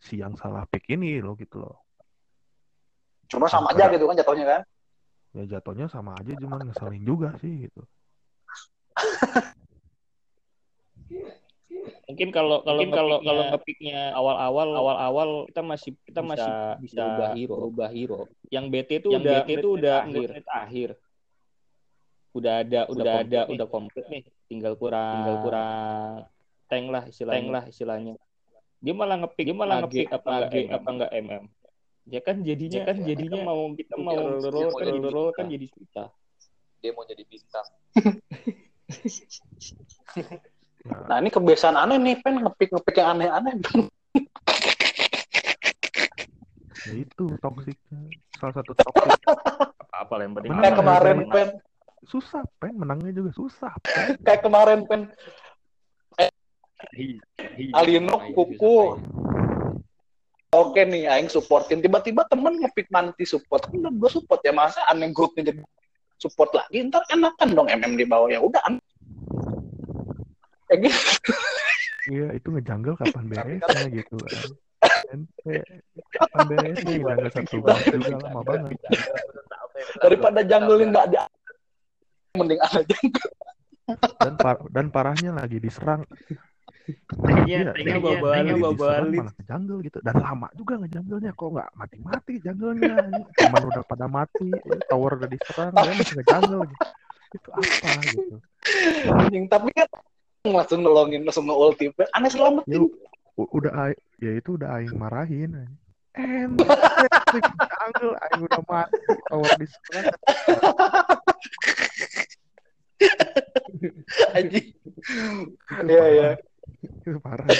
si 0.00 0.18
yang 0.22 0.34
salah 0.34 0.64
pick 0.66 0.86
ini 0.88 1.20
loh 1.20 1.34
gitu 1.36 1.60
loh. 1.62 1.82
Cuma 3.28 3.46
sama 3.50 3.70
aja 3.74 3.90
gitu 3.92 4.06
kan 4.06 4.16
jatuhnya 4.16 4.46
kan. 4.46 4.62
Ya 5.34 5.58
jatuhnya 5.58 5.86
sama 5.90 6.14
aja 6.18 6.32
cuman 6.38 6.70
ngeselin 6.70 7.02
juga 7.02 7.34
sih 7.42 7.68
gitu. 7.68 7.82
mungkin 12.04 12.30
kalau 12.30 12.60
kalau 12.62 12.84
kalau 12.92 13.16
kalau 13.24 13.42
ngepicknya 13.50 14.12
awal-awal 14.12 14.68
awal-awal 14.76 15.28
kita 15.50 15.62
masih 15.64 15.92
kita 16.04 16.20
masih 16.20 16.52
bisa 16.78 17.00
berubah 17.02 17.28
hero 17.34 17.54
berubah 17.58 17.88
hero 17.90 18.20
yang 18.52 18.68
BT 18.70 18.90
itu 19.02 19.08
yang 19.10 19.24
udah 19.24 19.38
BT 19.42 19.50
itu 19.58 19.68
udah 19.74 19.96
akhir. 20.04 20.28
akhir 20.46 20.88
udah 22.34 22.66
ada 22.66 22.80
udah 22.90 23.14
ada 23.22 23.40
udah 23.46 23.66
komplit 23.70 24.04
nih. 24.10 24.22
Tinggal 24.50 24.74
kurang 24.74 25.22
tinggal 25.22 25.36
kurang 25.46 26.10
tank 26.66 26.86
lah 26.90 27.02
istilahnya. 27.06 27.38
Tank 27.38 27.48
lah 27.54 27.64
istilahnya. 27.70 28.14
Dia 28.84 28.92
malah 28.92 29.16
ngepick 29.22 29.46
dia 29.48 29.56
malah 29.56 29.76
ngepick 29.86 30.08
apa 30.12 30.28
enggak 30.28 30.68
apa 30.74 30.88
enggak 30.90 31.12
MM 31.14 31.44
ya 32.04 32.20
kan 32.20 32.44
jadinya 32.44 32.84
ya 32.84 32.88
kan 32.92 32.96
jadinya 33.00 33.40
kita 33.40 33.48
mau 33.48 33.62
kita 33.72 33.94
mau 33.96 34.20
roll 34.44 34.70
kan 34.76 34.86
roll 35.08 35.30
kan 35.32 35.46
jadi 35.48 35.66
susah. 35.72 36.08
Dia 36.84 36.92
mau 36.92 37.04
jadi 37.08 37.22
bintang. 37.24 37.66
Nah 40.84 41.16
ini 41.16 41.32
kebiasaan 41.32 41.80
aneh 41.80 41.96
nih 41.96 42.20
pen. 42.20 42.44
Ngepick 42.44 42.76
ngepick 42.76 43.00
yang 43.00 43.16
aneh-aneh. 43.16 43.56
Ya 46.84 46.92
itu 47.00 47.24
toksiknya 47.40 48.00
salah 48.36 48.54
satu 48.60 48.76
toksik 48.84 49.16
apa, 49.24 49.72
apa 49.96 50.14
yang 50.20 50.36
penting 50.36 50.52
kayak 50.60 50.76
kemarin 50.76 51.18
pen 51.32 51.48
susah 52.08 52.42
pen. 52.60 52.74
Menangnya 52.76 53.12
juga 53.12 53.30
susah 53.34 53.72
pen. 53.82 54.16
kayak 54.26 54.40
kemarin 54.44 54.84
pen. 54.88 55.10
Eh, 56.20 56.30
Alino 57.72 58.20
kuku 58.32 58.98
oke 60.54 60.80
nih 60.86 61.10
aing 61.10 61.28
supportin. 61.32 61.80
Tiba-tiba 61.82 62.24
temen 62.28 62.60
ngepick 62.60 62.88
nanti 62.92 63.26
support. 63.26 63.66
Kan 63.68 63.82
gue 63.82 64.10
support 64.10 64.40
ya. 64.44 64.52
Masa 64.54 64.84
aneh 64.88 65.10
grupnya 65.10 65.52
jadi 65.52 65.62
support 66.20 66.54
lagi? 66.54 66.84
Ntar 66.86 67.04
enakan 67.10 67.48
dong 67.52 67.68
MM 67.68 67.94
di 67.98 68.06
bawah. 68.06 68.28
Ya 68.30 68.40
udah 68.40 68.62
kayak 70.70 70.90
gitu. 70.90 71.32
Iya 72.04 72.36
itu 72.36 72.48
ngejanggal 72.52 72.94
kapan 73.00 73.24
beresnya 73.32 73.88
gitu 73.96 74.16
ente 75.12 75.56
kapan 76.12 76.44
beresnya 76.52 76.94
ngejanggal 77.00 77.30
satu 77.32 77.56
banget 77.64 77.96
juga 77.96 78.16
lama 78.28 78.40
banget. 78.44 78.78
daripada 80.00 80.40
janggulin 80.44 80.88
nggak 80.92 81.06
ada 81.12 81.22
mending 82.34 82.58
ada 82.58 82.82
janggal 82.82 83.30
dan 84.18 84.34
par 84.34 84.56
dan 84.74 84.86
parahnya 84.90 85.30
lagi 85.36 85.60
diserang. 85.62 86.02
Iya, 87.48 87.72
tengah 87.72 88.00
bawa 88.00 89.08
malah 89.08 89.32
jungle 89.44 89.80
gitu. 89.80 89.98
Dan 90.04 90.20
lama 90.20 90.48
juga 90.52 90.76
ngejanggelnya 90.80 91.32
kok 91.32 91.48
nggak 91.52 91.70
mati-mati 91.76 92.34
janggelnya 92.44 93.08
cuman 93.32 93.62
udah 93.72 93.82
pada 93.88 94.04
mati 94.04 94.52
tower 94.88 95.16
udah 95.16 95.28
diserang 95.30 95.72
dia 95.72 95.92
masih 95.96 96.14
ngejungle 96.20 96.60
gitu. 96.68 96.84
Itu 97.34 97.50
apa 97.54 97.90
gitu? 98.12 98.36
Anjing 99.08 99.44
tapi 99.48 99.68
kan 99.72 99.88
langsung 100.44 100.84
nolongin 100.84 101.24
langsung 101.24 101.48
nge-ulti 101.48 101.88
aneh 102.12 102.28
selamatin 102.28 102.84
udah 103.34 103.96
ya 104.20 104.32
itu 104.36 104.60
udah 104.60 104.76
aing 104.76 104.92
marahin 104.92 105.68
and 106.14 106.54
jungle 106.62 108.14
aing 108.14 108.42
udah 108.46 108.62
mati 108.70 108.98
tower 109.26 109.50
diserang 109.58 110.06
anjing. 114.34 114.66
Iya 115.84 116.04
iya. 116.10 116.30
Itu 117.02 117.18
parah. 117.22 117.46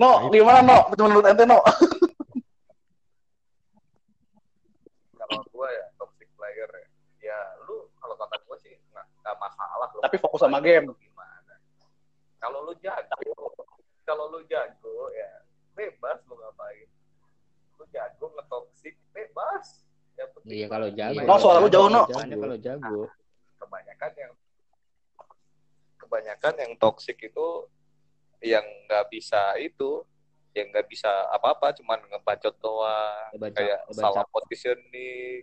No 0.00 0.32
gimana 0.32 0.64
no? 0.64 0.88
Menurut 0.96 1.26
ente 1.28 1.44
no? 1.44 1.60
Kalau 5.18 5.40
gue 5.44 5.68
ya 5.68 5.84
toxic 6.00 6.28
player 6.38 6.68
ya. 6.70 6.86
Ya 7.32 7.38
lu 7.66 7.88
kalau 8.00 8.14
kata 8.16 8.36
gue 8.40 8.56
sih 8.62 8.72
nggak 8.94 9.36
masalah 9.36 9.90
tapi 10.00 10.16
fokus 10.16 10.40
sama 10.40 10.62
game. 10.64 10.88
Gimana? 10.96 11.54
Kalau 12.40 12.64
lu 12.64 12.72
jago 12.80 13.16
kalau 14.04 14.28
lu 14.32 14.40
jago 14.48 15.08
ya 15.16 15.43
bebas 15.74 16.18
lu 16.30 16.34
ngapain? 16.38 16.88
Lu 17.78 17.84
jago 17.90 18.26
ngetoksik 18.34 18.94
bebas. 19.10 19.84
Ya, 20.14 20.24
iya 20.46 20.66
kalau 20.70 20.88
jago. 20.94 21.26
No 21.26 21.34
suara 21.36 21.58
lu 21.58 21.68
jauh 21.68 21.90
no 21.90 22.06
kalau 22.08 22.56
jago. 22.58 23.10
Kebanyakan 23.58 24.12
yang 24.14 24.32
kebanyakan 25.98 26.54
yang 26.62 26.72
toxic 26.78 27.18
itu 27.18 27.48
yang 28.44 28.64
nggak 28.86 29.08
bisa 29.10 29.56
itu 29.58 30.04
yang 30.54 30.70
nggak 30.70 30.86
bisa 30.86 31.10
apa-apa 31.34 31.74
cuman 31.74 31.98
ngebacot 32.06 32.54
doang. 32.62 33.30
Ngebaca, 33.34 33.58
kayak 33.58 33.80
ngebaca. 33.90 34.00
salah 34.00 34.24
positioning 34.30 35.42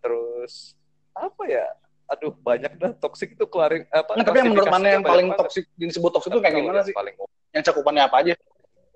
terus 0.00 0.72
apa 1.12 1.44
ya? 1.44 1.68
Aduh 2.10 2.34
banyak 2.34 2.74
dah 2.80 2.90
toxic 2.96 3.38
itu 3.38 3.44
keluarin 3.46 3.86
apa 3.92 4.18
nah, 4.18 4.24
tapi 4.26 4.42
yang 4.42 4.50
menurut 4.50 4.72
mana 4.72 4.98
yang 4.98 5.04
paling 5.04 5.30
toxic 5.36 5.68
disebut 5.78 6.10
toxic 6.10 6.34
itu 6.34 6.42
kayak 6.42 6.58
gimana 6.58 6.80
sih? 6.82 6.90
paling... 6.90 7.14
yang 7.54 7.62
cakupannya 7.62 8.02
apa 8.02 8.16
aja 8.18 8.34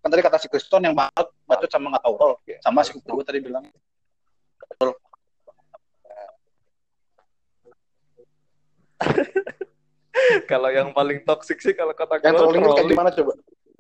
kan 0.04 0.12
tadi 0.12 0.20
kata 0.20 0.36
si 0.36 0.52
Kriston 0.52 0.84
yang 0.84 0.92
banget 0.92 1.32
bacot 1.48 1.70
sama 1.72 1.96
nggak 1.96 2.04
tahu. 2.04 2.14
Roll 2.20 2.36
sama 2.60 2.84
si 2.84 2.92
gue 2.92 3.24
tadi 3.24 3.40
bilang. 3.40 3.64
Betul. 4.68 4.92
Kalau 10.52 10.68
yang 10.68 10.92
paling 10.92 11.24
toxic 11.24 11.56
sih 11.60 11.72
kalau 11.72 11.92
kata 11.96 12.20
gue 12.20 12.28
yang 12.28 12.36
trolling, 12.36 12.64
trolling. 12.64 12.76
kayak 12.76 12.92
gimana 12.92 13.10
coba? 13.16 13.32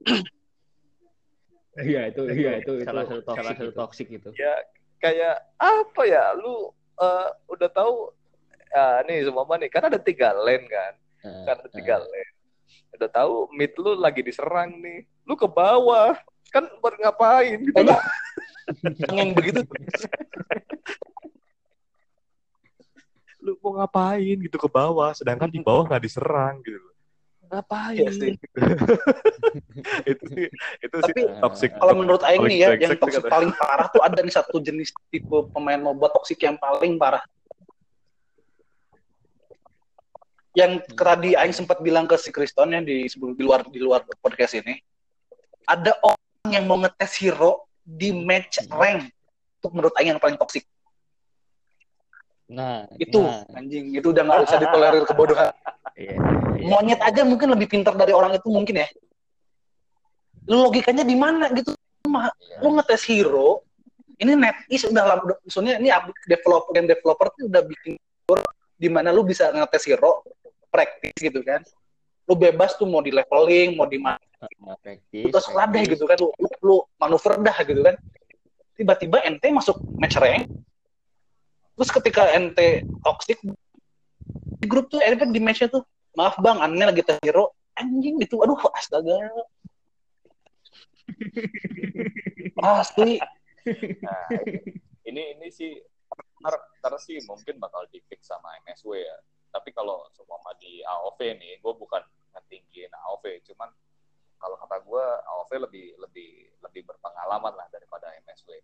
Iya 1.74 2.06
itu 2.06 2.22
iya 2.30 2.62
itu 2.62 2.86
salah 2.86 3.02
satu 3.02 3.18
toxic 3.26 3.42
salah 3.42 3.54
satu 3.58 3.72
toxic 3.74 4.06
itu. 4.06 4.30
Ya 4.38 4.54
kayak 5.02 5.42
apa 5.58 6.06
ya 6.06 6.30
lu 6.38 6.70
uh, 7.02 7.28
udah 7.50 7.66
tahu 7.66 8.14
uh, 8.70 9.02
nih 9.10 9.26
semua 9.26 9.42
nih 9.58 9.66
kan 9.74 9.90
ada 9.90 9.98
tiga 9.98 10.30
lane 10.38 10.70
kan? 10.70 10.94
Uh, 11.26 11.42
kan 11.42 11.58
ada 11.58 11.70
tiga 11.74 11.98
uh. 11.98 12.06
lane. 12.06 12.30
Udah 12.94 13.10
tahu 13.10 13.50
mid 13.58 13.74
lu 13.74 13.98
lagi 13.98 14.22
diserang 14.22 14.78
nih 14.78 15.02
lu 15.24 15.34
ke 15.34 15.48
bawah. 15.48 16.16
Kan 16.52 16.70
buat 16.78 16.94
ngapain 17.00 17.58
gitu? 17.58 17.82
Yang 19.10 19.30
begitu. 19.38 19.60
Lu 23.42 23.58
mau 23.60 23.82
ngapain 23.82 24.36
gitu 24.38 24.56
ke 24.56 24.68
bawah 24.70 25.10
sedangkan 25.12 25.50
di 25.50 25.60
bawah 25.60 25.84
nggak 25.90 26.04
diserang 26.04 26.62
gitu. 26.62 26.88
Ngapain? 27.50 28.06
Ya, 28.06 28.10
sih. 28.22 28.32
Itu 30.06 30.24
sih 30.30 30.46
itu 30.80 30.96
Tapi, 30.96 31.10
sih 31.12 31.24
toxic. 31.42 31.70
kalau 31.76 31.94
menurut 31.98 32.22
Aing 32.24 32.46
nih 32.46 32.58
ya 32.64 32.68
yang 32.78 32.96
toxic 32.96 33.26
paling 33.26 33.52
parah 33.58 33.86
tuh 33.90 34.00
ada 34.00 34.18
nih 34.22 34.32
satu 34.32 34.62
jenis 34.62 34.94
tipe 35.10 35.38
pemain 35.52 35.80
MOBA 35.82 36.08
toxic 36.14 36.38
yang 36.40 36.56
paling 36.56 36.96
parah. 36.96 37.22
Yang 40.54 40.86
tadi 40.94 41.34
Aing 41.34 41.50
sempat 41.50 41.82
bilang 41.82 42.06
ke 42.06 42.14
si 42.14 42.30
Kriston 42.30 42.70
yang 42.70 42.86
di 42.86 43.10
sebelum 43.10 43.34
di 43.34 43.42
luar 43.42 43.66
di 43.66 43.82
luar 43.82 44.06
podcast 44.22 44.54
ini 44.62 44.78
ada 45.64 45.92
orang 46.04 46.50
yang 46.52 46.64
mau 46.68 46.78
ngetes 46.80 47.16
hero 47.20 47.64
di 47.84 48.12
match 48.12 48.64
rank 48.68 49.08
itu 49.60 49.66
menurut 49.72 49.92
Aing 49.96 50.16
yang 50.16 50.20
paling 50.20 50.36
toxic 50.36 50.64
Nah, 52.44 52.84
itu 53.00 53.24
nah. 53.24 53.56
anjing 53.56 53.96
itu 53.96 54.12
udah 54.12 54.20
nggak 54.20 54.40
bisa 54.44 54.56
ditolerir 54.60 55.04
kebodohan. 55.08 55.48
Iya, 55.94 56.18
iya. 56.58 56.66
Monyet 56.74 56.98
aja 56.98 57.22
mungkin 57.22 57.54
lebih 57.54 57.70
pintar 57.70 57.94
dari 57.94 58.10
orang 58.10 58.34
itu 58.34 58.50
mungkin 58.50 58.82
ya. 58.82 58.90
Lu 60.50 60.66
logikanya 60.66 61.06
di 61.06 61.14
mana 61.14 61.46
gitu? 61.54 61.70
Iya. 61.70 62.34
Lu 62.66 62.74
ngetes 62.74 63.06
hero, 63.06 63.62
ini 64.18 64.34
NetEase 64.34 64.90
udah 64.90 65.04
lama, 65.06 65.38
maksudnya 65.46 65.78
ini 65.78 65.94
developer 66.26 66.74
dan 66.74 66.90
developer 66.90 67.30
tuh 67.38 67.46
udah 67.46 67.62
bikin 67.62 67.94
di 68.74 68.88
mana 68.90 69.14
lu 69.14 69.22
bisa 69.22 69.54
ngetes 69.54 69.86
hero 69.86 70.26
praktis 70.66 71.14
gitu 71.14 71.46
kan. 71.46 71.62
Lu 72.26 72.34
bebas 72.34 72.74
tuh 72.74 72.90
mau 72.90 72.98
di 72.98 73.14
leveling, 73.14 73.78
mau 73.78 73.86
di 73.86 74.02
mana. 74.02 74.18
Praktis. 74.80 75.30
Terus 75.30 75.46
deh 75.48 75.82
gitu 75.88 76.04
kan, 76.08 76.16
lu, 76.20 76.28
lu, 76.36 76.48
lu 76.62 76.76
manuver 77.00 77.40
dah 77.40 77.56
gitu 77.64 77.80
kan. 77.82 77.96
Tiba-tiba 78.74 79.22
ente 79.22 79.46
masuk 79.54 79.78
match 79.96 80.18
rank, 80.18 80.50
terus 81.78 81.90
ketika 81.94 82.26
ente 82.34 82.82
toxic 83.06 83.38
di 84.58 84.66
grup 84.66 84.90
tuh 84.90 84.98
ente 84.98 85.22
di 85.30 85.38
matchnya 85.38 85.70
tuh 85.70 85.86
maaf 86.18 86.38
bang 86.42 86.58
aneh 86.58 86.86
lagi 86.90 87.02
hero 87.22 87.54
anjing 87.78 88.18
gitu. 88.18 88.42
Aduh 88.42 88.58
astaga. 88.74 89.14
Pasti 92.58 93.20
nah, 94.00 94.28
ini 95.04 95.22
ini 95.36 95.48
sih 95.52 95.76
ntar, 96.40 96.54
ntar 96.80 96.94
sih 97.02 97.20
mungkin 97.28 97.60
bakal 97.60 97.86
di 97.90 98.00
fix 98.08 98.26
sama 98.30 98.58
MSW 98.66 98.98
ya. 98.98 99.16
Tapi 99.54 99.70
kalau 99.70 100.02
semua 100.10 100.40
di 100.58 100.82
AOV 100.82 101.38
nih 101.38 101.62
gue 101.62 101.72
bukan 101.78 102.02
ngetinggiin 102.34 102.90
AOV 102.90 103.24
cuman 103.52 103.70
kalau 104.38 104.56
kata 104.60 104.76
gue 104.84 105.04
AOV 105.24 105.50
lebih 105.70 105.86
lebih 106.00 106.30
lebih 106.60 106.82
berpengalaman 106.88 107.54
lah 107.54 107.66
daripada 107.70 108.12
MSW 108.24 108.60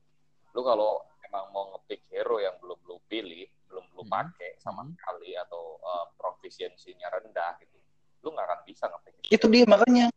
lu 0.54 0.60
kalau 0.66 1.02
emang 1.30 1.46
mau 1.54 1.64
ngepick 1.74 2.02
hero 2.10 2.42
yang 2.42 2.58
belum 2.58 2.78
lu 2.90 2.98
pilih, 3.06 3.46
belum 3.70 3.86
lu 3.94 4.02
hmm. 4.02 4.10
pakai 4.10 4.58
sama 4.58 4.82
sekali 4.90 5.38
atau 5.38 5.78
uh, 5.78 6.10
proficiency-nya 6.18 7.06
rendah 7.06 7.54
gitu, 7.62 7.78
lu 8.26 8.34
nggak 8.34 8.46
akan 8.50 8.60
bisa 8.66 8.90
ngepick. 8.90 9.14
Itu 9.30 9.46
dia 9.46 9.64
makanya. 9.70 10.10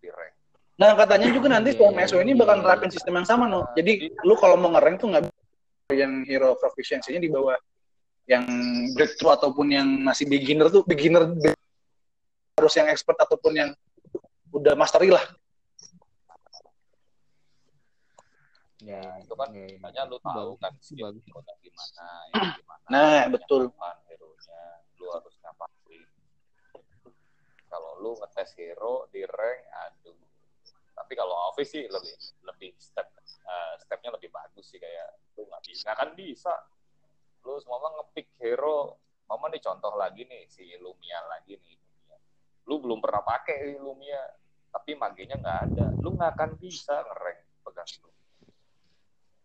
Nah 0.73 0.97
katanya 0.97 1.29
juga 1.29 1.53
nanti 1.53 1.77
si 1.77 1.83
MSO 1.85 2.17
ini 2.25 2.33
bakal 2.33 2.65
nerapin 2.65 2.89
sistem 2.89 3.21
yang 3.21 3.29
sama 3.29 3.45
no. 3.45 3.61
Nah, 3.61 3.77
jadi 3.77 4.09
lu 4.25 4.33
kalau 4.41 4.57
mau 4.57 4.73
ngerank 4.73 4.97
tuh 4.97 5.13
nggak 5.13 5.23
yang 5.93 6.25
hero 6.25 6.57
proficiency-nya 6.57 7.21
di 7.21 7.29
bawah 7.29 7.53
yang 8.25 8.47
breakthrough 8.97 9.37
ataupun 9.37 9.69
yang 9.69 9.85
masih 10.01 10.25
beginner 10.25 10.73
tuh 10.73 10.81
beginner 10.81 11.29
harus 12.57 12.73
yang 12.73 12.89
expert 12.89 13.19
ataupun 13.21 13.53
yang 13.53 13.69
udah 14.49 14.73
mastery 14.73 15.13
lah. 15.13 15.21
Ya, 18.83 18.99
itu 19.23 19.33
kan 19.39 19.47
ya, 19.55 19.63
ya. 19.63 19.79
makanya 19.79 20.03
lu 20.11 20.17
tahu 20.19 20.59
bagus, 20.59 20.59
kan 20.59 20.73
skill 20.83 21.07
bagus. 21.07 21.23
gimana, 21.63 22.07
ya 22.35 22.43
gimana. 22.59 22.85
Nah, 22.91 22.99
caranya 22.99 23.31
betul. 23.31 23.63
kapan 23.71 23.97
hero-nya, 24.11 24.63
lu 24.99 25.05
harus 25.07 25.35
ngapain. 25.39 26.03
Kalau 27.71 27.91
lu 28.03 28.11
ngetes 28.19 28.51
hero 28.59 29.07
di 29.07 29.23
rank, 29.23 29.61
aduh. 29.87 30.19
Tapi 30.93 31.13
kalau 31.15 31.35
office 31.49 31.71
sih 31.73 31.87
lebih 31.87 32.13
lebih 32.43 32.71
step 32.77 33.07
eh, 33.23 33.73
stepnya 33.81 34.13
lebih 34.13 34.29
bagus 34.29 34.67
sih 34.67 34.77
kayak 34.77 35.15
lu 35.39 35.47
nggak 35.47 35.63
bisa, 35.63 35.89
nggak 35.89 35.97
kan 35.97 36.09
bisa. 36.13 36.53
Lu 37.47 37.55
semua 37.63 37.87
ngepick 37.87 38.35
hero, 38.43 38.99
mama 39.31 39.47
nih 39.47 39.63
contoh 39.63 39.95
lagi 39.95 40.27
nih 40.27 40.43
si 40.51 40.75
Lumia 40.77 41.23
lagi 41.31 41.55
nih. 41.55 41.75
Lumia. 41.79 42.17
Lu 42.67 42.83
belum 42.83 42.99
pernah 42.99 43.23
pakai 43.23 43.79
Lumia, 43.79 44.21
tapi 44.69 44.93
magenya 44.99 45.39
nggak 45.39 45.59
ada. 45.71 45.85
Lu 46.03 46.13
nggak 46.13 46.31
akan 46.35 46.49
bisa 46.59 46.99
ngerank 46.99 47.39
pegang 47.63 47.87
itu. 47.89 48.22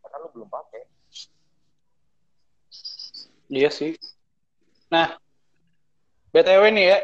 Karena 0.08 0.24
lu 0.24 0.28
belum 0.32 0.48
pakai. 0.48 0.82
Iya 3.48 3.70
sih. 3.72 3.96
Nah, 4.92 5.16
BTW 6.32 6.62
nih 6.72 6.86
ya, 6.88 6.98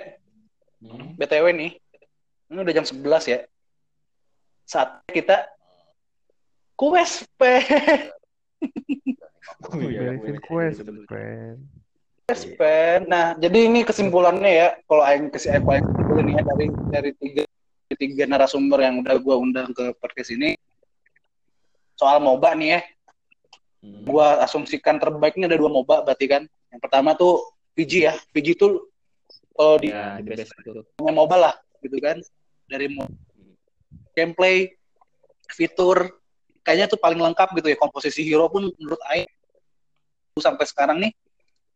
Hmm. 0.84 1.16
BTW 1.16 1.48
nih. 1.56 1.72
Ini 2.52 2.58
udah 2.60 2.74
jam 2.76 2.84
11 2.84 3.24
ya. 3.24 3.40
Saat 4.68 5.00
kita 5.08 5.48
quest 6.76 7.24
pen. 7.40 7.64
Pen. 12.56 13.00
Nah, 13.08 13.32
jadi 13.40 13.68
ini 13.68 13.80
kesimpulannya 13.84 14.50
ya, 14.52 14.68
kalau 14.84 15.04
aing 15.04 15.32
kasih 15.32 15.56
aku 15.56 15.72
aing 15.72 15.88
simpulin 15.88 16.36
ya 16.36 16.40
dari 16.44 16.66
dari 16.92 17.10
tiga 17.16 17.42
dari 17.88 17.96
tiga 17.96 18.24
narasumber 18.28 18.80
yang 18.80 19.00
udah 19.04 19.16
gua 19.20 19.36
undang 19.40 19.72
ke 19.76 19.92
podcast 20.00 20.32
ini 20.32 20.56
soal 21.96 22.20
MOBA 22.20 22.56
nih 22.60 22.68
ya. 22.76 22.80
Hmm. 23.84 24.08
Gua 24.08 24.40
asumsikan 24.40 24.96
terbaiknya 24.96 25.52
ada 25.52 25.60
dua 25.60 25.68
MOBA 25.68 26.08
berarti 26.08 26.24
kan. 26.24 26.42
Yang 26.72 26.80
pertama 26.80 27.12
tuh 27.12 27.52
PG 27.76 27.92
ya. 28.08 28.14
PG 28.32 28.56
tuh 28.56 28.88
kalau 29.52 29.76
di 29.76 29.92
Ya, 29.92 30.18
best 30.24 30.56
itu. 30.56 30.80
MOBA 30.96 31.36
lah 31.36 31.54
gitu 31.84 32.00
kan 32.00 32.16
dari 32.64 32.88
gameplay 34.16 34.72
fitur 35.52 36.16
kayaknya 36.64 36.88
tuh 36.88 36.96
paling 36.96 37.20
lengkap 37.20 37.52
gitu 37.60 37.68
ya 37.68 37.76
komposisi 37.76 38.24
hero 38.24 38.48
pun 38.48 38.72
menurut 38.80 39.00
Aing 39.12 39.28
sampai 40.40 40.64
sekarang 40.64 40.98
nih 41.04 41.12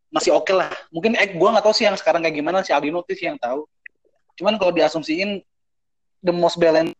masih 0.09 0.32
oke 0.32 0.48
lah 0.56 0.72
mungkin 0.88 1.12
eh, 1.20 1.28
gue 1.36 1.48
nggak 1.48 1.61
tahu 1.61 1.74
sih 1.76 1.84
yang 1.84 1.94
sekarang 2.00 2.24
kayak 2.24 2.40
gimana 2.40 2.64
si 2.64 2.72
Aldino 2.72 3.04
sih 3.04 3.28
yang 3.28 3.36
tahu 3.36 3.68
cuman 4.40 4.56
kalau 4.56 4.72
diasumsiin 4.72 5.44
the 6.24 6.32
most 6.32 6.56
balanced 6.56 6.96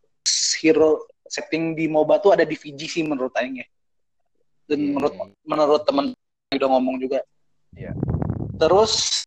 hero 0.61 1.01
setting 1.25 1.73
di 1.73 1.89
MOBA 1.89 2.21
tuh 2.21 2.37
ada 2.37 2.45
di 2.45 2.53
VG 2.53 2.79
sih 2.85 3.03
menurut 3.03 3.33
Aing 3.41 3.65
ya 3.65 3.67
dan 4.69 4.79
Iya. 4.79 4.91
menurut 4.93 5.13
menurut 5.43 5.81
temen 5.83 6.05
yang 6.53 6.57
udah 6.61 6.69
ngomong 6.77 6.95
juga 7.01 7.19
Iya. 7.73 7.91
terus 8.61 9.25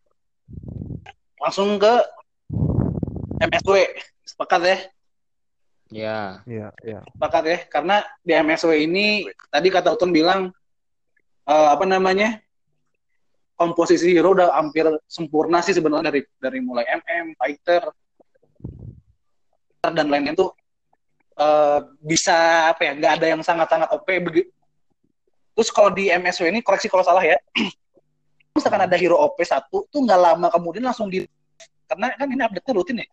langsung 1.37 1.75
ke 1.75 1.93
MSW 3.43 3.75
sepakat 4.23 4.61
ya 4.63 4.77
Ya, 5.93 6.41
Iya, 6.49 6.73
iya. 6.81 6.99
sepakat 7.13 7.43
ya 7.45 7.57
karena 7.69 8.01
di 8.25 8.33
MSW 8.33 8.71
ini 8.81 9.29
tadi 9.53 9.67
kata 9.69 9.93
Utun 9.93 10.09
bilang 10.09 10.49
eh, 11.45 11.67
apa 11.69 11.85
namanya 11.85 12.41
komposisi 13.53 14.09
hero 14.09 14.33
udah 14.33 14.57
hampir 14.57 14.89
sempurna 15.05 15.61
sih 15.61 15.75
sebenarnya 15.77 16.09
dari 16.09 16.25
dari 16.41 16.59
mulai 16.65 16.87
MM, 16.89 17.37
fighter 17.37 17.93
dan 19.85 20.07
lainnya 20.09 20.33
tuh 20.33 20.49
eh, 21.37 21.79
bisa 22.01 22.71
apa 22.73 22.81
ya 22.89 22.91
nggak 22.97 23.13
ada 23.21 23.25
yang 23.29 23.41
sangat-sangat 23.45 23.93
OP 23.93 24.07
terus 25.53 25.69
kalau 25.69 25.89
di 25.89 26.09
MSW 26.09 26.49
ini 26.49 26.59
koreksi 26.59 26.89
kalau 26.89 27.01
salah 27.01 27.21
ya 27.21 27.37
misalkan 28.55 28.81
ada 28.81 28.97
hero 28.97 29.17
OP 29.17 29.37
satu 29.41 29.85
tuh 29.87 29.99
nggak 30.01 30.19
lama 30.19 30.47
kemudian 30.49 30.83
langsung 30.83 31.07
di 31.07 31.25
karena 31.85 32.13
kan 32.13 32.27
ini 32.27 32.41
update-nya 32.41 32.73
rutin 32.73 32.97
ya 32.97 33.05
ya 33.05 33.09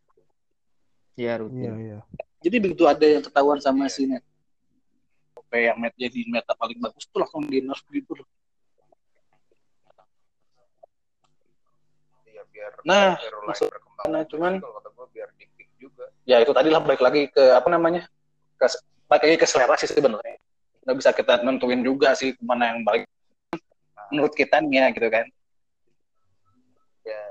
Iya, 1.20 1.32
rutin. 1.36 1.70
iya. 1.78 1.98
jadi 2.40 2.56
begitu 2.58 2.84
ada 2.84 3.04
yang 3.04 3.20
ketahuan 3.20 3.60
sama 3.60 3.84
si 3.86 4.08
net 4.08 4.24
OP 5.36 5.52
yang 5.52 5.76
met 5.76 5.92
jadi 5.94 6.20
meta 6.26 6.52
paling 6.54 6.80
bagus 6.80 7.04
tuh 7.06 7.20
langsung 7.20 7.44
di 7.44 7.60
nerf 7.60 7.82
gitu 7.88 8.16
loh. 8.16 8.28
Iya, 12.24 12.42
biar 12.48 12.70
Nah, 12.84 13.18
hero 13.18 13.38
lain 13.40 13.48
maksud- 13.48 13.68
berkembang. 13.68 14.08
nah, 14.08 14.22
cuman- 14.24 14.60
kalau 14.60 14.74
kata 14.78 14.88
gue 14.90 15.06
biar 15.12 15.28
di 15.36 15.44
pick 15.56 15.68
juga. 15.76 16.04
ya 16.24 16.36
itu 16.38 16.52
tadi 16.52 16.68
lah 16.70 16.80
balik 16.80 17.02
lagi 17.02 17.28
ke 17.28 17.42
apa 17.52 17.68
namanya 17.68 18.06
ke 18.56 18.66
balik 19.08 19.22
lagi 19.26 19.36
ke 19.36 19.46
selera 19.46 19.74
sih 19.74 19.88
sebenarnya 19.88 20.38
nggak 20.90 20.98
bisa 20.98 21.14
kita 21.14 21.38
nentuin 21.46 21.86
juga 21.86 22.18
sih 22.18 22.34
mana 22.42 22.74
yang 22.74 22.82
baik 22.82 23.06
menurut 24.10 24.34
kita 24.34 24.58
nih 24.58 24.82
ya 24.82 24.86
gitu 24.90 25.06
kan 25.06 25.26
Ya. 27.00 27.22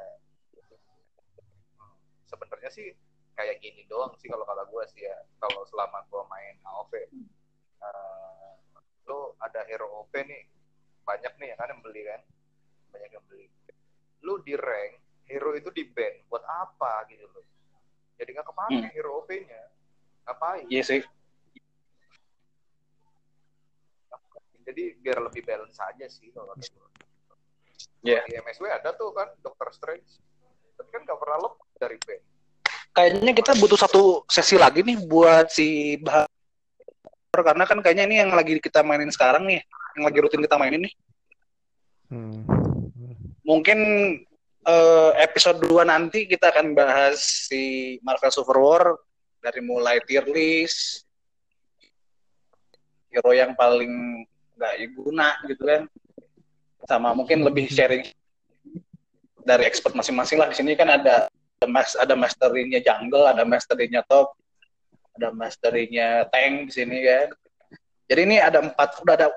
Sebenarnya 2.26 2.70
sih 2.70 2.88
kayak 3.34 3.62
gini 3.62 3.86
doang 3.86 4.12
sih 4.18 4.28
kalau 4.28 4.44
kata 4.44 4.66
gue 4.66 4.84
sih 4.92 5.06
ya. 5.06 5.14
Kalau 5.38 5.62
selama 5.70 6.04
gue 6.10 6.22
main 6.26 6.56
AOV, 6.66 6.94
eh, 6.98 8.54
lo 9.06 9.38
ada 9.40 9.62
hero 9.66 9.88
OP 10.04 10.14
nih, 10.14 10.50
banyak 11.06 11.34
nih 11.38 11.48
yang 11.54 11.60
kan 11.60 11.70
yang 11.70 11.82
beli 11.82 12.02
kan, 12.04 12.22
banyak 12.90 13.10
yang 13.14 13.26
beli. 13.30 13.46
Lu 14.22 14.42
di 14.42 14.58
rank, 14.58 14.94
hero 15.26 15.54
itu 15.54 15.70
di 15.70 15.86
ban, 15.86 16.18
buat 16.28 16.44
apa 16.44 17.06
gitu 17.08 17.30
loh? 17.30 17.46
Jadi 18.18 18.30
nggak 18.36 18.48
kepake 18.50 18.74
Hmm. 18.84 18.92
hero 18.92 19.12
OP-nya. 19.24 19.62
Ngapain? 20.26 20.66
iya 20.68 20.84
sih 20.84 21.02
Jadi 24.70 25.02
biar 25.02 25.18
lebih 25.18 25.42
balance 25.42 25.82
aja 25.82 26.06
sih 26.06 26.30
kalau 26.30 26.54
kata 26.54 26.70
gue. 26.70 26.88
Iya. 28.06 28.22
Di 28.30 28.38
MSW 28.38 28.70
ada 28.70 28.94
tuh 28.94 29.10
kan 29.12 29.34
Doctor 29.42 29.74
Strange. 29.74 30.22
Tapi 30.78 30.90
kan 30.94 31.02
nggak 31.04 31.20
pernah 31.20 31.38
lepas 31.44 31.70
dari 31.76 31.98
ban. 32.06 32.22
kayaknya 32.90 33.32
kita 33.32 33.52
butuh 33.58 33.78
satu 33.78 34.04
sesi 34.26 34.58
lagi 34.58 34.82
nih 34.82 34.98
buat 35.06 35.48
si 35.54 35.96
bahas 36.02 36.26
karena 37.32 37.64
kan 37.64 37.80
kayaknya 37.80 38.04
ini 38.10 38.16
yang 38.20 38.34
lagi 38.34 38.58
kita 38.58 38.82
mainin 38.82 39.14
sekarang 39.14 39.46
nih 39.46 39.62
yang 39.96 40.04
lagi 40.10 40.18
rutin 40.20 40.42
kita 40.44 40.58
mainin 40.58 40.84
nih 40.84 40.94
Hmm. 42.10 42.42
mungkin 43.46 43.78
eh, 44.66 45.12
episode 45.22 45.62
2 45.62 45.86
nanti 45.86 46.26
kita 46.26 46.50
akan 46.50 46.74
bahas 46.74 47.22
si 47.46 47.96
Marvel 48.02 48.34
Super 48.34 48.58
War 48.58 48.84
dari 49.38 49.62
mulai 49.62 50.02
tier 50.02 50.26
list 50.26 51.06
hero 53.14 53.30
yang 53.30 53.54
paling 53.54 54.26
nggak 54.60 54.76
guna 54.92 55.40
gitu 55.48 55.64
kan. 55.64 55.82
Sama 56.84 57.16
mungkin 57.16 57.48
lebih 57.48 57.72
sharing 57.72 58.04
dari 59.48 59.64
expert 59.64 59.96
masing-masing 59.96 60.36
lah. 60.36 60.52
Di 60.52 60.60
sini 60.60 60.76
kan 60.76 60.92
ada 60.92 61.32
ada 61.32 61.68
mas 61.68 61.96
ada 61.96 62.16
masterinya 62.16 62.80
jungle 62.84 63.28
ada 63.28 63.44
masterinya 63.44 64.04
top 64.08 64.36
ada 65.16 65.32
masterinya 65.32 66.28
tank 66.28 66.68
di 66.68 66.74
sini 66.76 66.98
kan. 67.08 67.28
Jadi 68.10 68.22
ini 68.26 68.38
ada 68.42 68.60
empat 68.60 69.00
udah 69.00 69.16
ada 69.16 69.28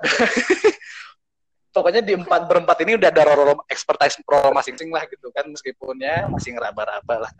pokoknya 1.75 2.01
di 2.03 2.13
empat 2.19 2.45
berempat 2.45 2.77
ini 2.83 2.99
udah 2.99 3.09
ada 3.11 3.23
role 3.31 3.63
expertise 3.71 4.19
pro 4.27 4.51
masing-masing 4.51 4.91
lah 4.91 5.07
gitu 5.07 5.31
kan. 5.31 5.47
Meskipun 5.47 6.03
ya 6.03 6.27
masih 6.27 6.55
ngeraba-raba 6.59 7.27
lah. 7.27 7.31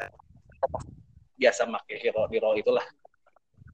Biasa 1.35 1.67
pakai 1.67 1.99
hero 1.99 2.23
di 2.31 2.39
role 2.39 2.63
itulah 2.63 2.83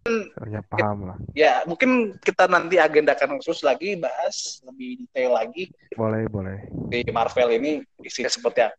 Soalnya 0.07 0.61
paham 0.65 1.11
lah. 1.11 1.17
ya 1.35 1.61
mungkin 1.67 2.15
kita 2.23 2.47
nanti 2.47 2.79
agendakan 2.79 3.37
khusus 3.37 3.61
lagi 3.61 3.99
bahas 3.99 4.63
lebih 4.65 5.05
detail 5.05 5.35
lagi 5.35 5.69
Boleh, 5.93 6.25
boleh. 6.31 6.57
di 6.89 7.03
Marvel 7.11 7.49
ini 7.59 7.83
isinya 8.01 8.31
seperti 8.31 8.63
apa 8.65 8.77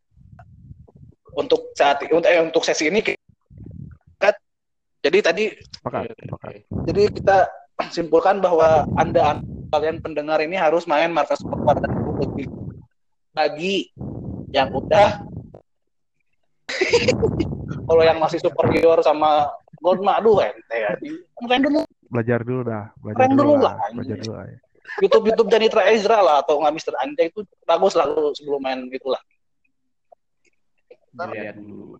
untuk 1.36 1.70
saat 1.78 2.02
untuk 2.10 2.26
eh, 2.26 2.42
untuk 2.42 2.62
sesi 2.66 2.90
ini 2.90 3.04
kita 3.04 4.30
jadi 5.04 5.18
tadi 5.22 5.44
sepakat. 5.54 6.10
oke. 6.34 6.52
jadi 6.90 7.02
kita 7.14 7.38
simpulkan 7.94 8.42
bahwa 8.42 8.84
anda 8.98 9.38
kalian 9.70 10.02
pendengar 10.02 10.42
ini 10.42 10.58
harus 10.58 10.84
main 10.84 11.12
Marvel 11.14 11.38
Super 11.38 11.78
bagi, 11.78 12.44
bagi 13.32 13.74
yang 14.50 14.68
udah 14.74 15.22
kalau 17.88 18.02
yang 18.02 18.18
masih 18.22 18.38
superior 18.42 18.98
sama 19.02 19.50
gold 19.80 20.00
mah 20.02 20.18
aduh 20.20 20.42
ente 20.44 20.76
ya 20.76 20.92
main 21.46 21.62
dulu 21.64 21.82
Belajar 22.10 22.42
dulu 22.42 22.66
dah. 22.66 22.90
Belajar 22.98 23.16
Keren 23.22 23.38
dulu, 23.38 23.54
dulu 23.54 23.62
lah. 23.62 23.74
lah. 23.78 23.94
Belajar 23.94 24.18
dulu 24.18 24.34
lah. 24.34 24.46
ya. 24.50 24.58
YouTube 24.98 25.24
YouTube 25.30 25.46
Janitra 25.54 25.82
Ezra 25.94 26.18
lah 26.18 26.42
atau 26.42 26.58
nggak 26.58 26.74
Mister 26.74 26.90
Anjay 26.98 27.30
itu 27.30 27.46
bagus 27.62 27.94
lah 27.94 28.10
lu 28.10 28.34
sebelum 28.34 28.58
main 28.58 28.90
itulah 28.90 29.22
Lihat 31.14 31.54
dulu. 31.58 31.94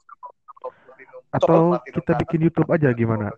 Atau 1.30 1.78
kita 1.86 2.18
bikin 2.26 2.50
YouTube 2.50 2.66
aja 2.74 2.90
gimana? 2.90 3.30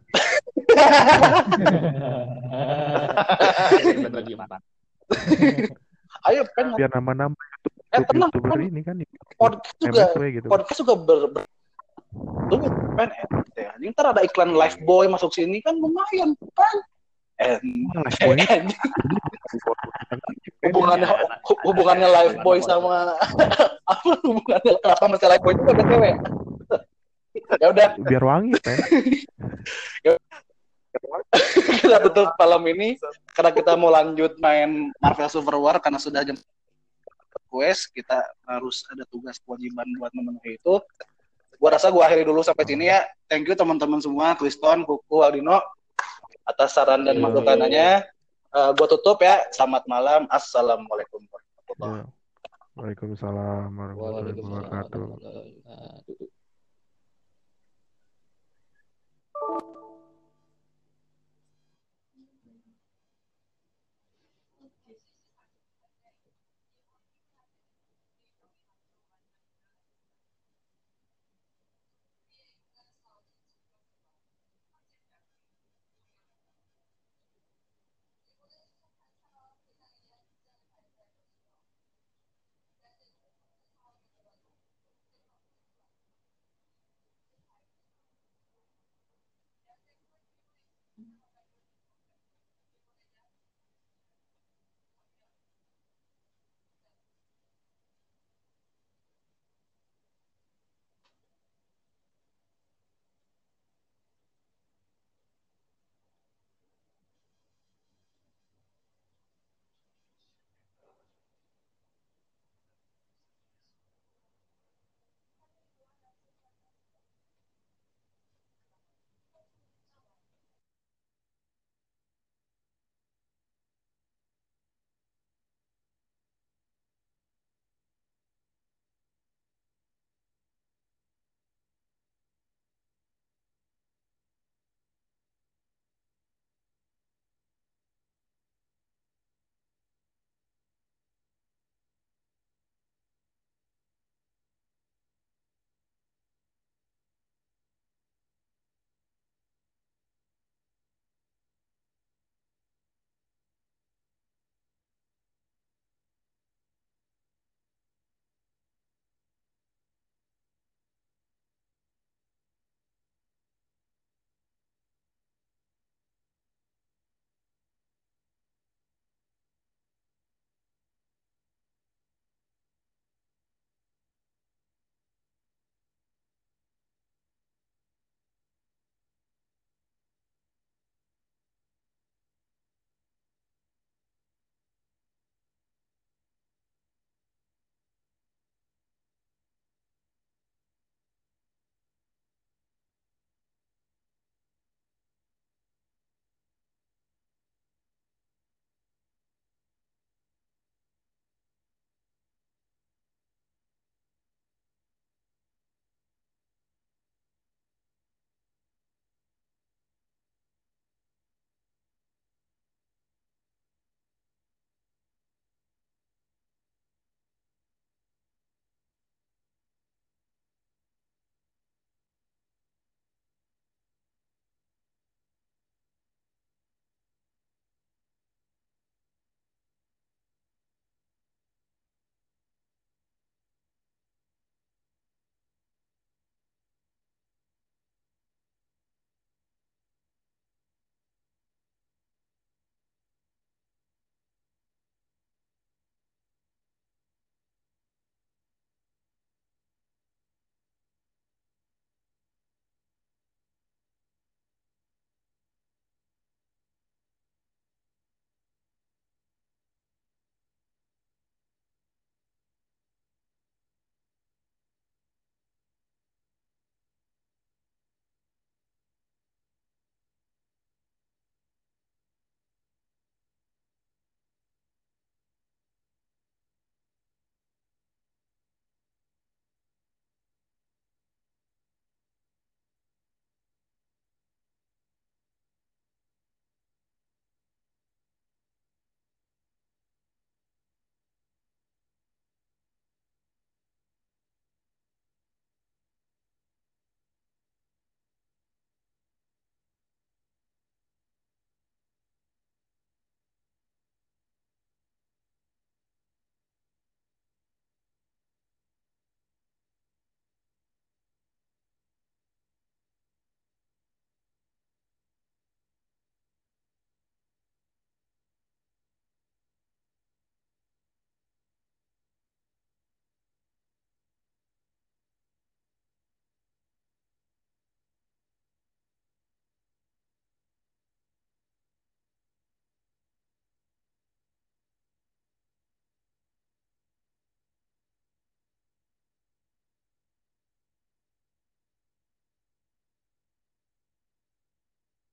Gimana? 4.24 4.56
ayo 6.28 6.42
kan 6.56 6.72
Biar 6.76 6.88
nama-nama 6.92 7.36
eh 7.92 8.00
tenang 8.08 8.32
YouTuber 8.32 8.56
kan 8.56 8.64
ini 8.64 8.80
kan 8.80 8.96
podcast 9.36 9.76
juga 9.76 10.08
MSW 10.08 10.24
gitu. 10.32 10.46
podcast 10.48 10.78
juga 10.80 10.94
ber, 10.96 11.20
ber- 11.28 11.50
Tuh, 12.52 12.60
kan 13.00 13.08
eh, 13.08 13.24
ya. 13.56 13.72
ntar 13.88 14.12
ada 14.12 14.20
iklan 14.20 14.52
live 14.52 14.76
boy 14.84 15.08
masuk 15.08 15.32
sini 15.32 15.64
kan 15.64 15.72
lumayan 15.80 16.36
kan. 16.52 16.76
Hubungannya 20.62 21.08
hu- 21.42 21.60
hubungannya 21.66 22.08
live 22.08 22.36
boy 22.44 22.60
sama 22.60 23.16
apa 23.92 24.10
hubungannya 24.22 24.72
kenapa 24.78 25.04
mesti 25.08 25.26
live 25.26 25.42
boy 25.42 25.54
juga 25.56 25.72
btw 25.72 26.04
ya 27.58 27.66
udah 27.72 27.88
biar 27.96 28.22
wangi 28.22 28.52
kan. 28.60 28.76
kita 31.80 31.96
tutup 32.04 32.36
malam 32.36 32.62
ini 32.68 33.00
karena 33.32 33.50
kita 33.56 33.72
mau 33.80 33.88
lanjut 33.88 34.36
main 34.36 34.92
Marvel 35.00 35.32
Super 35.32 35.56
War 35.56 35.80
karena 35.80 35.96
sudah 35.96 36.20
jam 36.22 36.36
quest 37.46 37.92
kita 37.92 38.18
harus 38.44 38.82
ada 38.88 39.04
tugas 39.06 39.36
kewajiban 39.38 39.86
buat 39.96 40.12
memenuhi 40.12 40.56
itu 40.56 40.80
gua 41.56 41.70
rasa 41.72 41.88
gua 41.88 42.06
akhiri 42.06 42.22
dulu 42.22 42.40
sampai 42.40 42.64
sini 42.64 42.88
ya 42.88 43.00
thank 43.26 43.44
you 43.44 43.54
teman-teman 43.54 43.98
semua 43.98 44.34
Kriston 44.34 44.82
Kuku 44.82 45.20
Aldino 45.20 45.60
atas 46.42 46.74
saran 46.74 47.02
dan 47.02 47.16
Iya. 47.16 47.22
masukannya 47.22 47.88
Eh, 48.52 48.68
gua 48.76 48.84
tutup 48.84 49.16
ya 49.18 49.40
selamat 49.48 49.88
malam 49.88 50.28
assalamualaikum 50.28 51.24
warahmatullahi 51.24 52.04
Ya. 52.04 52.06
Waalaikumsalam 52.76 53.68
warahmatullahi 53.72 54.36
Waalaikumsalam 54.36 54.52
wabarakatuh. 54.60 55.04
warahmatullahi 55.08 55.52
wabarakatuh. 55.64 56.28